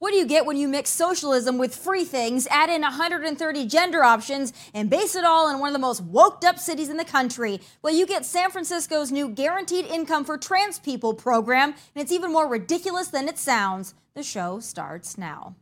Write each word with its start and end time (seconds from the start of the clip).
What 0.00 0.12
do 0.12 0.16
you 0.16 0.26
get 0.26 0.46
when 0.46 0.56
you 0.56 0.68
mix 0.68 0.90
socialism 0.90 1.58
with 1.58 1.74
free 1.74 2.04
things, 2.04 2.46
add 2.52 2.70
in 2.70 2.82
130 2.82 3.66
gender 3.66 4.04
options, 4.04 4.52
and 4.72 4.88
base 4.88 5.16
it 5.16 5.24
all 5.24 5.50
in 5.50 5.58
one 5.58 5.70
of 5.70 5.72
the 5.72 5.80
most 5.80 6.06
woked 6.12 6.44
up 6.44 6.60
cities 6.60 6.88
in 6.88 6.98
the 6.98 7.04
country? 7.04 7.60
Well, 7.82 7.92
you 7.92 8.06
get 8.06 8.24
San 8.24 8.50
Francisco's 8.50 9.10
new 9.10 9.28
Guaranteed 9.28 9.86
Income 9.86 10.24
for 10.24 10.38
Trans 10.38 10.78
People 10.78 11.14
program, 11.14 11.70
and 11.70 12.02
it's 12.02 12.12
even 12.12 12.32
more 12.32 12.46
ridiculous 12.46 13.08
than 13.08 13.26
it 13.26 13.38
sounds. 13.38 13.94
The 14.14 14.22
show 14.22 14.60
starts 14.60 15.18
now. 15.18 15.56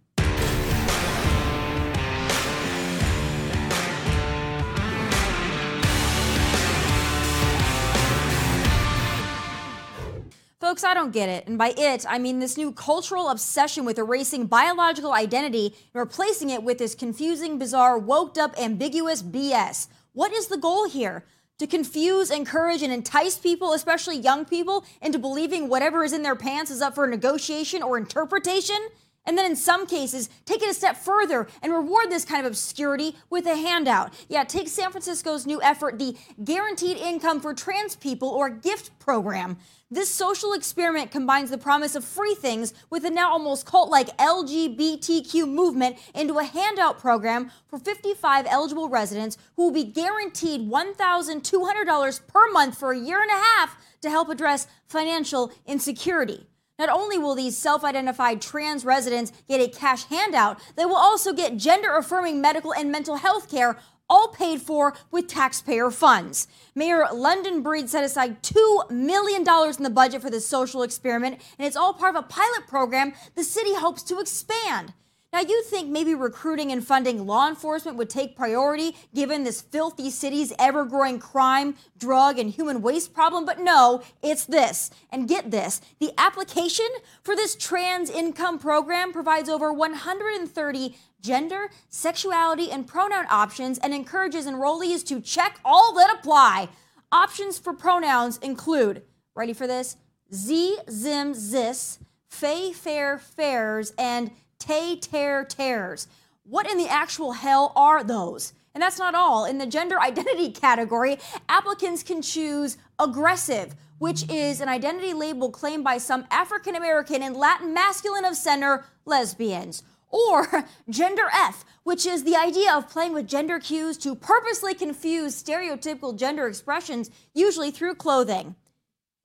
Folks, 10.66 10.82
I 10.82 10.94
don't 10.94 11.12
get 11.12 11.28
it. 11.28 11.46
And 11.46 11.56
by 11.56 11.74
it, 11.78 12.04
I 12.08 12.18
mean 12.18 12.40
this 12.40 12.56
new 12.56 12.72
cultural 12.72 13.28
obsession 13.28 13.84
with 13.84 14.00
erasing 14.00 14.46
biological 14.46 15.12
identity 15.12 15.66
and 15.66 16.00
replacing 16.00 16.50
it 16.50 16.64
with 16.64 16.78
this 16.78 16.96
confusing, 16.96 17.56
bizarre, 17.56 18.00
woked 18.00 18.36
up, 18.36 18.60
ambiguous 18.60 19.22
BS. 19.22 19.86
What 20.12 20.32
is 20.32 20.48
the 20.48 20.56
goal 20.56 20.88
here? 20.88 21.24
To 21.60 21.68
confuse, 21.68 22.32
encourage, 22.32 22.82
and 22.82 22.92
entice 22.92 23.38
people, 23.38 23.74
especially 23.74 24.16
young 24.16 24.44
people, 24.44 24.84
into 25.00 25.20
believing 25.20 25.68
whatever 25.68 26.02
is 26.02 26.12
in 26.12 26.24
their 26.24 26.34
pants 26.34 26.72
is 26.72 26.82
up 26.82 26.96
for 26.96 27.06
negotiation 27.06 27.80
or 27.80 27.96
interpretation? 27.96 28.88
And 29.24 29.38
then 29.38 29.48
in 29.48 29.56
some 29.56 29.86
cases, 29.86 30.28
take 30.46 30.62
it 30.62 30.70
a 30.70 30.74
step 30.74 30.96
further 30.96 31.46
and 31.62 31.72
reward 31.72 32.10
this 32.10 32.24
kind 32.24 32.44
of 32.44 32.52
obscurity 32.52 33.14
with 33.30 33.46
a 33.46 33.56
handout. 33.56 34.12
Yeah, 34.28 34.42
take 34.42 34.66
San 34.66 34.90
Francisco's 34.90 35.46
new 35.46 35.60
effort, 35.62 35.98
the 35.98 36.16
Guaranteed 36.42 36.96
Income 36.96 37.40
for 37.40 37.54
Trans 37.54 37.94
People 37.94 38.28
or 38.28 38.50
GIFT 38.50 38.96
program. 38.98 39.58
This 39.88 40.08
social 40.08 40.52
experiment 40.52 41.12
combines 41.12 41.48
the 41.48 41.58
promise 41.58 41.94
of 41.94 42.04
free 42.04 42.34
things 42.34 42.74
with 42.90 43.04
the 43.04 43.10
now 43.10 43.30
almost 43.30 43.66
cult 43.66 43.88
like 43.88 44.16
LGBTQ 44.18 45.48
movement 45.48 45.96
into 46.12 46.40
a 46.40 46.44
handout 46.44 46.98
program 46.98 47.52
for 47.68 47.78
55 47.78 48.46
eligible 48.48 48.88
residents 48.88 49.38
who 49.54 49.62
will 49.62 49.70
be 49.70 49.84
guaranteed 49.84 50.68
$1,200 50.68 52.26
per 52.26 52.50
month 52.50 52.76
for 52.76 52.90
a 52.90 52.98
year 52.98 53.22
and 53.22 53.30
a 53.30 53.34
half 53.34 53.76
to 54.00 54.10
help 54.10 54.28
address 54.28 54.66
financial 54.88 55.52
insecurity. 55.66 56.48
Not 56.80 56.88
only 56.88 57.16
will 57.16 57.36
these 57.36 57.56
self 57.56 57.84
identified 57.84 58.42
trans 58.42 58.84
residents 58.84 59.30
get 59.46 59.60
a 59.60 59.68
cash 59.68 60.04
handout, 60.06 60.60
they 60.74 60.84
will 60.84 60.96
also 60.96 61.32
get 61.32 61.58
gender 61.58 61.94
affirming 61.96 62.40
medical 62.40 62.74
and 62.74 62.90
mental 62.90 63.16
health 63.16 63.48
care, 63.48 63.78
all 64.08 64.28
paid 64.28 64.62
for 64.62 64.94
with 65.10 65.28
taxpayer 65.28 65.90
funds. 65.90 66.48
Mayor 66.74 67.06
London 67.12 67.62
Breed 67.62 67.88
set 67.88 68.04
aside 68.04 68.42
$2 68.42 68.90
million 68.90 69.42
in 69.42 69.82
the 69.82 69.90
budget 69.90 70.22
for 70.22 70.30
this 70.30 70.46
social 70.46 70.82
experiment, 70.82 71.40
and 71.58 71.66
it's 71.66 71.76
all 71.76 71.92
part 71.92 72.16
of 72.16 72.24
a 72.24 72.28
pilot 72.28 72.66
program 72.68 73.12
the 73.34 73.44
city 73.44 73.74
hopes 73.74 74.02
to 74.04 74.18
expand. 74.18 74.92
Now, 75.32 75.40
you'd 75.40 75.66
think 75.66 75.90
maybe 75.90 76.14
recruiting 76.14 76.72
and 76.72 76.86
funding 76.86 77.26
law 77.26 77.48
enforcement 77.48 77.98
would 77.98 78.08
take 78.08 78.36
priority 78.36 78.96
given 79.14 79.44
this 79.44 79.60
filthy 79.60 80.08
city's 80.08 80.52
ever 80.58 80.84
growing 80.84 81.18
crime, 81.18 81.74
drug, 81.98 82.38
and 82.38 82.50
human 82.50 82.80
waste 82.80 83.12
problem, 83.12 83.44
but 83.44 83.60
no, 83.60 84.02
it's 84.22 84.46
this. 84.46 84.90
And 85.10 85.28
get 85.28 85.50
this 85.50 85.80
the 85.98 86.12
application 86.16 86.86
for 87.22 87.36
this 87.36 87.54
trans 87.54 88.08
income 88.08 88.58
program 88.58 89.12
provides 89.12 89.48
over 89.48 89.72
130 89.72 90.96
gender, 91.20 91.70
sexuality, 91.88 92.70
and 92.70 92.86
pronoun 92.86 93.26
options 93.28 93.78
and 93.78 93.92
encourages 93.92 94.46
enrollees 94.46 95.04
to 95.06 95.20
check 95.20 95.60
all 95.64 95.92
that 95.94 96.14
apply. 96.18 96.68
Options 97.12 97.58
for 97.58 97.72
pronouns 97.72 98.38
include, 98.38 99.02
ready 99.34 99.52
for 99.52 99.66
this? 99.66 99.96
Z, 100.32 100.78
Zim, 100.90 101.34
Zis, 101.34 101.98
Fay, 102.28 102.72
Fair, 102.72 103.18
Fairs, 103.18 103.92
and 103.98 104.30
Tay, 104.58 104.96
Tear, 104.96 105.44
Tears. 105.44 106.08
What 106.44 106.70
in 106.70 106.78
the 106.78 106.88
actual 106.88 107.32
hell 107.32 107.72
are 107.74 108.04
those? 108.04 108.52
And 108.74 108.82
that's 108.82 108.98
not 108.98 109.14
all. 109.14 109.46
In 109.46 109.56
the 109.56 109.66
gender 109.66 109.98
identity 110.00 110.50
category, 110.50 111.18
applicants 111.48 112.02
can 112.02 112.20
choose 112.20 112.76
aggressive, 112.98 113.74
which 113.98 114.30
is 114.30 114.60
an 114.60 114.68
identity 114.68 115.14
label 115.14 115.50
claimed 115.50 115.82
by 115.82 115.96
some 115.96 116.26
African 116.30 116.76
American 116.76 117.22
and 117.22 117.34
Latin 117.34 117.72
masculine 117.72 118.26
of 118.26 118.36
center 118.36 118.84
lesbians. 119.06 119.82
Or 120.10 120.64
gender 120.90 121.28
F, 121.32 121.64
which 121.84 122.04
is 122.04 122.24
the 122.24 122.36
idea 122.36 122.74
of 122.74 122.90
playing 122.90 123.14
with 123.14 123.26
gender 123.26 123.58
cues 123.58 123.96
to 123.98 124.14
purposely 124.14 124.74
confuse 124.74 125.42
stereotypical 125.42 126.16
gender 126.16 126.46
expressions, 126.46 127.10
usually 127.32 127.70
through 127.70 127.94
clothing. 127.94 128.56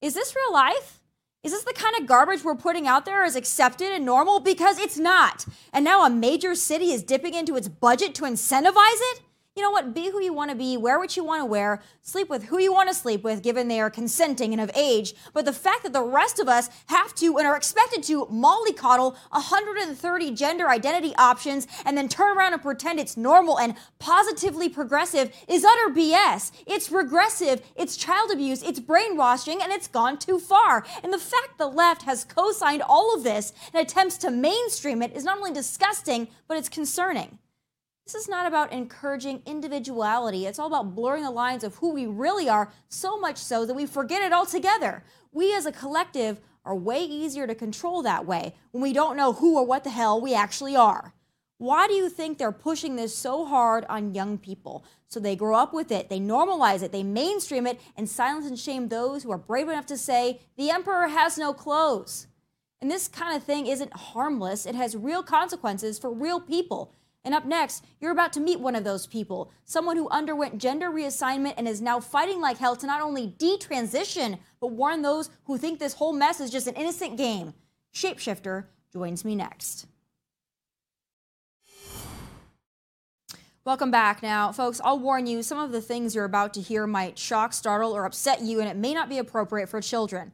Is 0.01 0.13
this 0.13 0.33
real 0.33 0.53
life? 0.53 1.00
Is 1.43 1.51
this 1.51 1.63
the 1.63 1.73
kind 1.73 1.95
of 1.99 2.05
garbage 2.05 2.43
we're 2.43 2.53
putting 2.53 2.87
out 2.87 3.05
there 3.05 3.23
as 3.23 3.35
accepted 3.35 3.91
and 3.91 4.05
normal? 4.05 4.39
Because 4.39 4.77
it's 4.77 4.99
not. 4.99 5.47
And 5.73 5.83
now 5.83 6.05
a 6.05 6.09
major 6.09 6.53
city 6.53 6.91
is 6.91 7.01
dipping 7.01 7.33
into 7.33 7.55
its 7.55 7.67
budget 7.67 8.13
to 8.15 8.25
incentivize 8.25 8.75
it? 8.75 9.21
You 9.61 9.61
know 9.61 9.71
what? 9.71 9.93
Be 9.93 10.09
who 10.09 10.21
you 10.21 10.33
want 10.33 10.49
to 10.49 10.55
be, 10.55 10.77
wear 10.77 10.97
what 10.97 11.17
you 11.17 11.25
want 11.25 11.41
to 11.41 11.45
wear, 11.45 11.81
sleep 12.01 12.29
with 12.29 12.45
who 12.45 12.57
you 12.57 12.71
want 12.71 12.87
to 12.87 12.95
sleep 12.95 13.21
with, 13.21 13.43
given 13.43 13.67
they 13.67 13.81
are 13.81 13.89
consenting 13.89 14.53
and 14.53 14.61
of 14.61 14.71
age. 14.75 15.13
But 15.33 15.43
the 15.43 15.51
fact 15.51 15.83
that 15.83 15.91
the 15.91 16.01
rest 16.03 16.39
of 16.39 16.47
us 16.47 16.69
have 16.85 17.13
to 17.15 17.37
and 17.37 17.45
are 17.45 17.57
expected 17.57 18.01
to 18.03 18.27
mollycoddle 18.27 19.15
130 19.29 20.31
gender 20.31 20.69
identity 20.69 21.13
options 21.17 21.67
and 21.85 21.97
then 21.97 22.07
turn 22.07 22.37
around 22.37 22.53
and 22.53 22.61
pretend 22.61 22.97
it's 22.97 23.17
normal 23.17 23.59
and 23.59 23.75
positively 23.99 24.69
progressive 24.69 25.35
is 25.49 25.65
utter 25.65 25.93
BS. 25.93 26.51
It's 26.65 26.89
regressive, 26.89 27.61
it's 27.75 27.97
child 27.97 28.31
abuse, 28.31 28.63
it's 28.63 28.79
brainwashing, 28.79 29.61
and 29.61 29.73
it's 29.73 29.87
gone 29.87 30.17
too 30.17 30.39
far. 30.39 30.85
And 31.03 31.11
the 31.11 31.19
fact 31.19 31.57
the 31.57 31.67
left 31.67 32.03
has 32.03 32.23
co 32.23 32.51
signed 32.53 32.81
all 32.81 33.13
of 33.13 33.23
this 33.23 33.51
and 33.73 33.85
attempts 33.85 34.17
to 34.19 34.31
mainstream 34.31 35.01
it 35.01 35.13
is 35.13 35.25
not 35.25 35.37
only 35.37 35.51
disgusting, 35.51 36.29
but 36.47 36.57
it's 36.57 36.69
concerning. 36.69 37.37
This 38.05 38.15
is 38.15 38.27
not 38.27 38.45
about 38.45 38.73
encouraging 38.73 39.41
individuality. 39.45 40.45
It's 40.45 40.59
all 40.59 40.67
about 40.67 40.95
blurring 40.95 41.23
the 41.23 41.31
lines 41.31 41.63
of 41.63 41.75
who 41.75 41.93
we 41.93 42.07
really 42.07 42.49
are, 42.49 42.71
so 42.89 43.19
much 43.19 43.37
so 43.37 43.65
that 43.65 43.73
we 43.73 43.85
forget 43.85 44.21
it 44.21 44.33
altogether. 44.33 45.03
We 45.31 45.55
as 45.55 45.65
a 45.65 45.71
collective 45.71 46.41
are 46.65 46.75
way 46.75 47.03
easier 47.03 47.47
to 47.47 47.55
control 47.55 48.01
that 48.03 48.25
way 48.25 48.53
when 48.71 48.81
we 48.81 48.93
don't 48.93 49.17
know 49.17 49.33
who 49.33 49.57
or 49.57 49.65
what 49.65 49.83
the 49.83 49.89
hell 49.89 50.19
we 50.19 50.33
actually 50.33 50.75
are. 50.75 51.13
Why 51.57 51.87
do 51.87 51.93
you 51.93 52.09
think 52.09 52.37
they're 52.37 52.51
pushing 52.51 52.95
this 52.95 53.15
so 53.15 53.45
hard 53.45 53.85
on 53.87 54.15
young 54.15 54.39
people? 54.39 54.83
So 55.07 55.19
they 55.19 55.35
grow 55.35 55.55
up 55.55 55.73
with 55.73 55.91
it, 55.91 56.09
they 56.09 56.19
normalize 56.19 56.81
it, 56.81 56.91
they 56.91 57.03
mainstream 57.03 57.67
it, 57.67 57.79
and 57.95 58.09
silence 58.09 58.47
and 58.47 58.57
shame 58.57 58.87
those 58.87 59.21
who 59.21 59.31
are 59.31 59.37
brave 59.37 59.69
enough 59.69 59.85
to 59.87 59.97
say, 59.97 60.41
the 60.57 60.71
emperor 60.71 61.07
has 61.07 61.37
no 61.37 61.53
clothes. 61.53 62.27
And 62.81 62.89
this 62.89 63.07
kind 63.07 63.35
of 63.35 63.43
thing 63.43 63.67
isn't 63.67 63.93
harmless, 63.93 64.65
it 64.65 64.73
has 64.73 64.95
real 64.97 65.21
consequences 65.21 65.99
for 65.99 66.11
real 66.11 66.39
people. 66.39 66.95
And 67.23 67.35
up 67.35 67.45
next, 67.45 67.85
you're 67.99 68.11
about 68.11 68.33
to 68.33 68.39
meet 68.39 68.59
one 68.59 68.75
of 68.75 68.83
those 68.83 69.05
people, 69.05 69.51
someone 69.63 69.95
who 69.95 70.09
underwent 70.09 70.57
gender 70.57 70.89
reassignment 70.89 71.53
and 71.57 71.67
is 71.67 71.81
now 71.81 71.99
fighting 71.99 72.41
like 72.41 72.57
hell 72.57 72.75
to 72.75 72.87
not 72.87 73.01
only 73.01 73.35
detransition, 73.37 74.39
but 74.59 74.71
warn 74.71 75.01
those 75.03 75.29
who 75.43 75.57
think 75.57 75.79
this 75.79 75.93
whole 75.93 76.13
mess 76.13 76.39
is 76.39 76.49
just 76.49 76.67
an 76.67 76.75
innocent 76.75 77.17
game. 77.17 77.53
Shapeshifter 77.93 78.65
joins 78.91 79.23
me 79.23 79.35
next. 79.35 79.85
Welcome 83.63 83.91
back. 83.91 84.23
Now, 84.23 84.51
folks, 84.51 84.81
I'll 84.83 84.97
warn 84.97 85.27
you, 85.27 85.43
some 85.43 85.59
of 85.59 85.71
the 85.71 85.81
things 85.81 86.15
you're 86.15 86.25
about 86.25 86.55
to 86.55 86.61
hear 86.61 86.87
might 86.87 87.19
shock, 87.19 87.53
startle, 87.53 87.95
or 87.95 88.05
upset 88.05 88.41
you, 88.41 88.59
and 88.59 88.67
it 88.67 88.75
may 88.75 88.95
not 88.95 89.07
be 89.07 89.19
appropriate 89.19 89.69
for 89.69 89.79
children. 89.81 90.31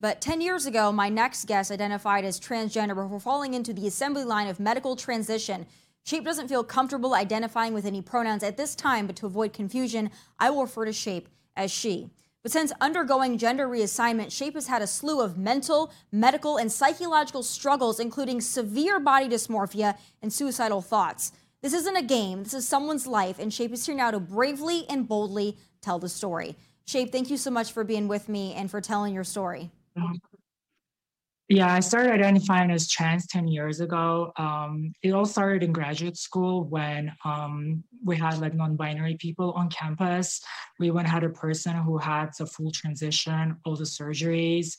But 0.00 0.22
10 0.22 0.40
years 0.40 0.64
ago, 0.64 0.90
my 0.90 1.10
next 1.10 1.44
guest 1.46 1.70
identified 1.70 2.24
as 2.24 2.40
transgender 2.40 2.94
before 2.94 3.20
falling 3.20 3.52
into 3.52 3.74
the 3.74 3.86
assembly 3.86 4.24
line 4.24 4.48
of 4.48 4.58
medical 4.58 4.96
transition. 4.96 5.66
Shape 6.10 6.24
doesn't 6.24 6.48
feel 6.48 6.64
comfortable 6.64 7.14
identifying 7.14 7.72
with 7.72 7.86
any 7.86 8.02
pronouns 8.02 8.42
at 8.42 8.56
this 8.56 8.74
time, 8.74 9.06
but 9.06 9.14
to 9.14 9.26
avoid 9.26 9.52
confusion, 9.52 10.10
I 10.40 10.50
will 10.50 10.62
refer 10.62 10.84
to 10.84 10.92
Shape 10.92 11.28
as 11.54 11.70
she. 11.70 12.10
But 12.42 12.50
since 12.50 12.72
undergoing 12.80 13.38
gender 13.38 13.68
reassignment, 13.68 14.32
Shape 14.32 14.54
has 14.54 14.66
had 14.66 14.82
a 14.82 14.88
slew 14.88 15.20
of 15.20 15.38
mental, 15.38 15.92
medical, 16.10 16.56
and 16.56 16.72
psychological 16.72 17.44
struggles, 17.44 18.00
including 18.00 18.40
severe 18.40 18.98
body 18.98 19.28
dysmorphia 19.28 19.96
and 20.20 20.32
suicidal 20.32 20.82
thoughts. 20.82 21.30
This 21.62 21.74
isn't 21.74 21.96
a 21.96 22.02
game, 22.02 22.42
this 22.42 22.54
is 22.54 22.66
someone's 22.66 23.06
life, 23.06 23.38
and 23.38 23.54
Shape 23.54 23.72
is 23.72 23.86
here 23.86 23.94
now 23.94 24.10
to 24.10 24.18
bravely 24.18 24.86
and 24.88 25.06
boldly 25.06 25.58
tell 25.80 26.00
the 26.00 26.08
story. 26.08 26.56
Shape, 26.86 27.12
thank 27.12 27.30
you 27.30 27.36
so 27.36 27.52
much 27.52 27.70
for 27.70 27.84
being 27.84 28.08
with 28.08 28.28
me 28.28 28.52
and 28.54 28.68
for 28.68 28.80
telling 28.80 29.14
your 29.14 29.22
story. 29.22 29.70
Yeah, 31.52 31.74
I 31.74 31.80
started 31.80 32.12
identifying 32.12 32.70
as 32.70 32.86
trans 32.86 33.26
10 33.26 33.48
years 33.48 33.80
ago. 33.80 34.32
Um, 34.36 34.92
it 35.02 35.10
all 35.10 35.26
started 35.26 35.64
in 35.64 35.72
graduate 35.72 36.16
school 36.16 36.62
when 36.62 37.12
um, 37.24 37.82
we 38.04 38.16
had 38.16 38.38
like 38.38 38.54
non-binary 38.54 39.16
people 39.16 39.50
on 39.54 39.68
campus. 39.68 40.40
We 40.78 40.86
even 40.86 41.04
had 41.04 41.24
a 41.24 41.28
person 41.28 41.74
who 41.74 41.98
had 41.98 42.30
the 42.38 42.46
full 42.46 42.70
transition, 42.70 43.56
all 43.64 43.74
the 43.74 43.82
surgeries. 43.82 44.76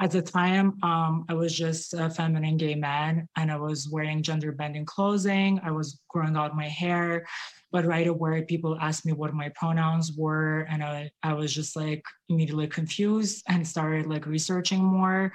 At 0.00 0.12
the 0.12 0.22
time, 0.22 0.78
um, 0.84 1.24
I 1.28 1.34
was 1.34 1.58
just 1.58 1.92
a 1.92 2.08
feminine 2.08 2.56
gay 2.56 2.76
man 2.76 3.28
and 3.36 3.50
I 3.50 3.56
was 3.56 3.88
wearing 3.88 4.22
gender 4.22 4.52
bending 4.52 4.84
clothing. 4.84 5.60
I 5.64 5.72
was 5.72 5.98
growing 6.08 6.36
out 6.36 6.54
my 6.54 6.68
hair 6.68 7.26
But 7.72 7.86
right 7.86 8.06
away, 8.06 8.42
people 8.42 8.78
asked 8.80 9.06
me 9.06 9.12
what 9.12 9.34
my 9.34 9.48
pronouns 9.54 10.12
were, 10.16 10.66
and 10.70 10.84
I, 10.84 11.10
I 11.22 11.32
was 11.32 11.52
just 11.52 11.74
like 11.74 12.04
immediately 12.28 12.66
confused 12.66 13.42
and 13.48 13.66
started 13.66 14.06
like 14.06 14.26
researching 14.26 14.84
more. 14.84 15.32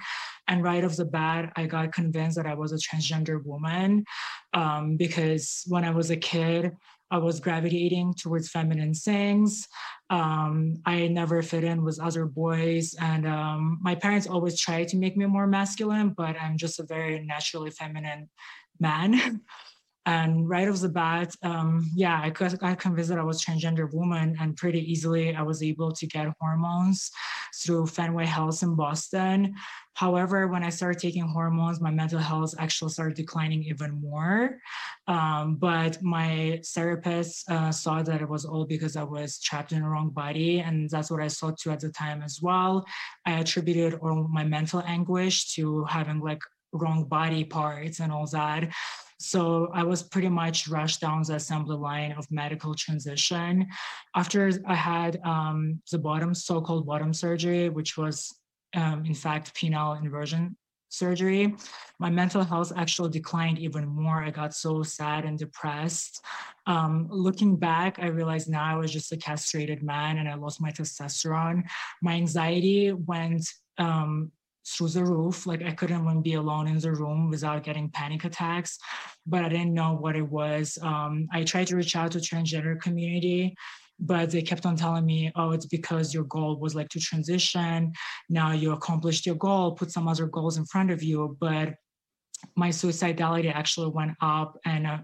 And 0.47 0.63
right 0.63 0.85
off 0.85 0.95
the 0.95 1.05
bat, 1.05 1.51
I 1.55 1.65
got 1.65 1.91
convinced 1.91 2.37
that 2.37 2.45
I 2.45 2.53
was 2.53 2.71
a 2.71 2.75
transgender 2.75 3.43
woman 3.43 4.05
um, 4.53 4.97
because 4.97 5.63
when 5.67 5.83
I 5.83 5.89
was 5.89 6.11
a 6.11 6.17
kid, 6.17 6.71
I 7.09 7.17
was 7.17 7.39
gravitating 7.39 8.15
towards 8.15 8.49
feminine 8.49 8.93
things. 8.93 9.67
Um, 10.09 10.75
I 10.85 11.07
never 11.07 11.41
fit 11.41 11.63
in 11.63 11.83
with 11.83 11.99
other 11.99 12.25
boys, 12.25 12.95
and 12.99 13.25
um, 13.25 13.79
my 13.81 13.95
parents 13.95 14.27
always 14.27 14.59
tried 14.59 14.89
to 14.89 14.97
make 14.97 15.15
me 15.15 15.25
more 15.25 15.47
masculine, 15.47 16.09
but 16.09 16.35
I'm 16.39 16.57
just 16.57 16.79
a 16.79 16.83
very 16.83 17.19
naturally 17.19 17.71
feminine 17.71 18.29
man. 18.79 19.41
and 20.07 20.47
right 20.47 20.69
off 20.69 20.79
the 20.79 20.87
bat, 20.87 21.35
um, 21.43 21.91
yeah, 21.93 22.21
I 22.23 22.29
got 22.29 22.79
convinced 22.79 23.09
that 23.09 23.19
I 23.19 23.23
was 23.23 23.43
transgender 23.43 23.91
woman, 23.93 24.37
and 24.39 24.55
pretty 24.55 24.79
easily 24.89 25.35
I 25.35 25.41
was 25.41 25.61
able 25.61 25.91
to 25.91 26.07
get 26.07 26.33
hormones 26.39 27.11
through 27.61 27.87
Fenway 27.87 28.25
Health 28.25 28.63
in 28.63 28.75
Boston. 28.75 29.53
However, 29.95 30.47
when 30.47 30.63
I 30.63 30.69
started 30.69 31.01
taking 31.01 31.27
hormones, 31.27 31.81
my 31.81 31.91
mental 31.91 32.19
health 32.19 32.55
actually 32.57 32.91
started 32.91 33.17
declining 33.17 33.63
even 33.63 33.99
more. 33.99 34.59
Um, 35.07 35.57
but 35.57 36.01
my 36.01 36.61
therapist 36.67 37.49
uh, 37.51 37.73
saw 37.73 38.01
that 38.01 38.21
it 38.21 38.29
was 38.29 38.45
all 38.45 38.63
because 38.63 38.95
I 38.95 39.03
was 39.03 39.41
trapped 39.41 39.73
in 39.73 39.81
the 39.81 39.89
wrong 39.89 40.11
body. 40.11 40.59
And 40.59 40.89
that's 40.89 41.11
what 41.11 41.21
I 41.21 41.27
saw 41.27 41.51
too 41.51 41.71
at 41.71 41.81
the 41.81 41.89
time 41.89 42.21
as 42.21 42.39
well. 42.41 42.85
I 43.25 43.39
attributed 43.39 43.99
all 43.99 44.27
my 44.29 44.45
mental 44.45 44.83
anguish 44.85 45.53
to 45.55 45.83
having 45.83 46.21
like 46.21 46.41
wrong 46.71 47.05
body 47.05 47.43
parts 47.43 47.99
and 47.99 48.11
all 48.11 48.27
that. 48.27 48.69
So 49.19 49.69
I 49.73 49.83
was 49.83 50.03
pretty 50.03 50.29
much 50.29 50.67
rushed 50.67 51.01
down 51.01 51.23
the 51.23 51.35
assembly 51.35 51.75
line 51.75 52.11
of 52.13 52.29
medical 52.29 52.75
transition. 52.75 53.67
After 54.15 54.51
I 54.65 54.75
had 54.75 55.19
um, 55.23 55.81
the 55.91 55.97
bottom, 55.97 56.33
so-called 56.35 56.85
bottom 56.85 57.13
surgery, 57.13 57.69
which 57.69 57.97
was 57.97 58.33
um, 58.75 59.05
in 59.05 59.13
fact, 59.13 59.55
penile 59.55 60.01
inversion 60.01 60.55
surgery. 60.89 61.55
My 61.99 62.09
mental 62.09 62.43
health 62.43 62.71
actually 62.75 63.09
declined 63.09 63.59
even 63.59 63.87
more. 63.87 64.23
I 64.23 64.29
got 64.29 64.53
so 64.53 64.83
sad 64.83 65.25
and 65.25 65.37
depressed. 65.37 66.23
Um, 66.65 67.07
looking 67.09 67.57
back, 67.57 67.97
I 67.99 68.07
realized 68.07 68.49
now 68.49 68.63
I 68.63 68.77
was 68.77 68.91
just 68.91 69.11
a 69.11 69.17
castrated 69.17 69.83
man 69.83 70.17
and 70.17 70.29
I 70.29 70.35
lost 70.35 70.61
my 70.61 70.71
testosterone. 70.71 71.63
My 72.01 72.13
anxiety 72.13 72.93
went 72.93 73.47
um, 73.77 74.31
through 74.67 74.89
the 74.89 75.05
roof. 75.05 75.47
Like 75.47 75.63
I 75.63 75.71
couldn't 75.71 76.01
even 76.01 76.21
be 76.21 76.33
alone 76.33 76.67
in 76.67 76.79
the 76.79 76.91
room 76.91 77.29
without 77.29 77.63
getting 77.63 77.89
panic 77.89 78.25
attacks, 78.25 78.77
but 79.25 79.43
I 79.43 79.49
didn't 79.49 79.73
know 79.73 79.93
what 79.93 80.15
it 80.15 80.27
was. 80.27 80.77
Um, 80.81 81.27
I 81.31 81.43
tried 81.43 81.67
to 81.67 81.75
reach 81.75 81.95
out 81.95 82.11
to 82.11 82.19
transgender 82.19 82.79
community 82.81 83.55
but 83.99 84.29
they 84.29 84.41
kept 84.41 84.65
on 84.65 84.75
telling 84.75 85.05
me, 85.05 85.31
oh, 85.35 85.51
it's 85.51 85.65
because 85.65 86.13
your 86.13 86.25
goal 86.25 86.59
was 86.59 86.75
like 86.75 86.89
to 86.89 86.99
transition. 86.99 87.91
Now 88.29 88.51
you 88.51 88.71
accomplished 88.71 89.25
your 89.25 89.35
goal, 89.35 89.71
put 89.71 89.91
some 89.91 90.07
other 90.07 90.27
goals 90.27 90.57
in 90.57 90.65
front 90.65 90.91
of 90.91 91.01
you. 91.01 91.35
But 91.39 91.75
my 92.55 92.69
suicidality 92.69 93.53
actually 93.53 93.89
went 93.89 94.11
up 94.21 94.57
and 94.65 94.85
uh, 94.85 94.99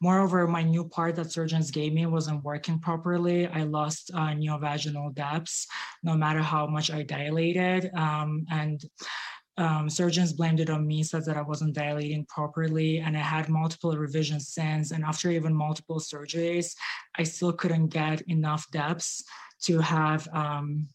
moreover 0.00 0.46
my 0.46 0.62
new 0.62 0.88
part 0.88 1.16
that 1.16 1.32
surgeons 1.32 1.70
gave 1.70 1.92
me 1.92 2.06
wasn't 2.06 2.44
working 2.44 2.78
properly 2.78 3.46
i 3.48 3.62
lost 3.62 4.10
uh, 4.14 4.28
neovaginal 4.28 5.12
depths 5.14 5.66
no 6.02 6.14
matter 6.14 6.40
how 6.40 6.66
much 6.66 6.90
i 6.90 7.02
dilated 7.02 7.90
um, 7.94 8.46
and 8.50 8.84
um, 9.58 9.88
surgeons 9.88 10.32
blamed 10.34 10.60
it 10.60 10.68
on 10.68 10.86
me, 10.86 11.02
said 11.02 11.24
that 11.24 11.36
I 11.36 11.42
wasn't 11.42 11.74
dilating 11.74 12.26
properly, 12.26 12.98
and 12.98 13.16
I 13.16 13.20
had 13.20 13.48
multiple 13.48 13.96
revisions 13.96 14.48
since. 14.48 14.90
And 14.90 15.02
after 15.02 15.30
even 15.30 15.54
multiple 15.54 15.98
surgeries, 15.98 16.74
I 17.16 17.22
still 17.22 17.52
couldn't 17.52 17.88
get 17.88 18.20
enough 18.28 18.70
depths 18.70 19.24
to 19.62 19.78
have 19.78 20.28
um, 20.32 20.88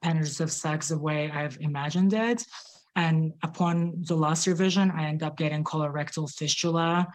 penetrative 0.00 0.52
sex 0.52 0.88
the 0.88 0.98
way 0.98 1.30
I've 1.30 1.58
imagined 1.60 2.12
it. 2.12 2.44
And 2.98 3.32
upon 3.44 4.02
the 4.08 4.16
last 4.16 4.48
revision, 4.48 4.90
I 4.90 5.04
end 5.06 5.22
up 5.22 5.36
getting 5.36 5.62
colorectal 5.62 6.28
fistula. 6.28 7.06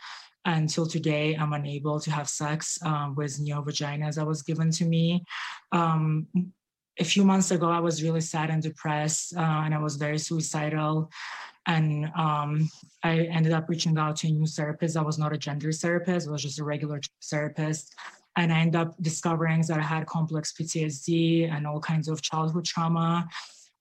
Until 0.45 0.85
today, 0.85 1.35
I'm 1.35 1.51
unable 1.51 1.99
to 1.99 2.09
have 2.09 2.29
sex 2.29 2.79
um, 2.85 3.15
with 3.15 3.37
neovaginas 3.45 4.15
that 4.15 4.25
was 4.25 4.43
given 4.43 4.71
to 4.71 4.85
me. 4.85 5.25
Um, 5.73 6.27
a 6.97 7.03
few 7.03 7.25
months 7.25 7.51
ago, 7.51 7.69
I 7.69 7.81
was 7.81 8.01
really 8.01 8.21
sad 8.21 8.49
and 8.49 8.63
depressed, 8.63 9.35
uh, 9.35 9.61
and 9.65 9.73
I 9.73 9.79
was 9.79 9.97
very 9.97 10.19
suicidal. 10.19 11.11
And 11.65 12.09
um, 12.15 12.69
I 13.03 13.19
ended 13.37 13.51
up 13.51 13.67
reaching 13.67 13.97
out 13.97 14.15
to 14.17 14.27
a 14.27 14.31
new 14.31 14.47
therapist. 14.47 14.95
I 14.95 15.01
was 15.01 15.17
not 15.17 15.33
a 15.33 15.37
gender 15.37 15.73
therapist; 15.73 16.27
it 16.27 16.31
was 16.31 16.43
just 16.43 16.59
a 16.59 16.63
regular 16.63 17.01
therapist. 17.29 17.93
And 18.37 18.53
I 18.53 18.59
ended 18.59 18.79
up 18.79 18.95
discovering 19.01 19.61
that 19.67 19.79
I 19.79 19.83
had 19.83 20.05
complex 20.07 20.53
PTSD 20.53 21.51
and 21.51 21.67
all 21.67 21.81
kinds 21.81 22.07
of 22.07 22.21
childhood 22.21 22.65
trauma, 22.65 23.27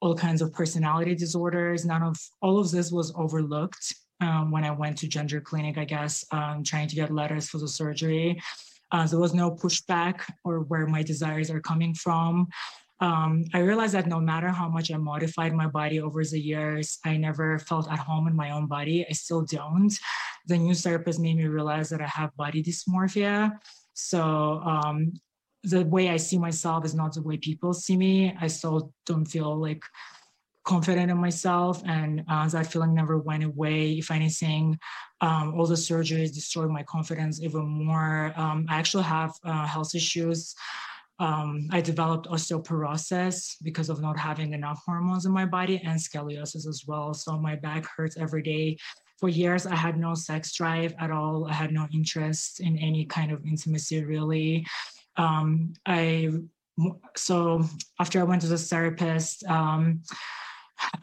all 0.02 0.14
kinds 0.14 0.42
of 0.42 0.52
personality 0.52 1.14
disorders. 1.14 1.86
None 1.86 2.02
of 2.02 2.18
all 2.42 2.58
of 2.58 2.70
this 2.70 2.92
was 2.92 3.12
overlooked 3.16 3.94
um, 4.20 4.50
when 4.50 4.64
I 4.64 4.70
went 4.72 4.98
to 4.98 5.08
gender 5.08 5.40
clinic. 5.40 5.78
I 5.78 5.84
guess 5.84 6.24
um, 6.32 6.62
trying 6.62 6.88
to 6.88 6.96
get 6.96 7.10
letters 7.10 7.48
for 7.48 7.58
the 7.58 7.68
surgery. 7.68 8.42
Uh, 8.90 9.06
there 9.06 9.18
was 9.18 9.32
no 9.32 9.50
pushback 9.50 10.20
or 10.44 10.60
where 10.60 10.86
my 10.86 11.02
desires 11.02 11.50
are 11.50 11.60
coming 11.60 11.94
from 11.94 12.48
um, 13.02 13.46
I 13.52 13.58
realized 13.58 13.94
that 13.94 14.06
no 14.06 14.20
matter 14.20 14.48
how 14.48 14.68
much 14.68 14.92
I 14.92 14.96
modified 14.96 15.52
my 15.54 15.66
body 15.66 16.00
over 16.00 16.22
the 16.24 16.38
years, 16.38 17.00
I 17.04 17.16
never 17.16 17.58
felt 17.58 17.90
at 17.90 17.98
home 17.98 18.28
in 18.28 18.36
my 18.36 18.52
own 18.52 18.68
body. 18.68 19.04
I 19.10 19.12
still 19.12 19.42
don't. 19.42 19.92
The 20.46 20.56
new 20.56 20.72
therapist 20.72 21.18
made 21.18 21.36
me 21.36 21.46
realize 21.46 21.90
that 21.90 22.00
I 22.00 22.06
have 22.06 22.36
body 22.36 22.62
dysmorphia. 22.62 23.58
So 23.94 24.60
um, 24.64 25.14
the 25.64 25.84
way 25.84 26.08
I 26.08 26.16
see 26.16 26.38
myself 26.38 26.84
is 26.84 26.94
not 26.94 27.14
the 27.14 27.22
way 27.22 27.36
people 27.36 27.72
see 27.72 27.96
me. 27.96 28.36
I 28.40 28.48
still 28.48 28.92
don't 29.06 29.26
feel 29.26 29.56
like 29.56 29.82
confident 30.64 31.10
in 31.10 31.18
myself 31.18 31.82
and 31.86 32.24
uh, 32.28 32.48
that 32.48 32.70
feeling 32.70 32.94
never 32.94 33.18
went 33.18 33.42
away 33.42 33.92
if 33.94 34.12
anything 34.12 34.78
um, 35.20 35.54
all 35.58 35.66
the 35.66 35.74
surgeries 35.74 36.32
destroyed 36.32 36.70
my 36.70 36.84
confidence 36.84 37.42
even 37.42 37.66
more 37.66 38.32
um, 38.36 38.64
i 38.68 38.76
actually 38.76 39.02
have 39.02 39.32
uh, 39.44 39.66
health 39.66 39.92
issues 39.92 40.54
um, 41.18 41.68
I 41.70 41.80
developed 41.80 42.26
osteoporosis 42.26 43.56
because 43.62 43.88
of 43.88 44.00
not 44.00 44.18
having 44.18 44.54
enough 44.54 44.82
hormones 44.84 45.24
in 45.24 45.30
my 45.30 45.44
body 45.44 45.80
and 45.84 46.00
scoliosis 46.00 46.66
as 46.66 46.82
well. 46.84 47.14
So 47.14 47.38
my 47.38 47.54
back 47.54 47.86
hurts 47.96 48.16
every 48.16 48.42
day. 48.42 48.76
For 49.18 49.28
years, 49.28 49.64
I 49.64 49.76
had 49.76 49.96
no 49.96 50.14
sex 50.14 50.52
drive 50.52 50.94
at 50.98 51.12
all. 51.12 51.46
I 51.48 51.52
had 51.52 51.70
no 51.70 51.86
interest 51.94 52.58
in 52.58 52.76
any 52.76 53.04
kind 53.04 53.30
of 53.30 53.44
intimacy, 53.46 54.02
really. 54.02 54.66
Um, 55.16 55.74
I 55.86 56.30
so 57.16 57.64
after 58.00 58.20
I 58.20 58.24
went 58.24 58.42
to 58.42 58.48
the 58.48 58.58
therapist, 58.58 59.44
um, 59.44 60.02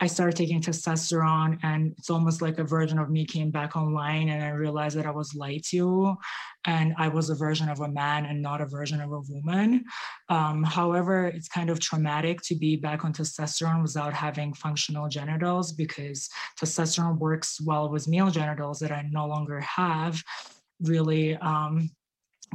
I 0.01 0.07
started 0.07 0.35
taking 0.35 0.61
testosterone, 0.61 1.57
and 1.63 1.93
it's 1.97 2.09
almost 2.09 2.41
like 2.41 2.57
a 2.59 2.63
version 2.63 2.99
of 2.99 3.09
me 3.09 3.25
came 3.25 3.49
back 3.51 3.75
online, 3.77 4.29
and 4.29 4.43
I 4.43 4.49
realized 4.49 4.97
that 4.97 5.05
I 5.05 5.11
was 5.11 5.33
lied 5.35 5.61
to, 5.69 6.15
and 6.65 6.93
I 6.97 7.07
was 7.07 7.29
a 7.29 7.35
version 7.35 7.69
of 7.69 7.79
a 7.79 7.87
man 7.87 8.25
and 8.25 8.41
not 8.41 8.61
a 8.61 8.65
version 8.65 8.99
of 8.99 9.11
a 9.11 9.21
woman. 9.29 9.85
Um, 10.27 10.63
however, 10.63 11.27
it's 11.27 11.47
kind 11.47 11.69
of 11.69 11.79
traumatic 11.79 12.41
to 12.43 12.55
be 12.55 12.75
back 12.75 13.05
on 13.05 13.13
testosterone 13.13 13.81
without 13.81 14.13
having 14.13 14.53
functional 14.53 15.07
genitals 15.07 15.71
because 15.71 16.29
testosterone 16.59 17.17
works 17.17 17.61
well 17.61 17.89
with 17.89 18.07
male 18.07 18.31
genitals 18.31 18.79
that 18.79 18.91
I 18.91 19.07
no 19.09 19.27
longer 19.27 19.61
have. 19.61 20.21
Really, 20.81 21.35
um, 21.37 21.89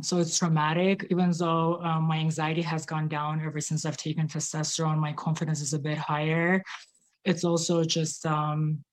so 0.02 0.18
it's 0.18 0.38
traumatic 0.38 1.06
even 1.10 1.30
though 1.38 1.80
um, 1.82 2.04
my 2.04 2.18
anxiety 2.18 2.62
has 2.62 2.84
gone 2.84 3.08
down 3.08 3.40
ever 3.44 3.60
since 3.60 3.84
i've 3.84 3.96
taken 3.96 4.26
testosterone 4.26 4.98
my 4.98 5.12
confidence 5.12 5.60
is 5.60 5.72
a 5.72 5.78
bit 5.78 5.98
higher 5.98 6.62
it's 7.24 7.44
also 7.44 7.84
just 7.84 8.26
um, 8.26 8.84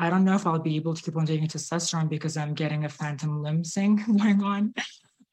I 0.00 0.10
don't 0.10 0.24
know 0.24 0.36
if 0.36 0.46
I'll 0.46 0.60
be 0.60 0.76
able 0.76 0.94
to 0.94 1.02
keep 1.02 1.16
on 1.16 1.26
taking 1.26 1.48
testosterone 1.48 2.08
because 2.08 2.36
I'm 2.36 2.54
getting 2.54 2.84
a 2.84 2.88
phantom 2.88 3.42
limb 3.42 3.64
thing 3.64 3.96
going 4.18 4.42
on. 4.42 4.74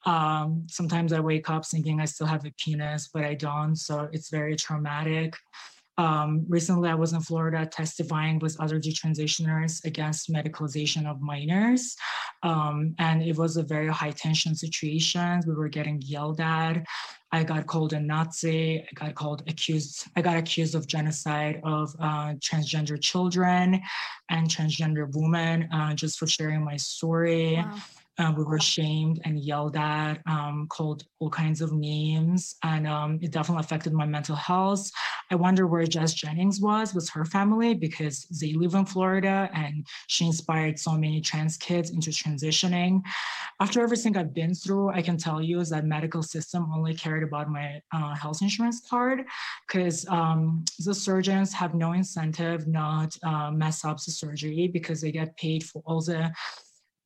Um, 0.04 0.66
sometimes 0.68 1.12
I 1.12 1.20
wake 1.20 1.48
up 1.48 1.64
thinking 1.64 2.00
I 2.00 2.04
still 2.04 2.26
have 2.26 2.44
a 2.44 2.52
penis, 2.58 3.08
but 3.12 3.24
I 3.24 3.34
don't. 3.34 3.76
So 3.76 4.08
it's 4.12 4.28
very 4.28 4.56
traumatic. 4.56 5.36
Um, 5.98 6.44
recently, 6.48 6.88
I 6.90 6.94
was 6.94 7.12
in 7.12 7.20
Florida 7.20 7.66
testifying 7.66 8.38
with 8.38 8.60
other 8.60 8.78
detransitioners 8.78 9.84
against 9.84 10.30
medicalization 10.30 11.06
of 11.10 11.20
minors. 11.20 11.96
Um, 12.42 12.94
and 12.98 13.22
it 13.22 13.36
was 13.36 13.56
a 13.56 13.62
very 13.62 13.88
high 13.88 14.10
tension 14.10 14.54
situation. 14.54 15.40
We 15.46 15.54
were 15.54 15.68
getting 15.68 16.02
yelled 16.02 16.40
at. 16.40 16.84
I 17.32 17.44
got 17.44 17.66
called 17.66 17.92
a 17.92 18.00
Nazi. 18.00 18.80
I 18.80 18.88
got 18.94 19.14
called 19.14 19.42
accused. 19.48 20.06
I 20.16 20.22
got 20.22 20.36
accused 20.36 20.74
of 20.74 20.86
genocide 20.86 21.60
of 21.64 21.94
uh, 21.98 22.34
transgender 22.34 23.00
children 23.00 23.80
and 24.30 24.48
transgender 24.48 25.08
women 25.12 25.68
uh, 25.72 25.94
just 25.94 26.18
for 26.18 26.26
sharing 26.26 26.64
my 26.64 26.76
story. 26.76 27.54
Wow. 27.54 27.78
Uh, 28.18 28.32
we 28.36 28.44
were 28.44 28.60
shamed 28.60 29.20
and 29.24 29.38
yelled 29.38 29.76
at, 29.76 30.14
um, 30.26 30.66
called 30.68 31.04
all 31.18 31.30
kinds 31.30 31.60
of 31.60 31.72
names, 31.72 32.56
and 32.62 32.86
um, 32.86 33.18
it 33.22 33.30
definitely 33.30 33.60
affected 33.60 33.92
my 33.92 34.06
mental 34.06 34.36
health. 34.36 34.90
I 35.30 35.34
wonder 35.34 35.66
where 35.66 35.84
Jazz 35.86 36.14
Jennings 36.14 36.60
was, 36.60 36.94
was 36.94 37.10
her 37.10 37.24
family, 37.24 37.74
because 37.74 38.26
they 38.40 38.52
live 38.52 38.74
in 38.74 38.86
Florida 38.86 39.50
and 39.54 39.86
she 40.06 40.26
inspired 40.26 40.78
so 40.78 40.92
many 40.92 41.20
trans 41.20 41.56
kids 41.56 41.90
into 41.90 42.10
transitioning. 42.10 43.02
After 43.60 43.82
everything 43.82 44.16
I've 44.16 44.34
been 44.34 44.54
through, 44.54 44.90
I 44.90 45.02
can 45.02 45.16
tell 45.16 45.40
you 45.42 45.60
is 45.60 45.70
that 45.70 45.84
medical 45.84 46.22
system 46.22 46.70
only 46.74 46.94
cared 46.94 47.22
about 47.22 47.50
my 47.50 47.80
uh, 47.92 48.14
health 48.14 48.42
insurance 48.42 48.82
card 48.88 49.24
because 49.66 50.06
um, 50.08 50.64
the 50.78 50.94
surgeons 50.94 51.52
have 51.52 51.74
no 51.74 51.92
incentive 51.92 52.66
not 52.66 53.16
uh, 53.22 53.50
mess 53.50 53.84
up 53.84 53.96
the 54.02 54.10
surgery 54.10 54.68
because 54.68 55.00
they 55.00 55.12
get 55.12 55.36
paid 55.36 55.64
for 55.64 55.82
all 55.86 56.00
the 56.00 56.32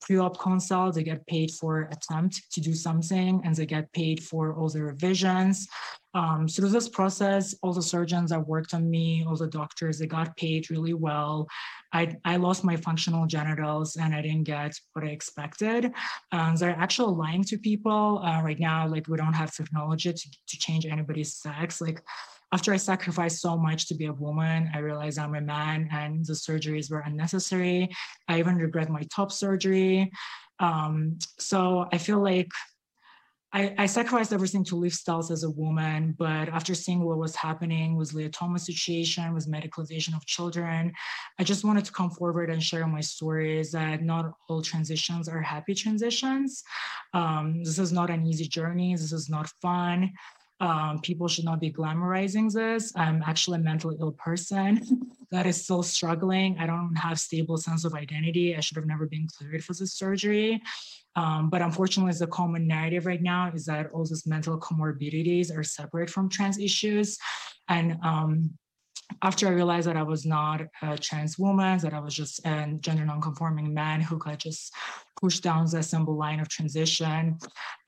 pre-op 0.01 0.39
consult, 0.39 0.95
they 0.95 1.03
get 1.03 1.27
paid 1.27 1.51
for 1.53 1.83
attempt 1.93 2.51
to 2.53 2.61
do 2.61 2.75
something, 2.75 3.41
and 3.45 3.55
they 3.55 3.67
get 3.67 3.93
paid 3.93 4.23
for 4.23 4.55
all 4.55 4.69
the 4.69 4.83
revisions. 4.83 5.69
Um, 6.13 6.49
through 6.49 6.71
this 6.71 6.89
process, 6.89 7.55
all 7.63 7.73
the 7.73 7.83
surgeons 7.83 8.31
that 8.31 8.47
worked 8.47 8.75
on 8.75 8.91
me, 8.91 9.25
all 9.27 9.37
the 9.37 9.47
doctors, 9.47 9.99
they 9.99 10.07
got 10.07 10.37
paid 10.37 10.69
really 10.71 10.95
well. 10.95 11.47
I, 11.93 12.17
I 12.25 12.37
lost 12.37 12.65
my 12.65 12.77
functional 12.77 13.27
genitals 13.27 13.97
and 13.97 14.13
I 14.15 14.21
didn't 14.21 14.45
get 14.45 14.75
what 14.93 15.05
I 15.05 15.09
expected. 15.09 15.93
Um, 16.33 16.57
they're 16.57 16.71
actually 16.71 17.15
lying 17.15 17.45
to 17.45 17.59
people 17.59 18.23
uh, 18.25 18.43
right 18.43 18.59
now. 18.59 18.89
Like 18.89 19.07
we 19.07 19.17
don't 19.17 19.33
have 19.35 19.55
technology 19.55 20.13
to, 20.13 20.31
to 20.49 20.59
change 20.59 20.85
anybody's 20.85 21.35
sex. 21.35 21.81
Like 21.81 22.03
after 22.53 22.73
I 22.73 22.79
sacrificed 22.79 23.41
so 23.41 23.57
much 23.57 23.87
to 23.89 23.95
be 23.95 24.07
a 24.07 24.13
woman, 24.13 24.71
I 24.75 24.79
realized 24.79 25.19
I'm 25.19 25.35
a 25.35 25.41
man 25.41 25.89
and 25.93 26.25
the 26.25 26.33
surgeries 26.33 26.91
were 26.91 27.01
unnecessary. 27.01 27.89
I 28.29 28.39
even 28.39 28.57
regret 28.57 28.91
my 28.91 29.03
top 29.15 29.31
surgery. 29.31 30.11
Um, 30.59 31.19
so 31.39 31.87
I 31.93 31.99
feel 31.99 32.23
like 32.23 32.51
I, 33.53 33.75
I, 33.79 33.87
sacrificed 33.87 34.33
everything 34.33 34.63
to 34.65 34.77
live 34.77 34.93
styles 34.93 35.33
as 35.33 35.43
a 35.43 35.51
woman, 35.51 36.15
but 36.17 36.49
after 36.51 36.73
seeing 36.73 37.01
what 37.03 37.19
was 37.19 37.35
happening 37.35 37.97
with 37.97 38.13
Lia 38.13 38.29
Thomas 38.29 38.67
situation, 38.67 39.35
with 39.35 39.51
medicalization 39.51 40.15
of 40.15 40.25
children, 40.25 40.93
I 41.39 41.43
just 41.43 41.65
wanted 41.65 41.85
to 41.87 41.93
come 41.93 42.11
forward 42.11 42.51
and 42.51 42.63
share 42.63 42.87
my 42.87 43.01
stories 43.01 43.73
that 43.73 44.05
not 44.05 44.33
all 44.49 44.63
transitions 44.63 45.29
are 45.29 45.43
happy 45.43 45.75
transitions. 45.75 46.63
Um, 47.13 47.65
this 47.65 47.81
is 47.81 47.91
not 47.91 48.09
an 48.09 48.25
easy 48.25 48.47
journey. 48.47 48.95
This 48.95 49.13
is 49.13 49.29
not 49.29 49.51
fun. 49.61 50.13
Um, 50.61 51.01
people 51.01 51.27
should 51.27 51.47
not 51.47 51.59
be 51.59 51.73
glamorizing 51.73 52.53
this. 52.53 52.93
I'm 52.95 53.23
actually 53.27 53.59
a 53.59 53.63
mentally 53.63 53.97
ill 53.99 54.13
person 54.13 54.81
that 55.31 55.47
is 55.47 55.63
still 55.63 55.83
struggling. 55.83 56.59
I 56.59 56.67
don't 56.67 56.95
have 56.97 57.19
stable 57.19 57.57
sense 57.57 57.85
of 57.85 57.95
identity. 57.95 58.55
I 58.55 58.61
should 58.61 58.77
have 58.77 58.87
never 58.87 59.07
been 59.07 59.27
cleared 59.27 59.65
for 59.65 59.73
this 59.73 59.95
surgery. 59.95 60.61
Um, 61.17 61.51
but 61.51 61.63
unfortunately, 61.63 62.13
the 62.13 62.27
common 62.27 62.67
narrative 62.67 63.07
right 63.07 63.23
now 63.23 63.51
is 63.55 63.65
that 63.67 63.91
all 63.93 64.05
these 64.05 64.27
mental 64.27 64.61
comorbidities 64.61 65.57
are 65.57 65.65
separate 65.65 66.11
from 66.11 66.29
trans 66.29 66.59
issues. 66.59 67.19
And 67.69 67.97
um, 68.03 68.51
after 69.23 69.49
I 69.49 69.51
realized 69.51 69.87
that 69.87 69.97
I 69.97 70.03
was 70.03 70.25
not 70.25 70.63
a 70.83 70.99
trans 70.99 71.39
woman, 71.39 71.79
that 71.79 71.95
I 71.95 72.01
was 72.01 72.15
just 72.15 72.45
a 72.47 72.77
gender 72.81 73.05
nonconforming 73.05 73.73
man 73.73 74.01
who 74.01 74.19
could 74.19 74.39
just 74.39 74.73
push 75.21 75.41
down 75.41 75.67
the 75.71 75.83
symbol 75.83 76.17
line 76.17 76.41
of 76.41 76.49
transition, 76.49 77.39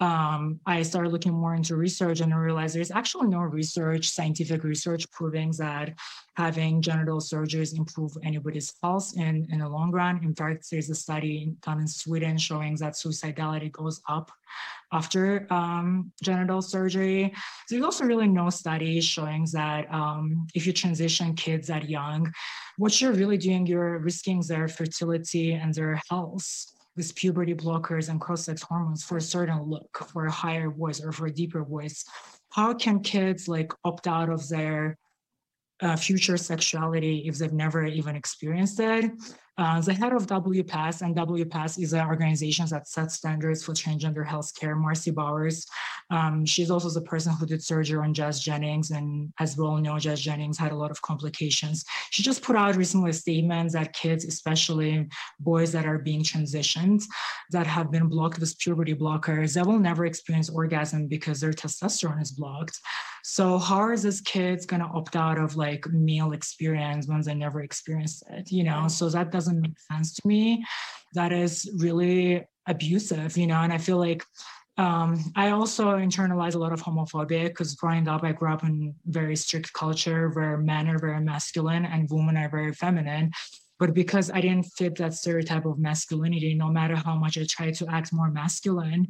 um, 0.01 0.61
I 0.67 0.83
started 0.83 1.13
looking 1.13 1.33
more 1.33 1.55
into 1.55 1.77
research 1.77 2.21
and 2.21 2.33
I 2.33 2.37
realized 2.37 2.75
there's 2.75 2.91
actually 2.91 3.29
no 3.29 3.41
research, 3.41 4.09
scientific 4.09 4.65
research 4.65 5.11
proving 5.11 5.53
that 5.59 5.95
having 6.37 6.83
genital 6.83 7.19
surgeries 7.19 7.77
improve 7.77 8.13
anybody's 8.23 8.75
health 8.83 9.13
in, 9.17 9.47
in 9.51 9.61
the 9.61 9.69
long 9.69 9.91
run. 9.91 10.21
In 10.23 10.35
fact, 10.35 10.69
there's 10.71 10.91
a 10.91 10.95
study 10.95 11.55
done 11.63 11.81
in 11.81 11.89
Sweden 11.89 12.37
showing 12.37 12.77
that 12.77 12.95
suicidality 12.95 13.71
goes 13.73 14.01
up 14.09 14.31
after 14.93 15.47
um, 15.51 16.13
genital 16.23 16.63
surgery. 16.63 17.33
So 17.67 17.75
there's 17.75 17.85
also 17.85 18.05
really 18.05 18.29
no 18.29 18.51
studies 18.51 19.05
showing 19.05 19.47
that 19.53 19.93
um, 19.93 20.47
if 20.55 20.67
you 20.67 20.73
transition 20.73 21.35
kids 21.35 21.69
that 21.69 21.89
young, 21.89 22.33
what 22.77 23.01
you're 23.01 23.13
really 23.13 23.39
doing, 23.39 23.67
you're 23.67 23.99
risking 23.99 24.43
their 24.47 24.69
fertility 24.69 25.53
and 25.53 25.75
their 25.75 26.01
health 26.09 26.67
with 26.97 27.15
puberty 27.15 27.55
blockers 27.55 28.11
and 28.11 28.21
cross-sex 28.21 28.63
hormones 28.63 29.03
for 29.03 29.17
a 29.17 29.21
certain 29.21 29.63
look, 29.63 29.97
for 30.13 30.27
a 30.27 30.31
higher 30.31 30.71
voice 30.71 31.03
or 31.03 31.11
for 31.11 31.27
a 31.27 31.33
deeper 31.33 31.65
voice. 31.65 32.05
How 32.51 32.75
can 32.75 33.01
kids 33.01 33.49
like 33.49 33.73
opt 33.85 34.07
out 34.07 34.29
of 34.29 34.47
their 34.49 34.99
uh, 35.83 35.97
future 35.97 36.37
sexuality 36.37 37.25
if 37.27 37.39
they've 37.39 37.53
never 37.53 37.85
even 37.85 38.15
experienced 38.15 38.81
it. 38.81 39.11
Uh, 39.59 39.81
the 39.83 39.93
head 39.93 40.15
of 40.15 40.27
WPATH, 40.27 41.03
and 41.03 41.15
WPATH 41.15 41.79
is 41.79 41.93
an 41.93 42.07
organization 42.07 42.67
that 42.71 42.89
sets 42.89 43.17
standards 43.17 43.63
for 43.63 43.75
transgender 43.75 44.27
healthcare, 44.27 44.75
Marci 44.75 45.15
Bowers. 45.15 45.67
Um, 46.11 46.47
she's 46.47 46.71
also 46.71 46.89
the 46.89 47.07
person 47.07 47.35
who 47.35 47.45
did 47.45 47.63
surgery 47.63 47.99
on 47.99 48.15
Jazz 48.15 48.41
Jennings, 48.41 48.93
and 48.93 49.31
as 49.39 49.57
we 49.57 49.65
all 49.65 49.77
know, 49.77 49.99
Jazz 49.99 50.21
Jennings 50.21 50.57
had 50.57 50.73
a 50.73 50.77
lot 50.77 50.91
of 50.91 51.03
complications. 51.03 51.85
She 52.11 52.23
just 52.23 52.43
put 52.43 52.57
out 52.57 52.77
recently 52.77 53.11
a 53.11 53.13
statement 53.13 53.73
that 53.73 53.93
kids, 53.93 54.25
especially 54.25 55.09
boys 55.39 55.71
that 55.73 55.85
are 55.85 55.99
being 55.99 56.23
transitioned, 56.23 57.05
that 57.51 57.67
have 57.67 57.91
been 57.91 58.09
blocked 58.09 58.41
with 58.41 58.59
puberty 58.59 58.95
blockers, 58.95 59.53
they 59.53 59.63
will 59.63 59.79
never 59.79 60.07
experience 60.07 60.49
orgasm 60.49 61.09
because 61.09 61.41
their 61.41 61.53
testosterone 61.53 62.23
is 62.23 62.33
blocked. 62.33 62.81
So 63.25 63.59
how 63.59 63.77
are 63.77 63.97
these 63.97 64.21
kids 64.21 64.67
going 64.67 64.83
to 64.83 64.89
opt 64.89 65.15
out 65.15 65.39
of 65.39 65.57
like 65.57 65.87
male 65.91 66.33
experience 66.33 67.07
when 67.07 67.21
they 67.21 67.35
never 67.35 67.63
experienced 67.63 68.25
it? 68.31 68.51
You 68.51 68.65
know, 68.65 68.89
so 68.89 69.09
that 69.11 69.31
doesn't 69.43 69.61
make 69.61 69.79
sense 69.91 70.15
to 70.15 70.23
me. 70.27 70.65
That 71.15 71.33
is 71.33 71.71
really 71.79 72.45
abusive, 72.67 73.37
you 73.37 73.47
know, 73.47 73.61
and 73.61 73.73
I 73.73 73.79
feel 73.79 73.99
like 73.99 74.25
um, 74.79 75.33
I 75.37 75.51
also 75.51 75.85
internalize 75.99 76.55
a 76.55 76.59
lot 76.59 76.73
of 76.73 76.83
homophobia 76.83 77.45
because 77.49 77.75
growing 77.75 78.09
up, 78.09 78.23
I 78.25 78.33
grew 78.33 78.53
up 78.53 78.65
in 78.65 78.95
very 79.07 79.37
strict 79.37 79.73
culture 79.75 80.31
where 80.31 80.57
men 80.57 80.89
are 80.89 80.99
very 80.99 81.21
masculine 81.21 81.85
and 81.85 82.09
women 82.11 82.37
are 82.37 82.49
very 82.49 82.73
feminine. 82.73 83.33
But 83.79 83.95
because 83.95 84.31
I 84.31 84.41
didn't 84.41 84.71
fit 84.79 84.97
that 84.97 85.15
stereotype 85.15 85.67
of 85.67 85.79
masculinity, 85.79 86.55
no 86.55 86.69
matter 86.69 86.97
how 86.97 87.17
much 87.17 87.37
I 87.37 87.45
tried 87.45 87.75
to 87.75 87.87
act 87.89 88.13
more 88.13 88.31
masculine, 88.31 89.09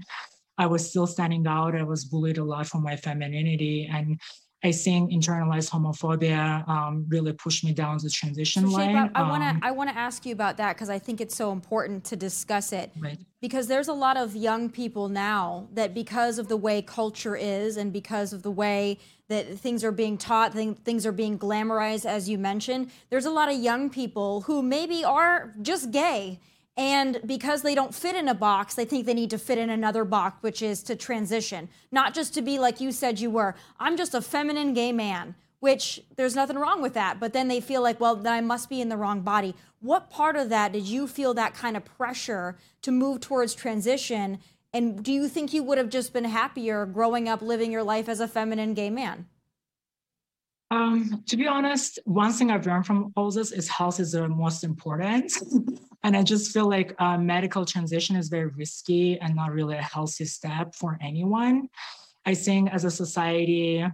I 0.59 0.67
was 0.67 0.89
still 0.89 1.07
standing 1.07 1.47
out. 1.47 1.77
I 1.77 1.83
was 1.83 2.05
bullied 2.05 2.39
a 2.39 2.45
lot 2.45 2.67
for 2.67 2.79
my 2.79 2.97
femininity. 2.97 3.89
And 3.93 4.21
I 4.65 4.71
think 4.71 5.11
internalized 5.11 5.71
homophobia 5.71 6.67
um, 6.69 7.05
really 7.09 7.33
pushed 7.33 7.65
me 7.65 7.73
down 7.73 7.99
the 8.01 8.09
transition 8.09 8.69
so 8.69 8.77
line. 8.77 9.11
I 9.15 9.29
want 9.29 9.43
to 9.43 9.49
um, 9.49 9.61
I 9.63 9.73
want 9.73 9.91
to 9.91 9.97
ask 9.97 10.25
you 10.25 10.33
about 10.33 10.57
that 10.59 10.77
because 10.77 10.89
I 10.89 11.01
think 11.01 11.21
it's 11.21 11.35
so 11.35 11.51
important 11.51 12.05
to 12.05 12.17
discuss 12.17 12.73
it. 12.73 12.93
Right. 12.97 13.19
Because 13.41 13.67
there's 13.67 13.89
a 13.89 13.93
lot 13.93 14.17
of 14.17 14.37
young 14.37 14.71
people 14.71 15.09
now 15.09 15.67
that 15.73 15.95
because 15.95 16.39
of 16.39 16.47
the 16.47 16.57
way 16.57 16.81
culture 16.81 17.35
is 17.35 17.77
and 17.77 17.93
because 17.93 18.33
of 18.33 18.45
the 18.45 18.53
way 18.53 18.99
that 19.27 19.59
things 19.59 19.83
are 19.83 19.91
being 19.91 20.17
taught, 20.17 20.55
things 20.55 21.05
are 21.07 21.13
being 21.13 21.39
glamorized, 21.39 22.07
as 22.07 22.29
you 22.29 22.39
mentioned, 22.39 22.91
there's 23.11 23.27
a 23.27 23.31
lot 23.31 23.49
of 23.49 23.59
young 23.59 23.91
people 23.91 24.43
who 24.43 24.63
maybe 24.63 25.05
are 25.05 25.53
just 25.61 25.91
gay 25.91 26.39
and 26.77 27.21
because 27.27 27.63
they 27.63 27.75
don't 27.75 27.95
fit 27.95 28.17
in 28.17 28.29
a 28.29 28.35
box, 28.35 28.75
they 28.75 28.87
think 28.87 29.05
they 29.05 29.15
need 29.15 29.31
to 29.31 29.39
fit 29.39 29.59
in 29.59 29.69
another 29.69 30.05
box, 30.05 30.43
which 30.43 30.63
is 30.63 30.83
to 30.85 30.97
transition, 30.97 31.69
not 31.91 32.15
just 32.15 32.33
to 32.35 32.43
be 32.43 32.59
like 32.59 32.81
you 32.81 32.93
said 32.93 33.21
you 33.21 33.31
were. 33.31 33.55
I'm 33.79 33.97
just 33.97 34.15
a 34.15 34.23
feminine 34.23 34.73
gay 34.73 34.91
man, 34.91 35.35
which 35.61 36.03
there's 36.17 36.35
nothing 36.35 36.57
wrong 36.57 36.81
with 36.81 36.95
that. 36.95 37.21
But 37.21 37.35
then 37.35 37.49
they 37.49 37.61
feel 37.61 37.83
like, 37.83 38.01
well, 38.01 38.17
then 38.17 38.33
I 38.33 38.41
must 38.41 38.71
be 38.71 38.81
in 38.81 38.89
the 38.89 38.97
wrong 38.97 39.21
body. 39.21 39.55
What 39.81 40.09
part 40.09 40.35
of 40.35 40.49
that 40.49 40.73
did 40.73 40.87
you 40.87 41.07
feel 41.07 41.35
that 41.35 41.55
kind 41.55 41.77
of 41.77 41.85
pressure 41.85 42.57
to 42.81 42.91
move 42.91 43.21
towards 43.21 43.55
transition? 43.55 44.39
And 44.73 45.05
do 45.05 45.13
you 45.13 45.29
think 45.29 45.53
you 45.53 45.63
would 45.65 45.77
have 45.77 45.91
just 45.91 46.15
been 46.15 46.25
happier 46.25 46.87
growing 46.87 47.29
up 47.29 47.43
living 47.43 47.71
your 47.71 47.83
life 47.83 48.09
as 48.09 48.21
a 48.21 48.29
feminine 48.29 48.73
gay 48.73 48.89
man? 48.89 49.27
Um, 50.71 51.23
to 51.27 51.37
be 51.37 51.47
honest, 51.47 51.99
one 52.07 52.33
thing 52.33 52.51
I've 52.51 52.65
learned 52.65 52.87
from 52.87 53.13
all 53.15 53.31
this 53.31 53.53
is 53.53 53.69
health 53.69 54.01
is 54.01 54.13
the 54.13 54.27
most 54.27 54.65
important. 54.65 55.31
and 56.05 56.17
I 56.17 56.23
just 56.23 56.53
feel 56.53 56.69
like 56.69 56.95
uh, 56.99 57.17
medical 57.19 57.65
transition 57.65 58.17
is 58.17 58.29
very 58.29 58.47
risky 58.47 59.19
and 59.21 59.35
not 59.35 59.53
really 59.53 59.77
a 59.77 59.83
healthy 59.83 60.25
step 60.25 60.75
for 60.75 60.99
anyone. 61.01 61.69
I 62.27 62.35
think 62.35 62.71
as 62.71 62.85
a 62.85 62.91
society, 62.91 63.85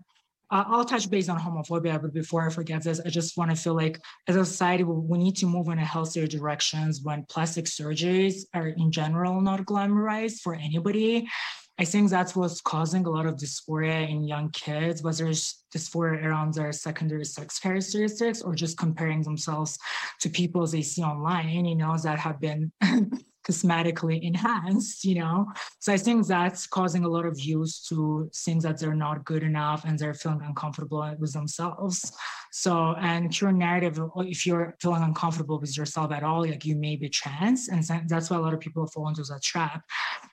uh, 0.50 0.64
I'll 0.66 0.84
touch 0.84 1.10
base 1.10 1.28
on 1.28 1.38
homophobia, 1.38 2.00
but 2.00 2.14
before 2.14 2.46
I 2.46 2.50
forget 2.50 2.82
this, 2.82 3.00
I 3.04 3.10
just 3.10 3.36
want 3.36 3.50
to 3.50 3.56
feel 3.56 3.74
like 3.74 4.00
as 4.26 4.36
a 4.36 4.44
society, 4.44 4.82
we 4.84 5.18
need 5.18 5.36
to 5.36 5.46
move 5.46 5.68
in 5.68 5.78
a 5.78 5.84
healthier 5.84 6.26
directions 6.26 7.02
when 7.02 7.24
plastic 7.28 7.66
surgeries 7.66 8.42
are 8.54 8.68
in 8.68 8.90
general 8.90 9.40
not 9.40 9.60
glamorized 9.66 10.40
for 10.40 10.54
anybody. 10.54 11.28
I 11.80 11.84
think 11.84 12.10
that's 12.10 12.34
what's 12.34 12.60
causing 12.60 13.06
a 13.06 13.10
lot 13.10 13.26
of 13.26 13.36
dysphoria 13.36 14.08
in 14.08 14.24
young 14.24 14.50
kids, 14.50 15.02
whether 15.02 15.28
it's 15.28 15.64
dysphoria 15.72 16.24
around 16.24 16.54
their 16.54 16.72
secondary 16.72 17.24
sex 17.24 17.60
characteristics 17.60 18.42
or 18.42 18.54
just 18.56 18.76
comparing 18.76 19.22
themselves 19.22 19.78
to 20.20 20.28
people 20.28 20.66
they 20.66 20.82
see 20.82 21.02
online, 21.02 21.66
you 21.66 21.76
know, 21.76 21.96
that 22.02 22.18
have 22.18 22.40
been 22.40 22.72
cosmetically 23.48 24.22
enhanced, 24.22 25.04
you 25.04 25.16
know? 25.16 25.46
So 25.80 25.92
I 25.92 25.96
think 25.96 26.26
that's 26.26 26.66
causing 26.66 27.04
a 27.04 27.08
lot 27.08 27.26
of 27.26 27.40
youth 27.40 27.74
to 27.88 28.30
think 28.44 28.62
that 28.62 28.78
they're 28.78 28.94
not 28.94 29.24
good 29.24 29.42
enough 29.42 29.84
and 29.84 29.98
they're 29.98 30.14
feeling 30.14 30.42
uncomfortable 30.44 31.14
with 31.18 31.32
themselves. 31.32 32.12
So, 32.52 32.94
and 32.98 33.38
your 33.40 33.52
narrative, 33.52 34.00
if 34.18 34.46
you're 34.46 34.74
feeling 34.80 35.02
uncomfortable 35.02 35.60
with 35.60 35.76
yourself 35.76 36.12
at 36.12 36.22
all, 36.22 36.46
like 36.46 36.64
you 36.64 36.76
may 36.76 36.96
be 36.96 37.08
trans. 37.08 37.68
And 37.68 37.84
that's 38.08 38.30
why 38.30 38.36
a 38.36 38.40
lot 38.40 38.54
of 38.54 38.60
people 38.60 38.86
fall 38.86 39.08
into 39.08 39.22
that 39.22 39.42
trap. 39.42 39.82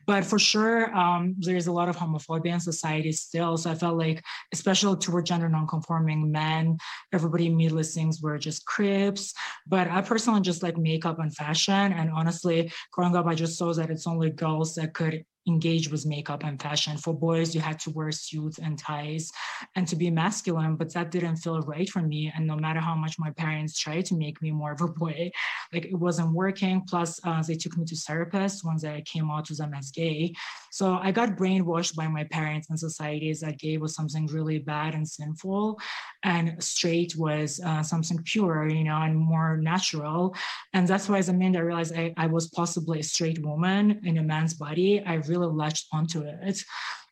But 0.05 0.25
for 0.25 0.37
sure, 0.37 0.95
um, 0.95 1.35
there's 1.39 1.67
a 1.67 1.71
lot 1.71 1.89
of 1.89 1.97
homophobia 1.97 2.53
in 2.53 2.59
society 2.59 3.11
still. 3.11 3.57
So 3.57 3.71
I 3.71 3.75
felt 3.75 3.97
like, 3.97 4.23
especially 4.53 4.97
toward 4.97 5.25
gender 5.25 5.49
nonconforming 5.49 6.31
men, 6.31 6.77
everybody 7.13 7.47
immediately 7.47 7.83
thinks 7.83 8.21
we're 8.21 8.37
just 8.37 8.65
cribs. 8.65 9.33
But 9.67 9.89
I 9.89 10.01
personally 10.01 10.41
just 10.41 10.63
like 10.63 10.77
makeup 10.77 11.19
and 11.19 11.35
fashion. 11.35 11.73
And 11.73 12.11
honestly, 12.11 12.71
growing 12.91 13.15
up, 13.15 13.25
I 13.25 13.35
just 13.35 13.57
saw 13.57 13.73
that 13.73 13.89
it's 13.89 14.07
only 14.07 14.29
girls 14.29 14.75
that 14.75 14.93
could 14.93 15.25
engage 15.47 15.91
with 15.91 16.05
makeup 16.05 16.43
and 16.43 16.61
fashion. 16.61 16.97
For 16.97 17.13
boys, 17.13 17.53
you 17.53 17.61
had 17.61 17.79
to 17.81 17.91
wear 17.91 18.11
suits 18.11 18.57
and 18.59 18.77
ties 18.77 19.31
and 19.75 19.87
to 19.87 19.95
be 19.95 20.09
masculine, 20.09 20.75
but 20.75 20.93
that 20.93 21.11
didn't 21.11 21.37
feel 21.37 21.61
right 21.61 21.89
for 21.89 22.01
me. 22.01 22.31
And 22.35 22.47
no 22.47 22.55
matter 22.55 22.79
how 22.79 22.95
much 22.95 23.19
my 23.19 23.31
parents 23.31 23.77
tried 23.79 24.05
to 24.05 24.15
make 24.15 24.41
me 24.41 24.51
more 24.51 24.71
of 24.71 24.81
a 24.81 24.87
boy, 24.87 25.31
like 25.73 25.85
it 25.85 25.95
wasn't 25.95 26.31
working. 26.33 26.81
Plus, 26.81 27.19
uh, 27.23 27.43
they 27.43 27.55
took 27.55 27.77
me 27.77 27.85
to 27.85 27.95
therapists 27.95 28.65
once 28.65 28.83
I 28.83 29.01
came 29.01 29.29
out 29.29 29.45
to 29.45 29.55
them 29.55 29.73
as 29.73 29.91
gay. 29.91 30.33
So 30.71 30.95
I 31.01 31.11
got 31.11 31.37
brainwashed 31.37 31.95
by 31.95 32.07
my 32.07 32.25
parents 32.25 32.69
and 32.69 32.79
societies 32.79 33.39
that 33.41 33.59
gay 33.59 33.77
was 33.77 33.95
something 33.95 34.27
really 34.27 34.59
bad 34.59 34.93
and 34.93 35.07
sinful, 35.07 35.79
and 36.23 36.61
straight 36.61 37.15
was 37.15 37.61
uh, 37.63 37.83
something 37.83 38.21
pure, 38.23 38.67
you 38.67 38.83
know, 38.83 38.97
and 38.97 39.15
more 39.15 39.57
natural. 39.57 40.35
And 40.73 40.87
that's 40.87 41.07
why, 41.07 41.19
as 41.19 41.29
a 41.29 41.33
man, 41.33 41.55
I 41.55 41.59
realized 41.59 41.95
I, 41.95 42.13
I 42.17 42.27
was 42.27 42.47
possibly 42.47 42.99
a 42.99 43.03
straight 43.03 43.39
woman 43.39 44.01
in 44.03 44.17
a 44.17 44.23
man's 44.23 44.53
body. 44.53 45.03
I 45.05 45.15
really 45.15 45.34
really 45.37 45.53
latched 45.53 45.87
onto 45.91 46.21
it. 46.21 46.63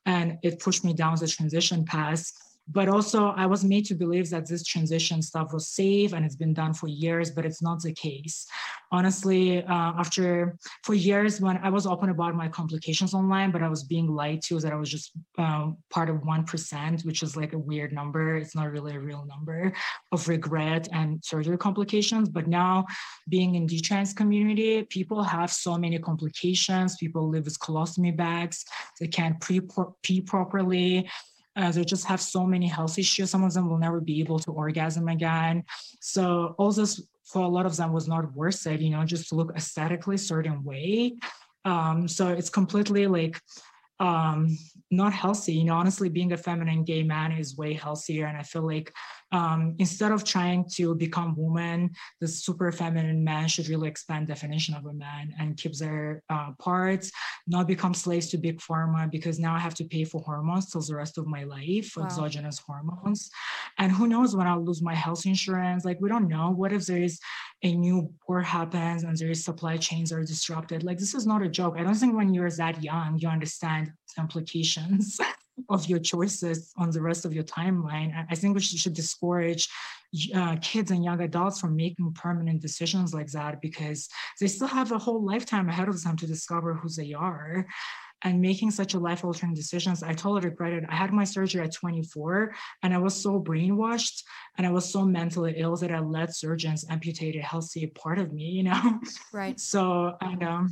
And 0.05 0.37
it 0.43 0.59
pushed 0.59 0.83
me 0.83 0.93
down 0.93 1.15
the 1.19 1.27
transition 1.27 1.85
path 1.85 2.29
but 2.67 2.87
also 2.87 3.27
i 3.37 3.45
was 3.45 3.63
made 3.63 3.85
to 3.85 3.95
believe 3.95 4.29
that 4.29 4.47
this 4.47 4.63
transition 4.63 5.21
stuff 5.21 5.53
was 5.53 5.67
safe 5.67 6.13
and 6.13 6.25
it's 6.25 6.35
been 6.35 6.53
done 6.53 6.73
for 6.73 6.87
years 6.87 7.31
but 7.31 7.45
it's 7.45 7.61
not 7.61 7.81
the 7.81 7.93
case. 7.93 8.45
Honestly 8.91 9.63
uh, 9.63 9.93
after 9.97 10.57
for 10.83 10.93
years 10.93 11.41
when 11.41 11.57
i 11.57 11.69
was 11.69 11.85
open 11.85 12.09
about 12.09 12.35
my 12.35 12.47
complications 12.47 13.13
online 13.13 13.51
but 13.51 13.63
i 13.63 13.67
was 13.67 13.83
being 13.83 14.07
lied 14.07 14.41
to 14.41 14.59
that 14.59 14.71
i 14.71 14.75
was 14.75 14.89
just 14.89 15.11
um, 15.37 15.77
part 15.89 16.09
of 16.09 16.17
1% 16.17 17.05
which 17.05 17.23
is 17.23 17.35
like 17.35 17.53
a 17.53 17.57
weird 17.57 17.93
number. 17.93 18.35
It's 18.35 18.55
not 18.55 18.71
really 18.71 18.95
a 18.95 18.99
real 18.99 19.25
number 19.25 19.73
of 20.11 20.27
regret 20.27 20.87
and 20.91 21.23
surgery 21.23 21.57
complications. 21.57 22.29
But 22.29 22.47
now 22.47 22.85
being 23.29 23.55
in 23.55 23.65
the 23.67 23.79
trans 23.79 24.13
community 24.13 24.83
people 24.83 25.23
have 25.23 25.51
so 25.51 25.77
many 25.77 25.99
complications. 25.99 26.97
People 26.97 27.29
live 27.29 27.45
with 27.45 27.59
colostomy 27.59 28.15
bags. 28.15 28.65
They 28.99 29.07
can't 29.07 29.39
pre-pee 29.39 30.21
properly 30.21 31.09
uh, 31.55 31.71
they 31.71 31.83
just 31.83 32.05
have 32.05 32.21
so 32.21 32.45
many 32.45 32.67
health 32.67 32.97
issues. 32.97 33.29
Some 33.29 33.43
of 33.43 33.53
them 33.53 33.69
will 33.69 33.77
never 33.77 34.01
be 34.01 34.19
able 34.19 34.39
to 34.39 34.51
orgasm 34.51 35.07
again. 35.07 35.63
So 36.01 36.55
all 36.57 36.71
this 36.71 37.01
for 37.25 37.43
a 37.43 37.47
lot 37.47 37.65
of 37.65 37.77
them 37.77 37.93
was 37.93 38.07
not 38.07 38.33
worth 38.33 38.65
it, 38.67 38.81
you 38.81 38.89
know, 38.89 39.05
just 39.05 39.29
to 39.29 39.35
look 39.35 39.55
aesthetically 39.55 40.17
certain 40.17 40.63
way. 40.63 41.15
Um, 41.65 42.07
so 42.07 42.27
it's 42.29 42.49
completely 42.49 43.07
like 43.07 43.39
um, 43.99 44.57
not 44.91 45.13
healthy. 45.13 45.53
You 45.53 45.65
know, 45.65 45.75
honestly, 45.75 46.09
being 46.09 46.33
a 46.33 46.37
feminine 46.37 46.83
gay 46.83 47.03
man 47.03 47.31
is 47.31 47.57
way 47.57 47.73
healthier. 47.73 48.25
And 48.25 48.37
I 48.37 48.43
feel 48.43 48.65
like 48.65 48.91
um, 49.33 49.75
instead 49.79 50.11
of 50.11 50.23
trying 50.23 50.65
to 50.75 50.93
become 50.93 51.35
woman, 51.35 51.89
the 52.21 52.27
super 52.27 52.71
feminine 52.71 53.23
man 53.23 53.47
should 53.47 53.67
really 53.67 53.89
expand 53.89 54.27
definition 54.27 54.75
of 54.75 54.85
a 54.85 54.93
man 54.93 55.33
and 55.39 55.57
keep 55.57 55.75
their 55.75 56.21
uh, 56.29 56.51
parts, 56.59 57.11
not 57.47 57.67
become 57.67 57.95
slaves 57.95 58.29
to 58.29 58.37
big 58.37 58.59
pharma 58.59 59.09
because 59.09 59.39
now 59.39 59.55
I 59.55 59.59
have 59.59 59.73
to 59.75 59.85
pay 59.85 60.03
for 60.03 60.21
hormones 60.21 60.71
till 60.71 60.81
the 60.81 60.95
rest 60.95 61.17
of 61.17 61.25
my 61.25 61.43
life, 61.45 61.93
wow. 61.97 62.05
exogenous 62.05 62.59
hormones. 62.59 63.31
And 63.79 63.91
who 63.91 64.07
knows 64.07 64.35
when 64.35 64.45
I'll 64.45 64.63
lose 64.63 64.83
my 64.83 64.93
health 64.93 65.25
insurance? 65.25 65.83
Like 65.83 65.99
we 65.99 66.09
don't 66.09 66.27
know. 66.27 66.51
What 66.51 66.71
if 66.71 66.85
there 66.85 67.01
is 67.01 67.19
a 67.63 67.73
new 67.73 68.13
war 68.27 68.41
happens 68.41 69.03
and 69.03 69.17
there 69.17 69.31
is 69.31 69.43
supply 69.43 69.77
chains 69.77 70.11
are 70.11 70.23
disrupted? 70.23 70.83
Like 70.83 70.99
this 70.99 71.15
is 71.15 71.25
not 71.25 71.41
a 71.41 71.49
joke. 71.49 71.75
I 71.79 71.83
don't 71.83 71.95
think 71.95 72.15
when 72.15 72.35
you're 72.35 72.51
that 72.51 72.83
young, 72.83 73.17
you 73.17 73.29
understand 73.29 73.91
implications 74.15 75.19
of 75.69 75.87
your 75.87 75.99
choices 75.99 76.73
on 76.77 76.89
the 76.91 77.01
rest 77.01 77.25
of 77.25 77.33
your 77.33 77.43
timeline. 77.43 78.25
I 78.29 78.35
think 78.35 78.55
we 78.55 78.61
should 78.61 78.93
discourage 78.93 79.69
uh, 80.35 80.57
kids 80.61 80.91
and 80.91 81.03
young 81.03 81.21
adults 81.21 81.59
from 81.59 81.75
making 81.75 82.13
permanent 82.13 82.61
decisions 82.61 83.13
like 83.13 83.31
that 83.31 83.61
because 83.61 84.09
they 84.39 84.47
still 84.47 84.67
have 84.67 84.91
a 84.91 84.97
whole 84.97 85.23
lifetime 85.23 85.69
ahead 85.69 85.89
of 85.89 86.01
them 86.03 86.17
to 86.17 86.27
discover 86.27 86.73
who 86.73 86.89
they 86.89 87.13
are. 87.13 87.65
And 88.25 88.39
making 88.39 88.71
such 88.71 88.93
a 88.93 88.99
life 88.99 89.25
altering 89.25 89.53
decisions, 89.53 90.01
I 90.01 90.13
totally 90.13 90.49
regret 90.49 90.71
it. 90.71 90.85
I 90.87 90.95
had 90.95 91.11
my 91.11 91.25
surgery 91.25 91.61
at 91.61 91.73
24 91.73 92.55
and 92.81 92.93
I 92.93 92.97
was 92.97 93.21
so 93.21 93.41
brainwashed 93.41 94.23
and 94.57 94.65
I 94.65 94.71
was 94.71 94.89
so 94.89 95.03
mentally 95.03 95.55
ill 95.57 95.75
that 95.75 95.91
I 95.91 95.99
let 95.99 96.33
surgeons 96.33 96.85
amputate 96.89 97.35
a 97.35 97.41
healthy 97.41 97.87
part 97.87 98.19
of 98.19 98.31
me, 98.31 98.45
you 98.45 98.63
know? 98.63 98.99
Right. 99.33 99.59
So 99.59 100.15
I 100.21 100.35
know 100.35 100.67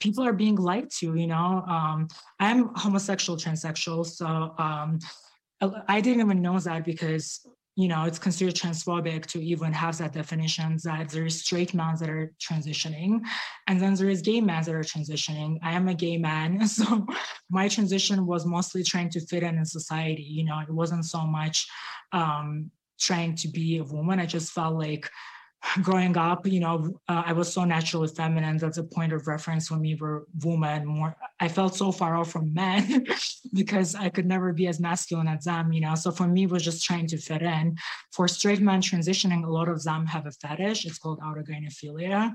people 0.00 0.24
are 0.24 0.32
being 0.32 0.56
lied 0.56 0.90
to 0.90 1.14
you 1.14 1.26
know? 1.26 1.64
Um, 1.66 2.08
i'm 2.40 2.74
homosexual 2.74 3.38
transsexual 3.38 4.06
so 4.06 4.54
um, 4.58 4.98
i 5.88 6.00
didn't 6.00 6.20
even 6.20 6.42
know 6.42 6.58
that 6.58 6.84
because 6.84 7.46
you 7.76 7.88
know 7.88 8.04
it's 8.04 8.18
considered 8.18 8.54
transphobic 8.54 9.26
to 9.26 9.42
even 9.42 9.72
have 9.72 9.98
that 9.98 10.12
definition 10.12 10.78
that 10.84 11.08
there 11.08 11.26
is 11.26 11.40
straight 11.40 11.74
men 11.74 11.96
that 11.98 12.08
are 12.08 12.32
transitioning 12.40 13.20
and 13.66 13.80
then 13.80 13.94
there 13.94 14.08
is 14.08 14.22
gay 14.22 14.40
men 14.40 14.62
that 14.62 14.74
are 14.74 14.80
transitioning. 14.80 15.58
I 15.62 15.72
am 15.72 15.88
a 15.88 15.94
gay 15.94 16.16
man 16.16 16.66
so 16.78 17.06
my 17.50 17.68
transition 17.68 18.26
was 18.26 18.46
mostly 18.46 18.84
trying 18.84 19.10
to 19.10 19.20
fit 19.20 19.42
in 19.42 19.58
in 19.58 19.64
society 19.64 20.22
you 20.22 20.44
know? 20.44 20.60
It 20.60 20.70
wasn't 20.70 21.04
so 21.04 21.26
much 21.26 21.66
um, 22.12 22.70
trying 23.00 23.34
to 23.36 23.48
be 23.48 23.78
a 23.78 23.84
woman. 23.84 24.20
I 24.20 24.26
just 24.26 24.52
felt 24.52 24.78
like 24.78 25.10
growing 25.82 26.16
up, 26.16 26.46
you 26.46 26.60
know, 26.60 26.98
uh, 27.08 27.22
I 27.26 27.32
was 27.32 27.52
so 27.52 27.64
naturally 27.64 28.08
feminine. 28.08 28.56
That's 28.58 28.78
a 28.78 28.84
point 28.84 29.12
of 29.12 29.26
reference 29.26 29.70
when 29.70 29.80
we 29.80 29.94
were 29.94 30.26
women. 30.42 30.86
More, 30.86 31.16
I 31.40 31.48
felt 31.48 31.74
so 31.74 31.90
far 31.90 32.16
off 32.16 32.30
from 32.30 32.52
men 32.52 33.06
because 33.52 33.94
I 33.94 34.08
could 34.08 34.26
never 34.26 34.52
be 34.52 34.66
as 34.68 34.80
masculine 34.80 35.28
as 35.28 35.44
them, 35.44 35.72
you 35.72 35.80
know. 35.80 35.94
So 35.94 36.10
for 36.10 36.26
me, 36.26 36.44
it 36.44 36.50
was 36.50 36.64
just 36.64 36.84
trying 36.84 37.06
to 37.08 37.18
fit 37.18 37.42
in. 37.42 37.76
For 38.12 38.28
straight 38.28 38.60
men 38.60 38.82
transitioning, 38.82 39.44
a 39.44 39.50
lot 39.50 39.68
of 39.68 39.82
them 39.82 40.06
have 40.06 40.26
a 40.26 40.32
fetish. 40.32 40.84
It's 40.86 40.98
called 40.98 41.20
autogynephilia. 41.20 42.32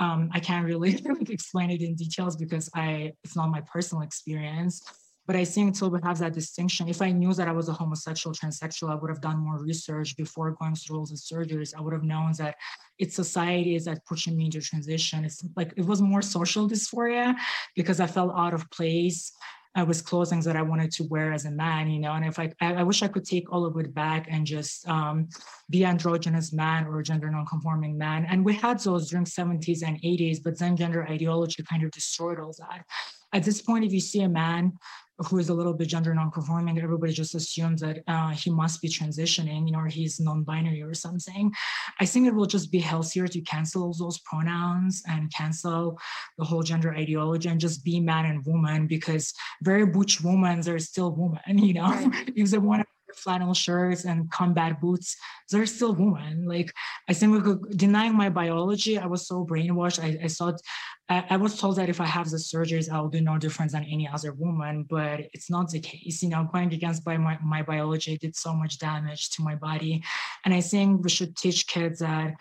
Um, 0.00 0.30
I 0.32 0.40
can't 0.40 0.64
really 0.64 1.00
explain 1.28 1.70
it 1.70 1.82
in 1.82 1.94
details 1.94 2.36
because 2.36 2.70
I 2.74 3.12
it's 3.24 3.36
not 3.36 3.50
my 3.50 3.62
personal 3.62 4.02
experience. 4.02 4.82
But 5.28 5.36
I 5.36 5.44
think 5.44 5.78
we 5.82 6.00
have 6.04 6.18
that 6.20 6.32
distinction, 6.32 6.88
if 6.88 7.02
I 7.02 7.10
knew 7.12 7.34
that 7.34 7.48
I 7.48 7.52
was 7.52 7.68
a 7.68 7.74
homosexual 7.74 8.34
transsexual, 8.34 8.90
I 8.90 8.94
would 8.94 9.10
have 9.10 9.20
done 9.20 9.38
more 9.38 9.58
research 9.62 10.16
before 10.16 10.52
going 10.52 10.74
through 10.74 10.96
all 10.96 11.04
the 11.04 11.16
surgeries. 11.16 11.74
I 11.76 11.82
would 11.82 11.92
have 11.92 12.02
known 12.02 12.32
that 12.38 12.56
it's 12.98 13.14
society 13.14 13.76
is 13.76 13.84
that 13.84 14.06
pushing 14.06 14.38
me 14.38 14.46
into 14.46 14.62
transition. 14.62 15.26
It's 15.26 15.44
like 15.54 15.74
it 15.76 15.84
was 15.84 16.00
more 16.00 16.22
social 16.22 16.66
dysphoria 16.66 17.36
because 17.76 18.00
I 18.00 18.06
felt 18.06 18.32
out 18.34 18.54
of 18.54 18.70
place 18.70 19.32
I 19.74 19.82
was 19.82 20.02
clothing 20.02 20.40
that 20.40 20.56
I 20.56 20.62
wanted 20.62 20.90
to 20.92 21.04
wear 21.04 21.32
as 21.32 21.44
a 21.44 21.50
man, 21.50 21.88
you 21.88 22.00
know. 22.00 22.12
And 22.12 22.24
if 22.24 22.38
I, 22.38 22.52
I, 22.60 22.82
wish 22.82 23.02
I 23.02 23.08
could 23.08 23.24
take 23.24 23.52
all 23.52 23.64
of 23.64 23.76
it 23.76 23.94
back 23.94 24.26
and 24.28 24.44
just 24.44 24.88
um, 24.88 25.28
be 25.70 25.84
androgynous 25.84 26.52
man 26.52 26.86
or 26.86 27.00
gender 27.02 27.30
non-conforming 27.30 27.96
man. 27.96 28.26
And 28.28 28.44
we 28.44 28.54
had 28.54 28.80
those 28.80 29.10
during 29.10 29.26
70s 29.26 29.86
and 29.86 30.00
80s, 30.02 30.42
but 30.42 30.58
then 30.58 30.76
gender 30.76 31.06
ideology 31.06 31.62
kind 31.62 31.84
of 31.84 31.92
destroyed 31.92 32.40
all 32.40 32.54
that. 32.58 32.84
At 33.32 33.44
this 33.44 33.60
point, 33.60 33.84
if 33.84 33.92
you 33.92 34.00
see 34.00 34.22
a 34.22 34.28
man 34.28 34.72
who 35.18 35.38
is 35.38 35.48
a 35.48 35.54
little 35.54 35.74
bit 35.74 35.88
gender 35.88 36.14
non-conforming, 36.14 36.78
everybody 36.78 37.12
just 37.12 37.34
assumes 37.34 37.80
that 37.80 37.98
uh, 38.06 38.30
he 38.30 38.50
must 38.50 38.80
be 38.80 38.88
transitioning, 38.88 39.66
you 39.66 39.72
know, 39.72 39.80
or 39.80 39.88
he's 39.88 40.20
non-binary 40.20 40.80
or 40.82 40.94
something. 40.94 41.52
I 41.98 42.06
think 42.06 42.26
it 42.26 42.34
will 42.34 42.46
just 42.46 42.70
be 42.70 42.78
healthier 42.78 43.26
to 43.26 43.40
cancel 43.40 43.92
those 43.92 44.18
pronouns 44.20 45.02
and 45.08 45.32
cancel 45.32 45.98
the 46.38 46.44
whole 46.44 46.62
gender 46.62 46.94
ideology 46.94 47.48
and 47.48 47.60
just 47.60 47.84
be 47.84 47.98
man 47.98 48.26
and 48.26 48.46
woman 48.46 48.86
because 48.86 49.34
very 49.62 49.86
butch 49.86 50.20
women 50.20 50.66
are 50.68 50.78
still 50.78 51.10
women, 51.10 51.58
you 51.66 51.74
know, 51.74 51.92
if 52.36 52.50
they 52.50 52.58
want 52.58 52.82
to 52.82 52.86
flannel 53.14 53.54
shirts 53.54 54.04
and 54.04 54.30
combat 54.30 54.80
boots, 54.80 55.16
they're 55.50 55.66
still 55.66 55.94
women. 55.94 56.46
Like 56.46 56.72
I 57.08 57.12
think 57.12 57.44
denying 57.76 58.14
my 58.14 58.28
biology, 58.28 58.98
I 58.98 59.06
was 59.06 59.26
so 59.26 59.44
brainwashed. 59.44 60.02
I, 60.02 60.24
I 60.24 60.28
thought 60.28 60.60
I, 61.08 61.24
I, 61.30 61.36
was 61.36 61.58
told 61.58 61.76
that 61.76 61.88
if 61.88 62.00
I 62.00 62.06
have 62.06 62.28
the 62.28 62.36
surgeries, 62.36 62.90
I'll 62.90 63.08
do 63.08 63.20
no 63.20 63.38
different 63.38 63.72
than 63.72 63.84
any 63.84 64.06
other 64.06 64.32
woman, 64.32 64.84
but 64.88 65.20
it's 65.32 65.50
not 65.50 65.70
the 65.70 65.80
case. 65.80 66.22
You 66.22 66.28
know, 66.28 66.48
going 66.52 66.72
against 66.72 67.04
by 67.04 67.16
my, 67.16 67.38
my 67.42 67.62
biology 67.62 68.18
did 68.18 68.36
so 68.36 68.52
much 68.52 68.78
damage 68.78 69.30
to 69.30 69.42
my 69.42 69.54
body. 69.54 70.02
And 70.44 70.52
I 70.52 70.60
think 70.60 71.02
we 71.02 71.10
should 71.10 71.36
teach 71.36 71.66
kids 71.66 72.00
that 72.00 72.34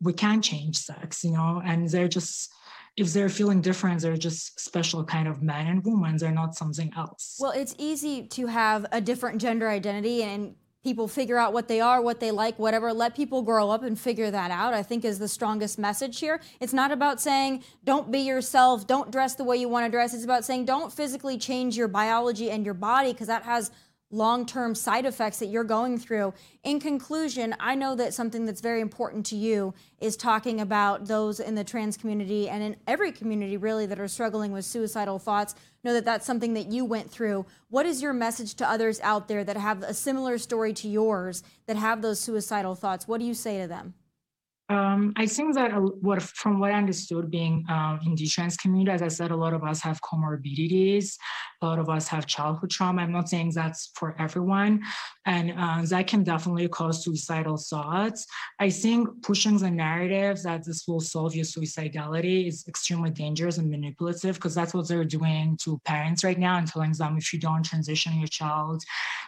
we 0.00 0.12
can 0.12 0.42
change 0.42 0.78
sex, 0.78 1.24
you 1.24 1.32
know, 1.32 1.62
and 1.64 1.88
they're 1.88 2.08
just 2.08 2.52
if 2.98 3.12
they're 3.12 3.28
feeling 3.28 3.60
different, 3.60 4.00
they're 4.02 4.16
just 4.16 4.58
special 4.58 5.04
kind 5.04 5.28
of 5.28 5.42
men 5.42 5.68
and 5.68 5.84
women. 5.84 6.16
They're 6.16 6.32
not 6.32 6.56
something 6.56 6.92
else. 6.96 7.38
Well, 7.40 7.52
it's 7.52 7.74
easy 7.78 8.26
to 8.28 8.46
have 8.46 8.86
a 8.90 9.00
different 9.00 9.40
gender 9.40 9.68
identity 9.68 10.22
and 10.24 10.56
people 10.82 11.06
figure 11.06 11.36
out 11.36 11.52
what 11.52 11.68
they 11.68 11.80
are, 11.80 12.00
what 12.00 12.18
they 12.18 12.30
like, 12.30 12.58
whatever. 12.58 12.92
Let 12.92 13.14
people 13.14 13.42
grow 13.42 13.70
up 13.70 13.82
and 13.82 13.98
figure 13.98 14.30
that 14.30 14.50
out, 14.50 14.74
I 14.74 14.82
think 14.82 15.04
is 15.04 15.18
the 15.18 15.28
strongest 15.28 15.78
message 15.78 16.18
here. 16.18 16.40
It's 16.60 16.72
not 16.72 16.90
about 16.90 17.20
saying, 17.20 17.62
don't 17.84 18.10
be 18.10 18.20
yourself, 18.20 18.86
don't 18.86 19.10
dress 19.10 19.34
the 19.34 19.44
way 19.44 19.56
you 19.56 19.68
want 19.68 19.86
to 19.86 19.90
dress. 19.90 20.14
It's 20.14 20.24
about 20.24 20.44
saying, 20.44 20.64
don't 20.64 20.92
physically 20.92 21.38
change 21.38 21.76
your 21.76 21.88
biology 21.88 22.50
and 22.50 22.64
your 22.64 22.74
body 22.74 23.12
because 23.12 23.26
that 23.26 23.42
has 23.44 23.70
long 24.10 24.46
term 24.46 24.74
side 24.74 25.04
effects 25.04 25.38
that 25.38 25.46
you're 25.46 25.64
going 25.64 25.98
through. 25.98 26.32
In 26.64 26.80
conclusion, 26.80 27.54
I 27.60 27.74
know 27.74 27.94
that 27.96 28.14
something 28.14 28.46
that's 28.46 28.60
very 28.60 28.80
important 28.80 29.26
to 29.26 29.36
you 29.36 29.74
is 30.00 30.16
talking 30.16 30.60
about 30.60 31.06
those 31.06 31.40
in 31.40 31.54
the 31.54 31.64
trans 31.64 31.96
community 31.96 32.48
and 32.48 32.62
in 32.62 32.76
every 32.86 33.12
community 33.12 33.56
really 33.56 33.86
that 33.86 34.00
are 34.00 34.08
struggling 34.08 34.52
with 34.52 34.64
suicidal 34.64 35.18
thoughts. 35.18 35.54
Know 35.84 35.92
that 35.92 36.04
that's 36.04 36.26
something 36.26 36.54
that 36.54 36.66
you 36.66 36.84
went 36.84 37.10
through. 37.10 37.46
What 37.68 37.86
is 37.86 38.02
your 38.02 38.12
message 38.12 38.54
to 38.54 38.68
others 38.68 39.00
out 39.00 39.28
there 39.28 39.44
that 39.44 39.56
have 39.56 39.82
a 39.82 39.94
similar 39.94 40.38
story 40.38 40.72
to 40.74 40.88
yours 40.88 41.42
that 41.66 41.76
have 41.76 42.02
those 42.02 42.18
suicidal 42.18 42.74
thoughts? 42.74 43.06
What 43.06 43.20
do 43.20 43.26
you 43.26 43.34
say 43.34 43.60
to 43.60 43.68
them? 43.68 43.94
Um, 44.70 45.14
I 45.16 45.26
think 45.26 45.54
that 45.54 45.70
what, 46.02 46.20
from 46.20 46.60
what 46.60 46.72
I 46.72 46.74
understood, 46.74 47.30
being 47.30 47.64
um, 47.70 48.00
in 48.04 48.14
the 48.14 48.26
trans 48.26 48.56
community, 48.56 48.90
as 48.90 49.00
I 49.00 49.08
said, 49.08 49.30
a 49.30 49.36
lot 49.36 49.54
of 49.54 49.64
us 49.64 49.80
have 49.80 50.00
comorbidities. 50.02 51.16
A 51.62 51.66
lot 51.66 51.78
of 51.78 51.88
us 51.88 52.06
have 52.08 52.26
childhood 52.26 52.70
trauma. 52.70 53.02
I'm 53.02 53.10
not 53.10 53.30
saying 53.30 53.52
that's 53.54 53.90
for 53.94 54.14
everyone, 54.20 54.82
and 55.24 55.54
uh, 55.56 55.82
that 55.86 56.06
can 56.06 56.22
definitely 56.22 56.68
cause 56.68 57.02
suicidal 57.02 57.56
thoughts. 57.56 58.26
I 58.60 58.68
think 58.68 59.22
pushing 59.22 59.56
the 59.56 59.70
narratives 59.70 60.42
that 60.42 60.64
this 60.64 60.86
will 60.86 61.00
solve 61.00 61.34
your 61.34 61.46
suicidality 61.46 62.46
is 62.46 62.64
extremely 62.68 63.10
dangerous 63.10 63.56
and 63.56 63.70
manipulative 63.70 64.36
because 64.36 64.54
that's 64.54 64.74
what 64.74 64.86
they're 64.86 65.04
doing 65.04 65.56
to 65.62 65.80
parents 65.84 66.22
right 66.22 66.38
now 66.38 66.58
and 66.58 66.66
telling 66.68 66.92
them 66.92 67.16
if 67.16 67.32
you 67.32 67.40
don't 67.40 67.64
transition 67.64 68.18
your 68.18 68.28
child, 68.28 68.84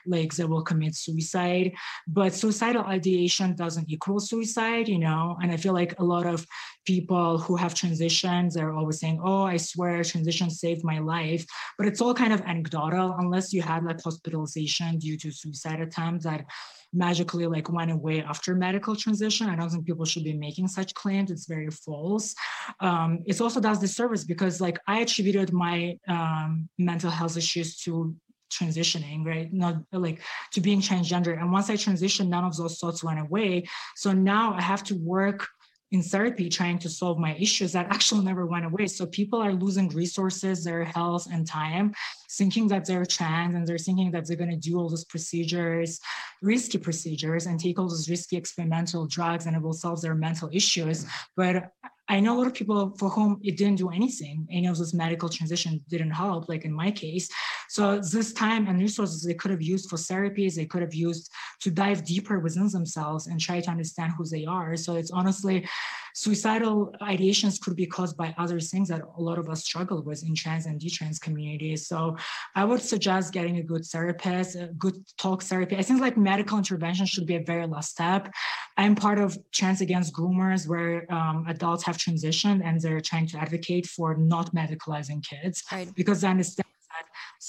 like 0.06 0.34
they 0.34 0.44
will 0.44 0.62
commit 0.62 0.94
suicide. 0.94 1.72
But 2.06 2.34
suicidal 2.34 2.84
ideation 2.84 3.56
doesn't 3.56 3.88
equal 3.88 4.20
suicide, 4.20 4.86
you 4.86 4.98
know 4.98 5.29
and 5.42 5.50
I 5.50 5.56
feel 5.56 5.72
like 5.72 5.98
a 5.98 6.04
lot 6.04 6.26
of 6.26 6.46
people 6.86 7.38
who 7.38 7.56
have 7.56 7.74
transitions 7.74 8.56
are 8.56 8.72
always 8.72 9.00
saying, 9.00 9.20
oh, 9.24 9.42
I 9.42 9.56
swear 9.56 10.02
transition 10.02 10.50
saved 10.50 10.84
my 10.84 10.98
life. 10.98 11.44
But 11.78 11.86
it's 11.86 12.00
all 12.00 12.14
kind 12.14 12.32
of 12.32 12.40
anecdotal 12.42 13.16
unless 13.18 13.52
you 13.52 13.62
had 13.62 13.84
like 13.84 14.02
hospitalization 14.02 14.98
due 14.98 15.16
to 15.18 15.30
suicide 15.30 15.80
attempts 15.80 16.24
that 16.24 16.44
magically 16.92 17.46
like 17.46 17.70
went 17.72 17.90
away 17.90 18.22
after 18.22 18.54
medical 18.54 18.96
transition. 18.96 19.48
I 19.48 19.56
don't 19.56 19.70
think 19.70 19.86
people 19.86 20.04
should 20.04 20.24
be 20.24 20.32
making 20.32 20.68
such 20.68 20.94
claims. 20.94 21.30
It's 21.30 21.46
very 21.46 21.70
false. 21.70 22.34
Um, 22.80 23.22
it 23.26 23.40
also 23.40 23.60
does 23.60 23.78
disservice 23.78 24.24
because 24.24 24.60
like 24.60 24.78
I 24.86 25.00
attributed 25.00 25.52
my 25.52 25.98
um, 26.08 26.68
mental 26.78 27.10
health 27.10 27.36
issues 27.36 27.76
to 27.82 28.14
transitioning, 28.50 29.24
right? 29.24 29.52
Not 29.52 29.76
like 29.92 30.20
to 30.52 30.60
being 30.60 30.80
transgender. 30.80 31.38
And 31.38 31.52
once 31.52 31.70
I 31.70 31.74
transitioned, 31.74 32.28
none 32.28 32.44
of 32.44 32.56
those 32.56 32.78
thoughts 32.78 33.02
went 33.04 33.20
away. 33.20 33.68
So 33.96 34.12
now 34.12 34.54
I 34.54 34.60
have 34.60 34.84
to 34.84 34.94
work 34.96 35.48
in 35.92 36.02
therapy 36.02 36.48
trying 36.48 36.78
to 36.78 36.88
solve 36.88 37.18
my 37.18 37.34
issues 37.34 37.72
that 37.72 37.86
actually 37.90 38.24
never 38.24 38.46
went 38.46 38.64
away. 38.64 38.86
So 38.86 39.06
people 39.06 39.40
are 39.42 39.52
losing 39.52 39.88
resources, 39.88 40.64
their 40.64 40.84
health 40.84 41.26
and 41.32 41.46
time, 41.46 41.94
thinking 42.32 42.68
that 42.68 42.84
they're 42.84 43.04
trans 43.04 43.54
and 43.54 43.66
they're 43.66 43.78
thinking 43.78 44.10
that 44.12 44.26
they're 44.26 44.36
going 44.36 44.50
to 44.50 44.56
do 44.56 44.78
all 44.78 44.88
those 44.88 45.04
procedures, 45.04 46.00
risky 46.42 46.78
procedures, 46.78 47.46
and 47.46 47.58
take 47.58 47.78
all 47.78 47.88
those 47.88 48.08
risky 48.08 48.36
experimental 48.36 49.06
drugs 49.06 49.46
and 49.46 49.56
it 49.56 49.62
will 49.62 49.72
solve 49.72 50.00
their 50.00 50.14
mental 50.14 50.48
issues. 50.52 51.06
But 51.36 51.72
I 52.10 52.18
know 52.18 52.36
a 52.36 52.38
lot 52.38 52.48
of 52.48 52.54
people 52.54 52.92
for 52.98 53.08
whom 53.08 53.40
it 53.44 53.56
didn't 53.56 53.76
do 53.76 53.90
anything. 53.90 54.44
Any 54.50 54.66
of 54.66 54.76
those 54.76 54.92
medical 54.92 55.28
transitions 55.28 55.80
didn't 55.88 56.10
help, 56.10 56.48
like 56.48 56.64
in 56.64 56.72
my 56.72 56.90
case. 56.90 57.30
So 57.68 58.00
this 58.00 58.32
time 58.32 58.66
and 58.66 58.80
resources 58.80 59.22
they 59.22 59.34
could 59.34 59.52
have 59.52 59.62
used 59.62 59.88
for 59.88 59.96
therapies, 59.96 60.56
they 60.56 60.66
could 60.66 60.82
have 60.82 60.92
used 60.92 61.30
to 61.60 61.70
dive 61.70 62.04
deeper 62.04 62.40
within 62.40 62.68
themselves 62.68 63.28
and 63.28 63.38
try 63.38 63.60
to 63.60 63.70
understand 63.70 64.12
who 64.18 64.24
they 64.26 64.44
are. 64.44 64.76
So 64.76 64.96
it's 64.96 65.12
honestly 65.12 65.68
suicidal 66.14 66.94
ideations 67.02 67.60
could 67.60 67.76
be 67.76 67.86
caused 67.86 68.16
by 68.16 68.34
other 68.38 68.60
things 68.60 68.88
that 68.88 69.02
a 69.16 69.20
lot 69.20 69.38
of 69.38 69.48
us 69.48 69.64
struggle 69.64 70.02
with 70.02 70.22
in 70.26 70.34
trans 70.34 70.66
and 70.66 70.80
detrans 70.80 71.20
communities. 71.20 71.86
So 71.86 72.16
I 72.54 72.64
would 72.64 72.82
suggest 72.82 73.32
getting 73.32 73.58
a 73.58 73.62
good 73.62 73.84
therapist, 73.84 74.56
a 74.56 74.66
good 74.78 74.96
talk 75.16 75.42
therapy. 75.42 75.76
I 75.76 75.82
think 75.82 76.00
like 76.00 76.16
medical 76.16 76.58
intervention 76.58 77.06
should 77.06 77.26
be 77.26 77.36
a 77.36 77.42
very 77.42 77.66
last 77.66 77.90
step. 77.90 78.32
I'm 78.76 78.94
part 78.94 79.18
of 79.18 79.36
Trans 79.52 79.80
Against 79.80 80.14
Groomers, 80.14 80.66
where 80.66 81.12
um, 81.12 81.44
adults 81.48 81.84
have 81.84 81.96
transitioned 81.96 82.62
and 82.64 82.80
they're 82.80 83.00
trying 83.00 83.26
to 83.28 83.38
advocate 83.38 83.86
for 83.86 84.16
not 84.16 84.54
medicalizing 84.54 85.24
kids 85.24 85.62
right. 85.72 85.88
because 85.94 86.24
I 86.24 86.30
understand 86.30 86.69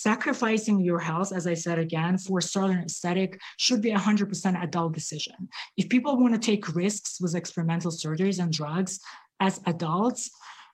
sacrificing 0.02 0.80
your 0.80 1.00
health, 1.00 1.32
as 1.32 1.46
I 1.46 1.54
said 1.54 1.78
again, 1.78 2.18
for 2.18 2.40
a 2.40 2.42
certain 2.42 2.80
aesthetic 2.80 3.40
should 3.58 3.82
be 3.82 3.92
a 3.92 3.98
100% 3.98 4.64
adult 4.64 4.94
decision. 4.94 5.50
If 5.78 5.90
people 5.90 6.20
want 6.20 6.34
to 6.34 6.40
take 6.40 6.76
risks 6.76 7.20
with 7.22 7.36
experimental 7.36 7.92
surgeries 7.92 8.42
and 8.42 8.52
drugs 8.52 9.00
as 9.40 9.62
adults, 9.66 10.32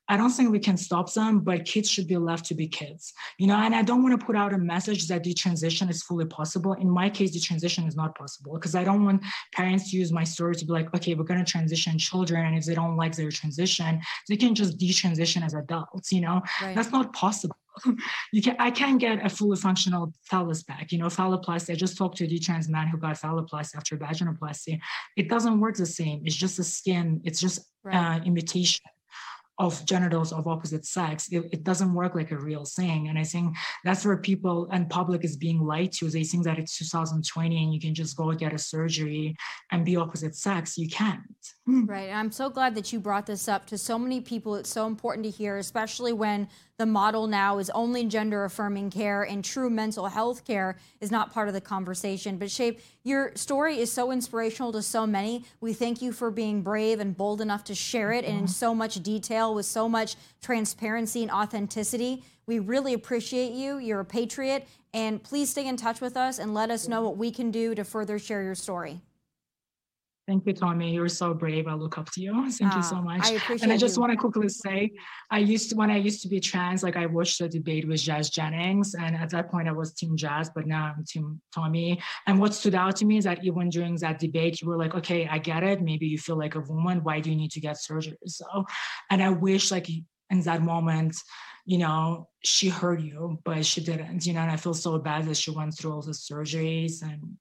I 0.09 0.17
don't 0.17 0.29
think 0.29 0.51
we 0.51 0.59
can 0.59 0.77
stop 0.77 1.11
them, 1.13 1.39
but 1.39 1.65
kids 1.65 1.89
should 1.89 2.07
be 2.07 2.17
left 2.17 2.45
to 2.45 2.55
be 2.55 2.67
kids, 2.67 3.13
you 3.37 3.47
know. 3.47 3.55
And 3.55 3.75
I 3.75 3.81
don't 3.81 4.03
want 4.03 4.19
to 4.19 4.25
put 4.25 4.35
out 4.35 4.53
a 4.53 4.57
message 4.57 5.07
that 5.07 5.23
the 5.23 5.33
transition 5.33 5.89
is 5.89 6.03
fully 6.03 6.25
possible. 6.25 6.73
In 6.73 6.89
my 6.89 7.09
case, 7.09 7.33
the 7.33 7.39
transition 7.39 7.85
is 7.85 7.95
not 7.95 8.17
possible 8.17 8.53
because 8.53 8.75
I 8.75 8.83
don't 8.83 9.03
want 9.03 9.23
parents 9.53 9.91
to 9.91 9.97
use 9.97 10.11
my 10.11 10.23
story 10.23 10.55
to 10.55 10.65
be 10.65 10.71
like, 10.71 10.93
okay, 10.95 11.13
we're 11.13 11.23
going 11.23 11.43
to 11.43 11.51
transition 11.51 11.97
children, 11.97 12.45
and 12.45 12.57
if 12.57 12.65
they 12.65 12.75
don't 12.75 12.95
like 12.95 13.15
their 13.15 13.31
transition, 13.31 14.01
they 14.29 14.37
can 14.37 14.55
just 14.55 14.77
detransition 14.77 15.43
as 15.45 15.53
adults, 15.53 16.11
you 16.11 16.21
know. 16.21 16.41
Right. 16.61 16.75
That's 16.75 16.91
not 16.91 17.13
possible. 17.13 17.57
you 18.31 18.41
can 18.41 18.55
I 18.59 18.71
can't 18.71 18.99
get 18.99 19.23
a 19.25 19.29
fully 19.29 19.57
functional 19.57 20.13
phallus 20.23 20.63
back. 20.63 20.91
You 20.91 20.99
know, 20.99 21.07
phalloplasty. 21.07 21.71
I 21.71 21.75
just 21.75 21.97
talked 21.97 22.17
to 22.17 22.25
a 22.25 22.39
trans 22.39 22.69
man 22.69 22.87
who 22.87 22.97
got 22.97 23.15
phalloplasty 23.15 23.75
after 23.75 23.97
vaginoplasty. 23.97 24.79
It 25.15 25.29
doesn't 25.29 25.59
work 25.59 25.75
the 25.75 25.85
same. 25.85 26.21
It's 26.25 26.35
just 26.35 26.59
a 26.59 26.63
skin. 26.63 27.21
It's 27.23 27.39
just 27.39 27.59
right. 27.83 28.19
uh, 28.19 28.23
imitation 28.23 28.85
of 29.59 29.83
genitals 29.85 30.31
of 30.31 30.47
opposite 30.47 30.85
sex 30.85 31.29
it, 31.31 31.43
it, 31.51 31.63
doesn't 31.63 31.93
work 31.93 32.13
like 32.13 32.31
a 32.31 32.37
real 32.37 32.63
thing. 32.63 33.07
And 33.09 33.17
i 33.17 33.23
think 33.23 33.55
that's 33.83 34.05
where 34.05 34.17
people 34.17 34.67
and 34.71 34.89
public 34.89 35.23
is 35.23 35.35
being 35.35 35.59
lied 35.59 35.91
to. 35.93 36.09
They 36.09 36.23
think 36.23 36.43
that 36.43 36.59
it's 36.59 36.77
2020 36.77 37.63
and 37.63 37.73
you 37.73 37.79
can 37.79 37.95
just 37.95 38.15
go 38.15 38.31
get 38.33 38.53
a 38.53 38.57
surgery 38.57 39.35
and 39.71 39.83
be 39.83 39.95
opposite 39.95 40.35
sex. 40.35 40.77
You 40.77 40.89
can't. 40.89 41.21
Right. 41.65 42.11
I'm 42.11 42.31
so 42.31 42.49
glad 42.49 42.75
that 42.75 42.93
you 42.93 42.99
brought 42.99 43.25
this 43.25 43.47
up 43.47 43.65
to 43.67 43.77
so 43.77 43.97
many 43.97 44.21
people. 44.21 44.55
It's 44.55 44.69
so 44.69 44.87
important 44.87 45.25
to 45.25 45.31
hear 45.31 45.57
especially 45.57 46.13
when 46.13 46.47
the 46.77 46.85
model 46.85 47.25
now 47.25 47.57
is 47.57 47.71
only 47.71 48.05
gender 48.05 48.45
affirming 48.45 48.91
care 48.91 49.23
and 49.23 49.43
true 49.43 49.69
mental 49.69 50.05
health 50.07 50.45
care 50.45 50.77
is 51.01 51.09
not 51.09 51.33
part 51.33 51.47
of 51.47 51.55
the 51.55 51.61
conversation. 51.61 52.37
But 52.37 52.51
Shape, 52.51 52.81
your 53.03 53.31
story 53.35 53.79
is 53.79 53.91
so 53.91 54.11
inspirational 54.11 54.71
to 54.73 54.83
so 54.83 55.07
many. 55.07 55.43
We 55.59 55.73
thank 55.73 56.01
you 56.01 56.11
for 56.11 56.29
being 56.29 56.61
brave 56.61 56.99
and 56.99 57.17
bold 57.17 57.41
enough 57.41 57.63
to 57.65 57.75
share 57.75 58.11
it 58.11 58.25
and 58.25 58.41
in 58.41 58.47
so 58.47 58.75
much 58.75 59.01
detail 59.01 59.55
with 59.55 59.65
so 59.65 59.89
much 59.89 60.15
transparency 60.41 61.23
and 61.23 61.31
authenticity. 61.31 62.23
We 62.45 62.59
really 62.59 62.93
appreciate 62.93 63.53
you. 63.53 63.79
You're 63.79 64.01
a 64.01 64.05
patriot. 64.05 64.67
And 64.93 65.21
please 65.21 65.49
stay 65.49 65.67
in 65.67 65.77
touch 65.77 65.99
with 65.99 66.15
us 66.15 66.39
and 66.39 66.53
let 66.53 66.69
us 66.69 66.87
know 66.87 67.01
what 67.01 67.17
we 67.17 67.31
can 67.31 67.51
do 67.51 67.75
to 67.75 67.83
further 67.83 68.19
share 68.19 68.43
your 68.43 68.55
story. 68.55 69.01
Thank 70.27 70.45
you, 70.45 70.51
Tomi. 70.51 70.93
You're 70.93 71.07
so 71.07 71.33
brave. 71.33 71.67
I 71.67 71.73
look 71.73 71.97
up 71.97 72.11
to 72.11 72.21
you. 72.21 72.33
Thank 72.51 72.75
you 72.75 72.83
so 72.83 72.97
ah, 72.97 73.01
much. 73.01 73.23
I 73.23 73.35
appreciate 73.35 73.63
And 73.63 73.71
I 73.71 73.77
just 73.77 73.97
want 73.97 74.11
to 74.11 74.17
quickly 74.17 74.49
say, 74.49 74.91
I 75.31 75.39
used 75.39 75.69
to, 75.69 75.77
when 75.77 75.89
I 75.89 75.95
used 75.95 76.21
to 76.23 76.27
be 76.27 76.41
trans, 76.41 76.83
like 76.83 76.97
I 76.97 77.05
watched 77.05 77.39
the 77.39 77.47
debate 77.47 77.87
with 77.87 78.01
Jazz 78.01 78.29
Jennings. 78.29 78.93
And 78.93 79.15
at 79.15 79.29
that 79.29 79.49
point 79.49 79.69
I 79.69 79.71
was 79.71 79.93
team 79.93 80.17
Jazz, 80.17 80.49
but 80.53 80.67
now 80.67 80.93
I'm 80.97 81.05
team 81.05 81.41
Tomi. 81.55 82.01
And 82.25 82.41
what 82.41 82.53
stood 82.53 82.75
out 82.75 82.97
to 82.97 83.05
me 83.05 83.17
is 83.17 83.23
that 83.23 83.41
even 83.45 83.69
during 83.69 83.95
that 83.95 84.19
debate, 84.19 84.61
you 84.61 84.67
were 84.67 84.77
like, 84.77 84.95
okay, 84.95 85.29
I 85.31 85.37
get 85.37 85.63
it. 85.63 85.81
Maybe 85.81 86.07
you 86.07 86.17
feel 86.17 86.37
like 86.37 86.55
a 86.55 86.59
woman. 86.59 87.05
Why 87.05 87.21
do 87.21 87.29
you 87.29 87.37
need 87.37 87.51
to 87.51 87.61
get 87.61 87.77
surgery? 87.77 88.17
So, 88.25 88.65
and 89.09 89.23
I 89.23 89.29
wish 89.29 89.71
like 89.71 89.87
in 90.29 90.41
that 90.41 90.61
moment, 90.61 91.15
you 91.65 91.77
know, 91.77 92.27
she 92.43 92.67
heard 92.67 93.01
you, 93.01 93.39
but 93.45 93.65
she 93.65 93.79
didn't, 93.79 94.25
you 94.25 94.33
know, 94.33 94.41
and 94.41 94.51
I 94.51 94.57
feel 94.57 94.73
so 94.73 94.97
bad 94.97 95.25
that 95.27 95.37
she 95.37 95.51
went 95.51 95.77
through 95.77 95.93
all 95.93 96.01
the 96.01 96.11
surgeries 96.11 97.01
and 97.01 97.37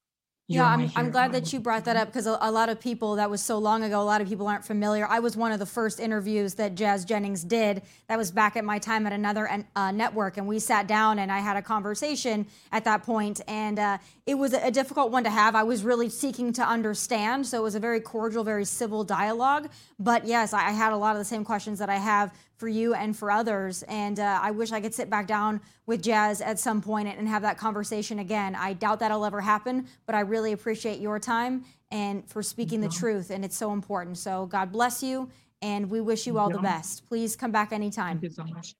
yeah, 0.48 0.64
I'm, 0.64 0.92
I'm 0.94 1.10
glad 1.10 1.32
that 1.32 1.52
you 1.52 1.58
brought 1.58 1.86
that 1.86 1.96
up 1.96 2.06
because 2.06 2.28
a, 2.28 2.38
a, 2.40 2.52
lot 2.52 2.68
of 2.68 2.78
people, 2.78 3.16
that 3.16 3.28
was 3.28 3.42
so 3.42 3.58
long 3.58 3.82
ago, 3.82 4.00
a 4.00 4.04
lot 4.04 4.20
of 4.20 4.28
people 4.28 4.46
aren't 4.46 4.64
familiar. 4.64 5.04
I 5.08 5.18
was 5.18 5.36
one 5.36 5.50
of 5.50 5.58
the 5.58 5.66
first 5.66 5.98
interviews 5.98 6.54
that 6.54 6.76
Jazz 6.76 7.04
Jennings 7.04 7.42
did. 7.42 7.82
That 8.06 8.16
was 8.16 8.30
back 8.30 8.56
at 8.56 8.64
my 8.64 8.78
time 8.78 9.08
at 9.08 9.12
another 9.12 9.64
uh, 9.74 9.90
network. 9.90 10.36
And 10.36 10.46
we 10.46 10.60
sat 10.60 10.86
down 10.86 11.18
and 11.18 11.32
I 11.32 11.40
had 11.40 11.56
a 11.56 11.62
conversation 11.62 12.46
at 12.70 12.84
that 12.84 13.02
point, 13.02 13.40
And 13.48 13.80
uh, 13.80 13.98
it 14.24 14.36
was 14.36 14.54
a, 14.54 14.66
a 14.66 14.70
difficult 14.70 15.10
one 15.10 15.24
to 15.24 15.30
have. 15.30 15.56
I 15.56 15.64
was 15.64 15.82
really 15.82 16.08
seeking 16.08 16.52
to 16.52 16.62
understand. 16.62 17.44
So 17.44 17.58
it 17.58 17.62
was 17.64 17.74
a 17.74 17.80
very 17.80 18.00
cordial, 18.00 18.44
very 18.44 18.64
civil 18.64 19.02
dialogue. 19.02 19.68
But 19.98 20.26
yes, 20.26 20.52
I, 20.52 20.68
I 20.68 20.70
had 20.70 20.92
a 20.92 20.96
lot 20.96 21.16
of 21.16 21.18
the 21.18 21.24
same 21.24 21.44
questions 21.44 21.80
that 21.80 21.90
I 21.90 21.96
have 21.96 22.32
for 22.56 22.68
you 22.68 22.94
and 22.94 23.16
for 23.16 23.30
others. 23.30 23.82
And 23.84 24.18
uh, 24.18 24.40
I 24.42 24.50
wish 24.50 24.72
I 24.72 24.80
could 24.80 24.94
sit 24.94 25.10
back 25.10 25.26
down 25.26 25.60
with 25.86 26.02
Jazz 26.02 26.40
at 26.40 26.58
some 26.58 26.80
point 26.80 27.08
and 27.08 27.28
have 27.28 27.42
that 27.42 27.58
conversation 27.58 28.18
again. 28.18 28.54
I 28.54 28.72
doubt 28.72 29.00
that'll 29.00 29.24
ever 29.24 29.40
happen, 29.40 29.86
but 30.06 30.14
I 30.14 30.20
really 30.20 30.52
appreciate 30.52 31.00
your 31.00 31.18
time 31.18 31.64
and 31.90 32.28
for 32.28 32.42
speaking 32.42 32.80
the 32.80 32.88
truth. 32.88 33.30
And 33.30 33.44
it's 33.44 33.56
so 33.56 33.72
important. 33.72 34.18
So 34.18 34.46
God 34.46 34.72
bless 34.72 35.02
you, 35.02 35.30
and 35.62 35.90
we 35.90 36.00
wish 36.00 36.26
you 36.26 36.38
all 36.38 36.50
the 36.50 36.58
best. 36.58 37.08
Please 37.08 37.36
come 37.36 37.52
back 37.52 37.72
anytime. 37.72 38.18
Thank 38.20 38.24
you 38.24 38.30
so 38.30 38.44
much. 38.44 38.74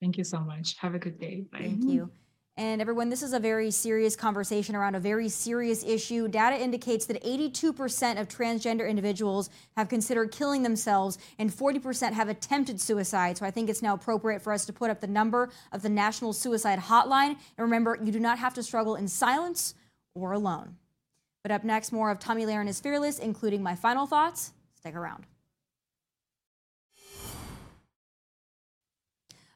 Thank 0.00 0.18
you 0.18 0.24
so 0.24 0.40
much. 0.40 0.76
Have 0.78 0.94
a 0.94 0.98
good 0.98 1.18
day. 1.18 1.44
Bye. 1.50 1.58
Thank 1.60 1.84
you. 1.84 2.10
And 2.56 2.80
everyone, 2.80 3.08
this 3.08 3.24
is 3.24 3.32
a 3.32 3.40
very 3.40 3.72
serious 3.72 4.14
conversation 4.14 4.76
around 4.76 4.94
a 4.94 5.00
very 5.00 5.28
serious 5.28 5.82
issue. 5.82 6.28
Data 6.28 6.56
indicates 6.56 7.04
that 7.06 7.20
82% 7.24 8.20
of 8.20 8.28
transgender 8.28 8.88
individuals 8.88 9.50
have 9.76 9.88
considered 9.88 10.30
killing 10.30 10.62
themselves 10.62 11.18
and 11.40 11.50
40% 11.50 12.12
have 12.12 12.28
attempted 12.28 12.80
suicide. 12.80 13.38
So 13.38 13.44
I 13.44 13.50
think 13.50 13.68
it's 13.68 13.82
now 13.82 13.94
appropriate 13.94 14.40
for 14.40 14.52
us 14.52 14.64
to 14.66 14.72
put 14.72 14.88
up 14.88 15.00
the 15.00 15.08
number 15.08 15.50
of 15.72 15.82
the 15.82 15.88
National 15.88 16.32
Suicide 16.32 16.78
Hotline. 16.78 17.30
And 17.30 17.58
remember, 17.58 17.98
you 18.00 18.12
do 18.12 18.20
not 18.20 18.38
have 18.38 18.54
to 18.54 18.62
struggle 18.62 18.94
in 18.94 19.08
silence 19.08 19.74
or 20.14 20.30
alone. 20.30 20.76
But 21.42 21.50
up 21.50 21.64
next, 21.64 21.90
more 21.90 22.12
of 22.12 22.20
Tomi 22.20 22.46
Lahren 22.46 22.68
is 22.68 22.80
Fearless, 22.80 23.18
including 23.18 23.64
my 23.64 23.74
final 23.74 24.06
thoughts. 24.06 24.52
Stick 24.76 24.94
around. 24.94 25.26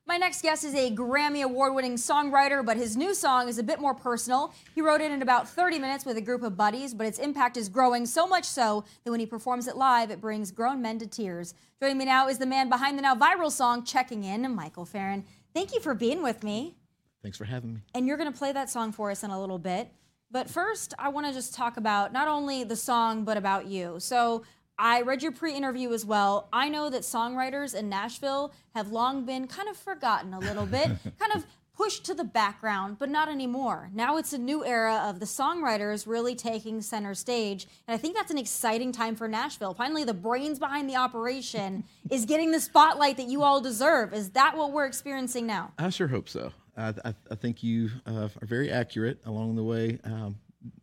My 0.08 0.16
next 0.16 0.40
guest 0.40 0.64
is 0.64 0.74
a 0.74 0.90
Grammy 0.90 1.42
Award 1.42 1.74
winning 1.74 1.96
songwriter, 1.96 2.64
but 2.64 2.78
his 2.78 2.96
new 2.96 3.12
song 3.12 3.46
is 3.46 3.58
a 3.58 3.62
bit 3.62 3.78
more 3.78 3.92
personal. 3.92 4.54
He 4.74 4.80
wrote 4.80 5.02
it 5.02 5.12
in 5.12 5.20
about 5.20 5.46
30 5.46 5.78
minutes 5.78 6.06
with 6.06 6.16
a 6.16 6.22
group 6.22 6.42
of 6.42 6.56
buddies, 6.56 6.94
but 6.94 7.06
its 7.06 7.18
impact 7.18 7.58
is 7.58 7.68
growing 7.68 8.06
so 8.06 8.26
much 8.26 8.46
so 8.46 8.86
that 9.04 9.10
when 9.10 9.20
he 9.20 9.26
performs 9.26 9.68
it 9.68 9.76
live, 9.76 10.10
it 10.10 10.18
brings 10.18 10.50
grown 10.50 10.80
men 10.80 10.98
to 11.00 11.06
tears. 11.06 11.52
Joining 11.78 11.98
me 11.98 12.06
now 12.06 12.26
is 12.26 12.38
the 12.38 12.46
man 12.46 12.70
behind 12.70 12.96
the 12.96 13.02
now 13.02 13.14
viral 13.14 13.52
song 13.52 13.84
Checking 13.84 14.24
In, 14.24 14.50
Michael 14.54 14.86
Farren. 14.86 15.26
Thank 15.52 15.74
you 15.74 15.80
for 15.80 15.92
being 15.92 16.22
with 16.22 16.42
me. 16.42 16.78
Thanks 17.22 17.36
for 17.36 17.44
having 17.44 17.74
me. 17.74 17.80
And 17.94 18.06
you're 18.06 18.16
going 18.16 18.32
to 18.32 18.38
play 18.38 18.52
that 18.52 18.70
song 18.70 18.92
for 18.92 19.10
us 19.10 19.22
in 19.24 19.30
a 19.30 19.38
little 19.38 19.58
bit. 19.58 19.92
But 20.30 20.48
first, 20.48 20.94
I 20.98 21.10
want 21.10 21.26
to 21.26 21.34
just 21.34 21.54
talk 21.54 21.76
about 21.76 22.14
not 22.14 22.28
only 22.28 22.64
the 22.64 22.76
song, 22.76 23.24
but 23.24 23.36
about 23.36 23.66
you. 23.66 23.96
So, 23.98 24.42
I 24.78 25.02
read 25.02 25.22
your 25.22 25.32
pre 25.32 25.54
interview 25.54 25.92
as 25.92 26.04
well. 26.04 26.48
I 26.52 26.68
know 26.68 26.88
that 26.90 27.02
songwriters 27.02 27.74
in 27.74 27.88
Nashville 27.88 28.52
have 28.74 28.92
long 28.92 29.24
been 29.24 29.46
kind 29.48 29.68
of 29.68 29.76
forgotten 29.76 30.32
a 30.32 30.38
little 30.38 30.66
bit, 30.66 30.86
kind 31.18 31.32
of 31.34 31.44
pushed 31.76 32.04
to 32.04 32.14
the 32.14 32.24
background, 32.24 32.98
but 32.98 33.08
not 33.08 33.28
anymore. 33.28 33.88
Now 33.94 34.16
it's 34.16 34.32
a 34.32 34.38
new 34.38 34.64
era 34.64 35.04
of 35.04 35.20
the 35.20 35.26
songwriters 35.26 36.06
really 36.08 36.34
taking 36.34 36.80
center 36.80 37.14
stage. 37.14 37.68
And 37.86 37.94
I 37.94 37.98
think 37.98 38.16
that's 38.16 38.32
an 38.32 38.38
exciting 38.38 38.90
time 38.90 39.14
for 39.14 39.28
Nashville. 39.28 39.74
Finally, 39.74 40.04
the 40.04 40.14
brains 40.14 40.58
behind 40.58 40.90
the 40.90 40.96
operation 40.96 41.84
is 42.10 42.24
getting 42.24 42.50
the 42.50 42.60
spotlight 42.60 43.16
that 43.16 43.26
you 43.26 43.42
all 43.42 43.60
deserve. 43.60 44.12
Is 44.12 44.30
that 44.30 44.56
what 44.56 44.72
we're 44.72 44.86
experiencing 44.86 45.46
now? 45.46 45.72
I 45.78 45.90
sure 45.90 46.08
hope 46.08 46.28
so. 46.28 46.52
I, 46.76 46.94
I, 47.04 47.14
I 47.30 47.34
think 47.36 47.62
you 47.62 47.90
uh, 48.06 48.28
are 48.40 48.46
very 48.46 48.70
accurate 48.70 49.20
along 49.24 49.54
the 49.56 49.64
way, 49.64 49.98
um, 50.04 50.36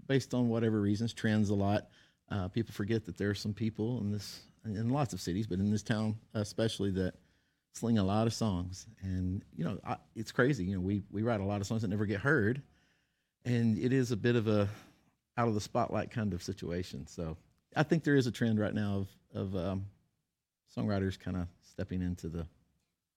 based 0.07 0.33
on 0.33 0.49
whatever 0.49 0.79
reasons, 0.79 1.13
trends 1.13 1.49
a 1.49 1.55
lot. 1.55 1.87
Uh, 2.31 2.47
people 2.47 2.73
forget 2.73 3.05
that 3.05 3.17
there 3.17 3.29
are 3.29 3.35
some 3.35 3.53
people 3.53 3.99
in 3.99 4.11
this, 4.11 4.41
in 4.65 4.89
lots 4.89 5.13
of 5.13 5.21
cities, 5.21 5.47
but 5.47 5.59
in 5.59 5.69
this 5.69 5.83
town 5.83 6.15
especially, 6.33 6.91
that 6.91 7.13
sling 7.73 7.97
a 7.97 8.03
lot 8.03 8.25
of 8.25 8.33
songs. 8.33 8.87
And 9.01 9.43
you 9.55 9.63
know, 9.63 9.79
I, 9.85 9.97
it's 10.15 10.31
crazy. 10.31 10.65
You 10.65 10.75
know, 10.75 10.81
we 10.81 11.03
we 11.11 11.23
write 11.23 11.39
a 11.39 11.45
lot 11.45 11.61
of 11.61 11.67
songs 11.67 11.81
that 11.83 11.89
never 11.89 12.05
get 12.05 12.21
heard, 12.21 12.61
and 13.43 13.77
it 13.77 13.93
is 13.93 14.11
a 14.11 14.17
bit 14.17 14.35
of 14.35 14.47
a 14.47 14.67
out 15.37 15.47
of 15.47 15.53
the 15.53 15.61
spotlight 15.61 16.11
kind 16.11 16.33
of 16.33 16.41
situation. 16.41 17.05
So 17.07 17.37
I 17.75 17.83
think 17.83 18.03
there 18.03 18.15
is 18.15 18.27
a 18.27 18.31
trend 18.31 18.59
right 18.59 18.73
now 18.73 19.05
of 19.33 19.53
of 19.53 19.55
um, 19.55 19.85
songwriters 20.75 21.19
kind 21.19 21.37
of 21.37 21.47
stepping 21.61 22.01
into 22.01 22.29
the 22.29 22.47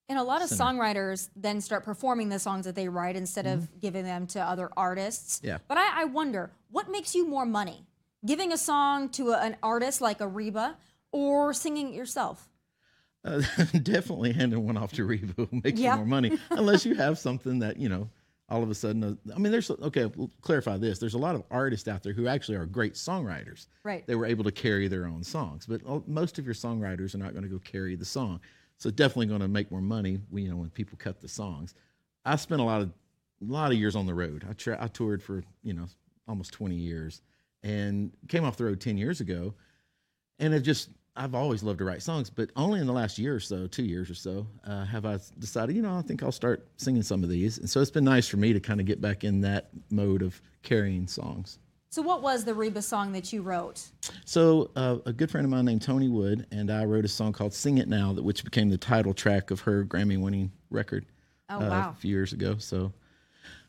and 0.09 0.19
a 0.19 0.23
lot 0.23 0.43
of 0.43 0.49
center. 0.49 0.65
songwriters 0.65 1.29
then 1.37 1.61
start 1.61 1.85
performing 1.85 2.29
the 2.29 2.39
songs 2.39 2.65
that 2.65 2.75
they 2.75 2.89
write 2.89 3.17
instead 3.17 3.45
mm-hmm. 3.45 3.59
of 3.59 3.81
giving 3.81 4.05
them 4.05 4.27
to 4.29 4.41
other 4.41 4.71
artists. 4.77 5.41
Yeah. 5.45 5.59
But 5.69 5.77
I, 5.79 6.03
I 6.03 6.05
wonder, 6.07 6.51
what 6.71 6.91
makes 6.91 7.15
you 7.15 7.29
more 7.29 7.45
money? 7.45 7.87
Giving 8.25 8.53
a 8.53 8.59
song 8.59 9.09
to 9.11 9.31
a, 9.31 9.39
an 9.39 9.57
artist 9.63 10.01
like 10.01 10.21
a 10.21 10.29
Reba 10.29 10.77
or 11.13 11.53
singing 11.53 11.89
it 11.89 11.95
yourself? 11.95 12.49
Uh, 13.25 13.43
definitely 13.83 14.33
handing 14.33 14.65
one 14.65 14.77
off 14.77 14.93
to 14.93 15.05
Reba 15.05 15.35
will 15.37 15.61
make 15.65 15.79
yeah. 15.79 15.93
you 15.93 15.97
more 15.99 16.07
money, 16.07 16.39
unless 16.51 16.87
you 16.87 16.95
have 16.95 17.19
something 17.19 17.61
that 17.61 17.77
you 17.79 17.89
know. 17.89 18.09
All 18.51 18.63
of 18.63 18.71
a 18.71 18.75
sudden, 18.75 19.05
uh, 19.05 19.35
I 19.35 19.39
mean, 19.39 19.53
there's 19.53 19.71
okay. 19.71 20.07
We'll 20.07 20.31
clarify 20.41 20.79
this. 20.79 20.99
There's 20.99 21.13
a 21.13 21.19
lot 21.19 21.35
of 21.35 21.45
artists 21.51 21.87
out 21.87 22.03
there 22.03 22.15
who 22.15 22.29
actually 22.29 22.57
are 22.57 22.65
great 22.65 22.95
songwriters. 22.95 23.67
Right. 23.85 24.07
They 24.07 24.15
were 24.15 24.25
able 24.25 24.43
to 24.45 24.51
carry 24.51 24.89
their 24.89 25.05
own 25.05 25.23
songs, 25.23 25.67
but 25.67 25.83
most 26.09 26.39
of 26.39 26.47
your 26.47 26.55
songwriters 26.55 27.15
are 27.15 27.19
not 27.19 27.33
going 27.33 27.43
to 27.43 27.51
go 27.51 27.59
carry 27.59 27.95
the 27.95 28.07
song. 28.07 28.41
So 28.79 28.91
definitely 28.91 29.27
going 29.27 29.43
to 29.43 29.49
make 29.49 29.71
more 29.71 29.83
money. 29.83 30.21
When, 30.31 30.45
you 30.45 30.51
know, 30.51 30.57
when 30.57 30.71
people 30.71 30.97
cut 30.97 31.21
the 31.21 31.29
songs. 31.29 31.75
I 32.25 32.37
spent 32.37 32.63
a 32.63 32.65
lot 32.65 32.81
of 32.81 32.91
a 33.43 33.53
lot 33.53 33.71
of 33.71 33.79
years 33.79 33.97
on 33.97 34.07
the 34.07 34.15
road. 34.15 34.47
I 34.49 34.53
tra- 34.53 34.79
I 34.81 34.89
toured 34.89 35.23
for 35.23 35.43
you 35.63 35.75
know 35.75 35.87
almost 36.27 36.53
20 36.53 36.75
years, 36.75 37.23
and 37.63 38.13
came 38.29 38.45
off 38.45 38.57
the 38.57 38.65
road 38.65 38.81
10 38.81 38.97
years 38.97 39.21
ago 39.21 39.55
and 40.39 40.53
have 40.53 40.63
just 40.63 40.91
I've 41.19 41.35
always 41.35 41.65
loved 41.65 41.81
to 41.81 41.85
write 41.85 42.01
songs, 42.01 42.31
but 42.31 42.51
only 42.55 42.79
in 42.79 42.87
the 42.87 42.93
last 42.93 43.19
year 43.19 43.35
or 43.35 43.41
so, 43.41 43.67
two 43.67 43.83
years 43.83 44.09
or 44.09 44.15
so, 44.15 44.47
uh, 44.65 44.85
have 44.85 45.05
I 45.05 45.19
decided, 45.41 45.75
you 45.75 45.83
know, 45.83 45.97
I 45.99 46.03
think 46.03 46.23
I'll 46.23 46.31
start 46.31 46.69
singing 46.77 47.03
some 47.03 47.25
of 47.25 47.29
these. 47.29 47.59
And 47.59 47.69
so 47.69 47.81
it's 47.81 47.91
been 47.91 48.05
nice 48.05 48.29
for 48.29 48.37
me 48.37 48.53
to 48.53 48.61
kind 48.61 48.79
of 48.79 48.87
get 48.87 49.01
back 49.01 49.25
in 49.25 49.41
that 49.41 49.71
mode 49.91 50.23
of 50.23 50.41
carrying 50.63 51.09
songs. 51.09 51.59
So, 51.91 52.03
what 52.03 52.23
was 52.23 52.45
the 52.45 52.55
Reba 52.55 52.83
song 52.83 53.13
that 53.13 53.33
you 53.33 53.43
wrote? 53.43 53.83
So, 54.27 54.71
uh, 54.77 54.99
a 55.07 55.13
good 55.13 55.31
friend 55.31 55.45
of 55.45 55.51
mine 55.51 55.65
named 55.65 55.83
Tony 55.83 56.09
Wood 56.09 56.47
and 56.53 56.71
I 56.71 56.85
wrote 56.85 57.07
a 57.07 57.09
song 57.09 57.33
called 57.33 57.55
"Sing 57.55 57.79
It 57.79 57.89
Now," 57.89 58.13
that 58.13 58.23
which 58.23 58.45
became 58.45 58.69
the 58.69 58.77
title 58.77 59.15
track 59.15 59.51
of 59.51 59.61
her 59.63 59.85
Grammy-winning 59.85 60.53
record. 60.71 61.07
Oh, 61.49 61.57
uh, 61.57 61.69
wow. 61.69 61.91
A 61.91 61.95
few 61.95 62.11
years 62.11 62.35
ago. 62.35 62.57
So, 62.59 62.93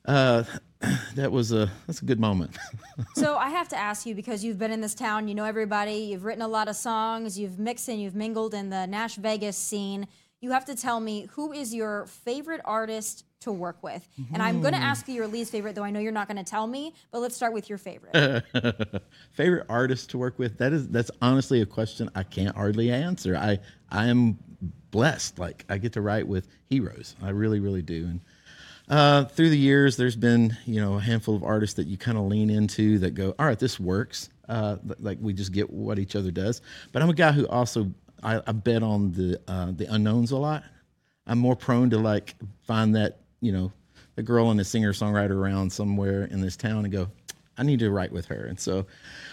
uh, 0.05 0.43
that 1.15 1.31
was 1.31 1.51
a 1.51 1.69
that's 1.87 2.01
a 2.01 2.05
good 2.05 2.19
moment. 2.19 2.57
so 3.15 3.35
I 3.35 3.49
have 3.49 3.67
to 3.69 3.77
ask 3.77 4.05
you 4.05 4.15
because 4.15 4.43
you've 4.43 4.57
been 4.57 4.71
in 4.71 4.81
this 4.81 4.95
town, 4.95 5.27
you 5.27 5.35
know 5.35 5.45
everybody, 5.45 5.95
you've 5.95 6.23
written 6.23 6.41
a 6.41 6.47
lot 6.47 6.67
of 6.67 6.75
songs, 6.75 7.37
you've 7.37 7.59
mixed 7.59 7.89
and 7.89 8.01
you've 8.01 8.15
mingled 8.15 8.53
in 8.53 8.69
the 8.69 8.85
Nash 8.85 9.15
Vegas 9.15 9.57
scene. 9.57 10.07
You 10.41 10.51
have 10.51 10.63
to 10.65 10.75
tell 10.75 11.01
me 11.01 11.27
who 11.31 11.51
is 11.51 11.73
your 11.73 12.05
favorite 12.05 12.61
artist 12.63 13.25
to 13.41 13.51
work 13.51 13.81
with. 13.81 14.07
Mm-hmm. 14.19 14.33
And 14.33 14.43
I'm 14.43 14.61
going 14.61 14.73
to 14.73 14.79
ask 14.79 15.07
you 15.07 15.13
your 15.13 15.27
least 15.27 15.51
favorite, 15.51 15.75
though 15.75 15.83
I 15.83 15.91
know 15.91 15.99
you're 15.99 16.11
not 16.11 16.27
going 16.27 16.43
to 16.43 16.49
tell 16.49 16.67
me. 16.67 16.93
But 17.11 17.19
let's 17.19 17.35
start 17.35 17.53
with 17.53 17.69
your 17.69 17.77
favorite. 17.77 18.43
favorite 19.31 19.65
artist 19.69 20.09
to 20.11 20.17
work 20.17 20.39
with? 20.39 20.57
That 20.57 20.73
is 20.73 20.87
that's 20.87 21.11
honestly 21.21 21.61
a 21.61 21.65
question 21.65 22.09
I 22.15 22.23
can't 22.23 22.55
hardly 22.55 22.91
answer. 22.91 23.35
I 23.35 23.59
I 23.89 24.07
am 24.07 24.37
blessed. 24.91 25.39
Like 25.39 25.65
I 25.69 25.77
get 25.77 25.93
to 25.93 26.01
write 26.01 26.27
with 26.27 26.47
heroes. 26.69 27.15
I 27.21 27.29
really 27.29 27.59
really 27.59 27.81
do. 27.81 28.05
And 28.05 28.21
uh, 28.89 29.25
through 29.25 29.49
the 29.49 29.57
years, 29.57 29.97
there's 29.97 30.15
been 30.15 30.57
you 30.65 30.81
know 30.81 30.95
a 30.95 30.99
handful 30.99 31.35
of 31.35 31.43
artists 31.43 31.75
that 31.75 31.87
you 31.87 31.97
kind 31.97 32.17
of 32.17 32.25
lean 32.25 32.49
into 32.49 32.99
that 32.99 33.11
go, 33.11 33.35
all 33.37 33.45
right, 33.45 33.59
this 33.59 33.79
works. 33.79 34.29
Uh, 34.47 34.77
like 34.99 35.19
we 35.21 35.31
just 35.31 35.51
get 35.51 35.69
what 35.69 35.99
each 35.99 36.15
other 36.15 36.31
does. 36.31 36.61
But 36.91 37.03
I'm 37.03 37.09
a 37.09 37.13
guy 37.13 37.31
who 37.31 37.47
also 37.47 37.91
I, 38.23 38.41
I 38.47 38.51
bet 38.51 38.81
on 38.81 39.11
the 39.11 39.39
uh, 39.47 39.71
the 39.71 39.85
unknowns 39.93 40.31
a 40.31 40.37
lot. 40.37 40.63
I'm 41.27 41.37
more 41.37 41.55
prone 41.55 41.91
to 41.91 41.99
like 41.99 42.35
find 42.65 42.95
that 42.95 43.19
you 43.41 43.51
know 43.51 43.71
the 44.15 44.23
girl 44.23 44.49
and 44.49 44.59
the 44.59 44.65
singer 44.65 44.91
songwriter 44.91 45.31
around 45.31 45.71
somewhere 45.71 46.25
in 46.25 46.41
this 46.41 46.57
town 46.57 46.83
and 46.83 46.91
go, 46.91 47.09
I 47.57 47.63
need 47.63 47.79
to 47.79 47.91
write 47.91 48.11
with 48.11 48.25
her. 48.25 48.45
And 48.45 48.59
so, 48.59 48.85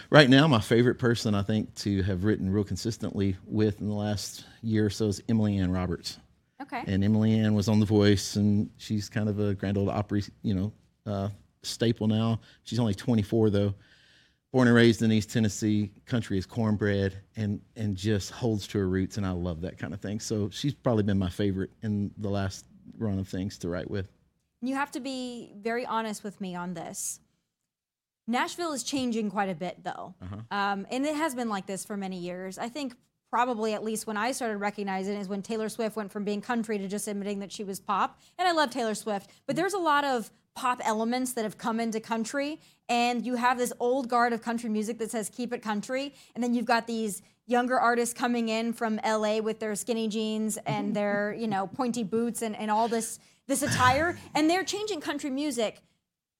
right 0.09 0.29
now, 0.29 0.47
my 0.47 0.61
favorite 0.61 0.95
person 0.95 1.33
I 1.33 1.41
think 1.41 1.73
to 1.75 2.03
have 2.03 2.23
written 2.23 2.51
real 2.51 2.63
consistently 2.63 3.37
with 3.45 3.81
in 3.81 3.89
the 3.89 3.95
last 3.95 4.45
year 4.61 4.85
or 4.85 4.89
so 4.89 5.07
is 5.07 5.21
Emily 5.27 5.57
Ann 5.57 5.71
Roberts. 5.71 6.17
Okay. 6.61 6.83
And 6.87 7.03
Emily 7.03 7.39
Ann 7.39 7.53
was 7.53 7.67
on 7.67 7.79
The 7.79 7.85
Voice, 7.85 8.35
and 8.35 8.69
she's 8.77 9.09
kind 9.09 9.29
of 9.29 9.39
a 9.39 9.53
Grand 9.53 9.77
Ole 9.77 9.89
Opry, 9.89 10.23
you 10.41 10.53
know, 10.53 10.73
uh, 11.05 11.29
staple 11.61 12.07
now. 12.07 12.39
She's 12.63 12.79
only 12.79 12.93
24 12.93 13.49
though. 13.49 13.73
Born 14.53 14.67
and 14.67 14.75
raised 14.75 15.01
in 15.01 15.11
East 15.11 15.29
Tennessee, 15.29 15.91
country 16.05 16.37
is 16.37 16.45
cornbread, 16.45 17.13
and 17.35 17.61
and 17.75 17.95
just 17.95 18.31
holds 18.31 18.65
to 18.67 18.79
her 18.79 18.87
roots, 18.87 19.17
and 19.17 19.25
I 19.25 19.31
love 19.31 19.61
that 19.61 19.77
kind 19.77 19.93
of 19.93 19.99
thing. 19.99 20.19
So 20.19 20.49
she's 20.51 20.73
probably 20.73 21.03
been 21.03 21.19
my 21.19 21.29
favorite 21.29 21.71
in 21.83 22.11
the 22.17 22.29
last 22.29 22.65
run 22.97 23.19
of 23.19 23.27
things 23.27 23.57
to 23.59 23.69
write 23.69 23.91
with. 23.91 24.07
You 24.61 24.73
have 24.75 24.91
to 24.91 24.99
be 24.99 25.51
very 25.57 25.85
honest 25.85 26.23
with 26.23 26.39
me 26.41 26.55
on 26.55 26.73
this. 26.73 27.19
Nashville 28.25 28.73
is 28.73 28.83
changing 28.83 29.29
quite 29.29 29.49
a 29.49 29.55
bit, 29.55 29.83
though, 29.83 30.15
uh-huh. 30.21 30.37
um, 30.49 30.87
and 30.89 31.05
it 31.05 31.15
has 31.15 31.35
been 31.35 31.49
like 31.49 31.65
this 31.65 31.85
for 31.85 31.95
many 31.95 32.17
years. 32.17 32.57
I 32.57 32.69
think 32.69 32.95
probably 33.29 33.73
at 33.73 33.83
least 33.83 34.07
when 34.07 34.17
I 34.17 34.31
started 34.31 34.57
recognizing 34.57 35.15
it 35.15 35.19
is 35.19 35.27
when 35.27 35.41
Taylor 35.41 35.69
Swift 35.69 35.95
went 35.95 36.11
from 36.11 36.23
being 36.23 36.41
country 36.41 36.77
to 36.77 36.87
just 36.87 37.07
admitting 37.07 37.39
that 37.39 37.51
she 37.51 37.63
was 37.63 37.79
pop. 37.79 38.19
And 38.37 38.47
I 38.47 38.51
love 38.51 38.69
Taylor 38.69 38.95
Swift, 38.95 39.31
but 39.45 39.55
there's 39.55 39.73
a 39.73 39.79
lot 39.79 40.03
of 40.03 40.31
pop 40.55 40.81
elements 40.83 41.33
that 41.33 41.43
have 41.43 41.57
come 41.57 41.79
into 41.79 41.99
country 41.99 42.59
and 42.89 43.25
you 43.25 43.35
have 43.35 43.59
this 43.59 43.71
old 43.79 44.09
guard 44.09 44.33
of 44.33 44.41
country 44.41 44.69
music 44.69 44.97
that 44.97 45.11
says 45.11 45.29
keep 45.29 45.53
it 45.53 45.61
country 45.61 46.15
and 46.33 46.43
then 46.43 46.55
you've 46.55 46.65
got 46.65 46.87
these 46.87 47.21
younger 47.45 47.79
artists 47.79 48.13
coming 48.13 48.49
in 48.49 48.73
from 48.73 48.99
LA 49.05 49.37
with 49.37 49.59
their 49.59 49.75
skinny 49.75 50.07
jeans 50.07 50.57
and 50.65 50.95
their, 50.95 51.33
you 51.37 51.47
know, 51.47 51.67
pointy 51.67 52.03
boots 52.03 52.41
and, 52.41 52.55
and 52.55 52.69
all 52.69 52.87
this 52.87 53.19
this 53.47 53.61
attire 53.61 54.17
and 54.35 54.49
they're 54.49 54.63
changing 54.63 54.99
country 54.99 55.29
music. 55.29 55.81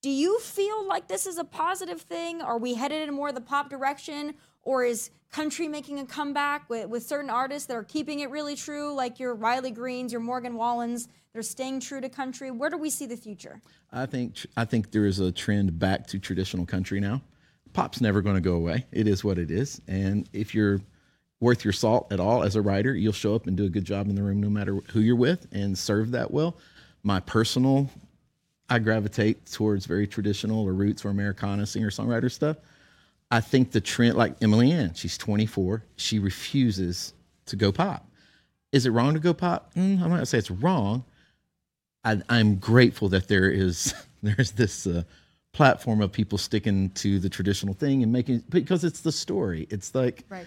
Do 0.02 0.10
you 0.10 0.40
feel 0.40 0.86
like 0.88 1.08
this 1.08 1.26
is 1.26 1.38
a 1.38 1.44
positive 1.44 2.02
thing? 2.02 2.42
Are 2.42 2.58
we 2.58 2.76
headed 2.76 3.08
in 3.08 3.14
more 3.16 3.30
of 3.30 3.36
the 3.36 3.42
pop 3.42 3.70
direction? 3.70 4.36
Or 4.68 4.84
is 4.84 5.12
country 5.32 5.70
making 5.70 5.98
a 6.00 6.06
comeback 6.06 6.70
with, 6.70 6.90
with 6.90 7.04
certain 7.04 7.30
artists 7.30 7.68
that 7.68 7.78
are 7.78 7.86
keeping 7.86 8.20
it 8.20 8.30
really 8.30 8.58
true, 8.58 8.94
like 8.94 9.18
your 9.18 9.34
Riley 9.34 9.72
Greens, 9.72 10.12
your 10.12 10.20
Morgan 10.20 10.56
Wallens? 10.56 11.08
They're 11.32 11.42
staying 11.42 11.80
true 11.80 12.02
to 12.02 12.10
country. 12.10 12.52
Where 12.52 12.70
do 12.70 12.78
we 12.78 12.90
see 12.90 13.06
the 13.06 13.16
future? 13.16 13.62
I 13.94 14.06
think 14.06 14.46
I 14.58 14.66
think 14.66 14.92
there 14.92 15.06
is 15.06 15.22
a 15.22 15.32
trend 15.32 15.80
back 15.80 16.06
to 16.08 16.20
traditional 16.20 16.66
country 16.66 17.00
now. 17.00 17.22
Pop's 17.72 18.02
never 18.02 18.22
going 18.22 18.36
to 18.36 18.42
go 18.42 18.56
away. 18.56 18.86
It 18.92 19.08
is 19.08 19.24
what 19.24 19.38
it 19.38 19.52
is, 19.52 19.80
and 19.88 20.28
if 20.34 20.54
you're 20.54 20.82
worth 21.40 21.64
your 21.64 21.72
salt 21.72 22.12
at 22.12 22.20
all 22.20 22.44
as 22.44 22.58
a 22.58 22.62
writer, 22.62 22.94
you'll 22.94 23.14
show 23.14 23.36
up 23.36 23.48
and 23.48 23.56
do 23.56 23.64
a 23.64 23.70
good 23.70 23.86
job 23.86 24.10
in 24.10 24.16
the 24.16 24.24
room 24.24 24.42
no 24.42 24.50
matter 24.50 24.82
who 24.92 25.00
you're 25.00 25.16
with 25.16 25.48
and 25.54 25.78
serve 25.78 26.12
that 26.12 26.32
well. 26.32 26.58
My 27.04 27.22
personal 27.22 27.90
I 28.70 28.80
gravitate 28.80 29.46
towards 29.46 29.86
very 29.86 30.08
traditional 30.08 30.66
or 30.66 30.74
roots 30.74 31.06
or 31.06 31.10
Americana 31.10 31.66
singer 31.66 31.90
songwriter 31.90 32.30
stuff. 32.30 32.58
I 33.30 33.42
think 33.42 33.72
the 33.72 33.82
trend, 33.82 34.16
like 34.16 34.36
Emily 34.42 34.72
Ann, 34.72 34.94
she's 34.94 35.18
24, 35.18 35.84
she 35.98 36.20
refuses 36.20 37.14
to 37.48 37.56
go 37.56 37.72
pop. 37.72 38.08
Is 38.72 38.86
it 38.86 38.92
wrong 38.92 39.14
to 39.14 39.20
go 39.20 39.34
pop? 39.34 39.74
Mm, 39.76 39.96
I'm 39.96 40.10
not 40.10 40.10
gonna 40.10 40.26
say 40.26 40.38
it's 40.38 40.52
wrong. 40.52 41.04
I, 42.04 42.22
I'm 42.30 42.56
grateful 42.56 43.10
that 43.10 43.28
there 43.28 43.50
is 43.50 43.94
there's 44.24 44.52
this 44.52 44.88
uh, 44.88 45.04
platform 45.54 46.02
of 46.02 46.12
people 46.12 46.38
sticking 46.38 46.90
to 46.92 47.20
the 47.20 47.30
traditional 47.30 47.74
thing 47.74 48.04
and 48.04 48.12
making 48.12 48.44
because 48.50 48.84
it's 48.84 49.02
the 49.02 49.12
story. 49.12 49.68
It's 49.70 49.94
like 49.96 50.24
Right. 50.30 50.46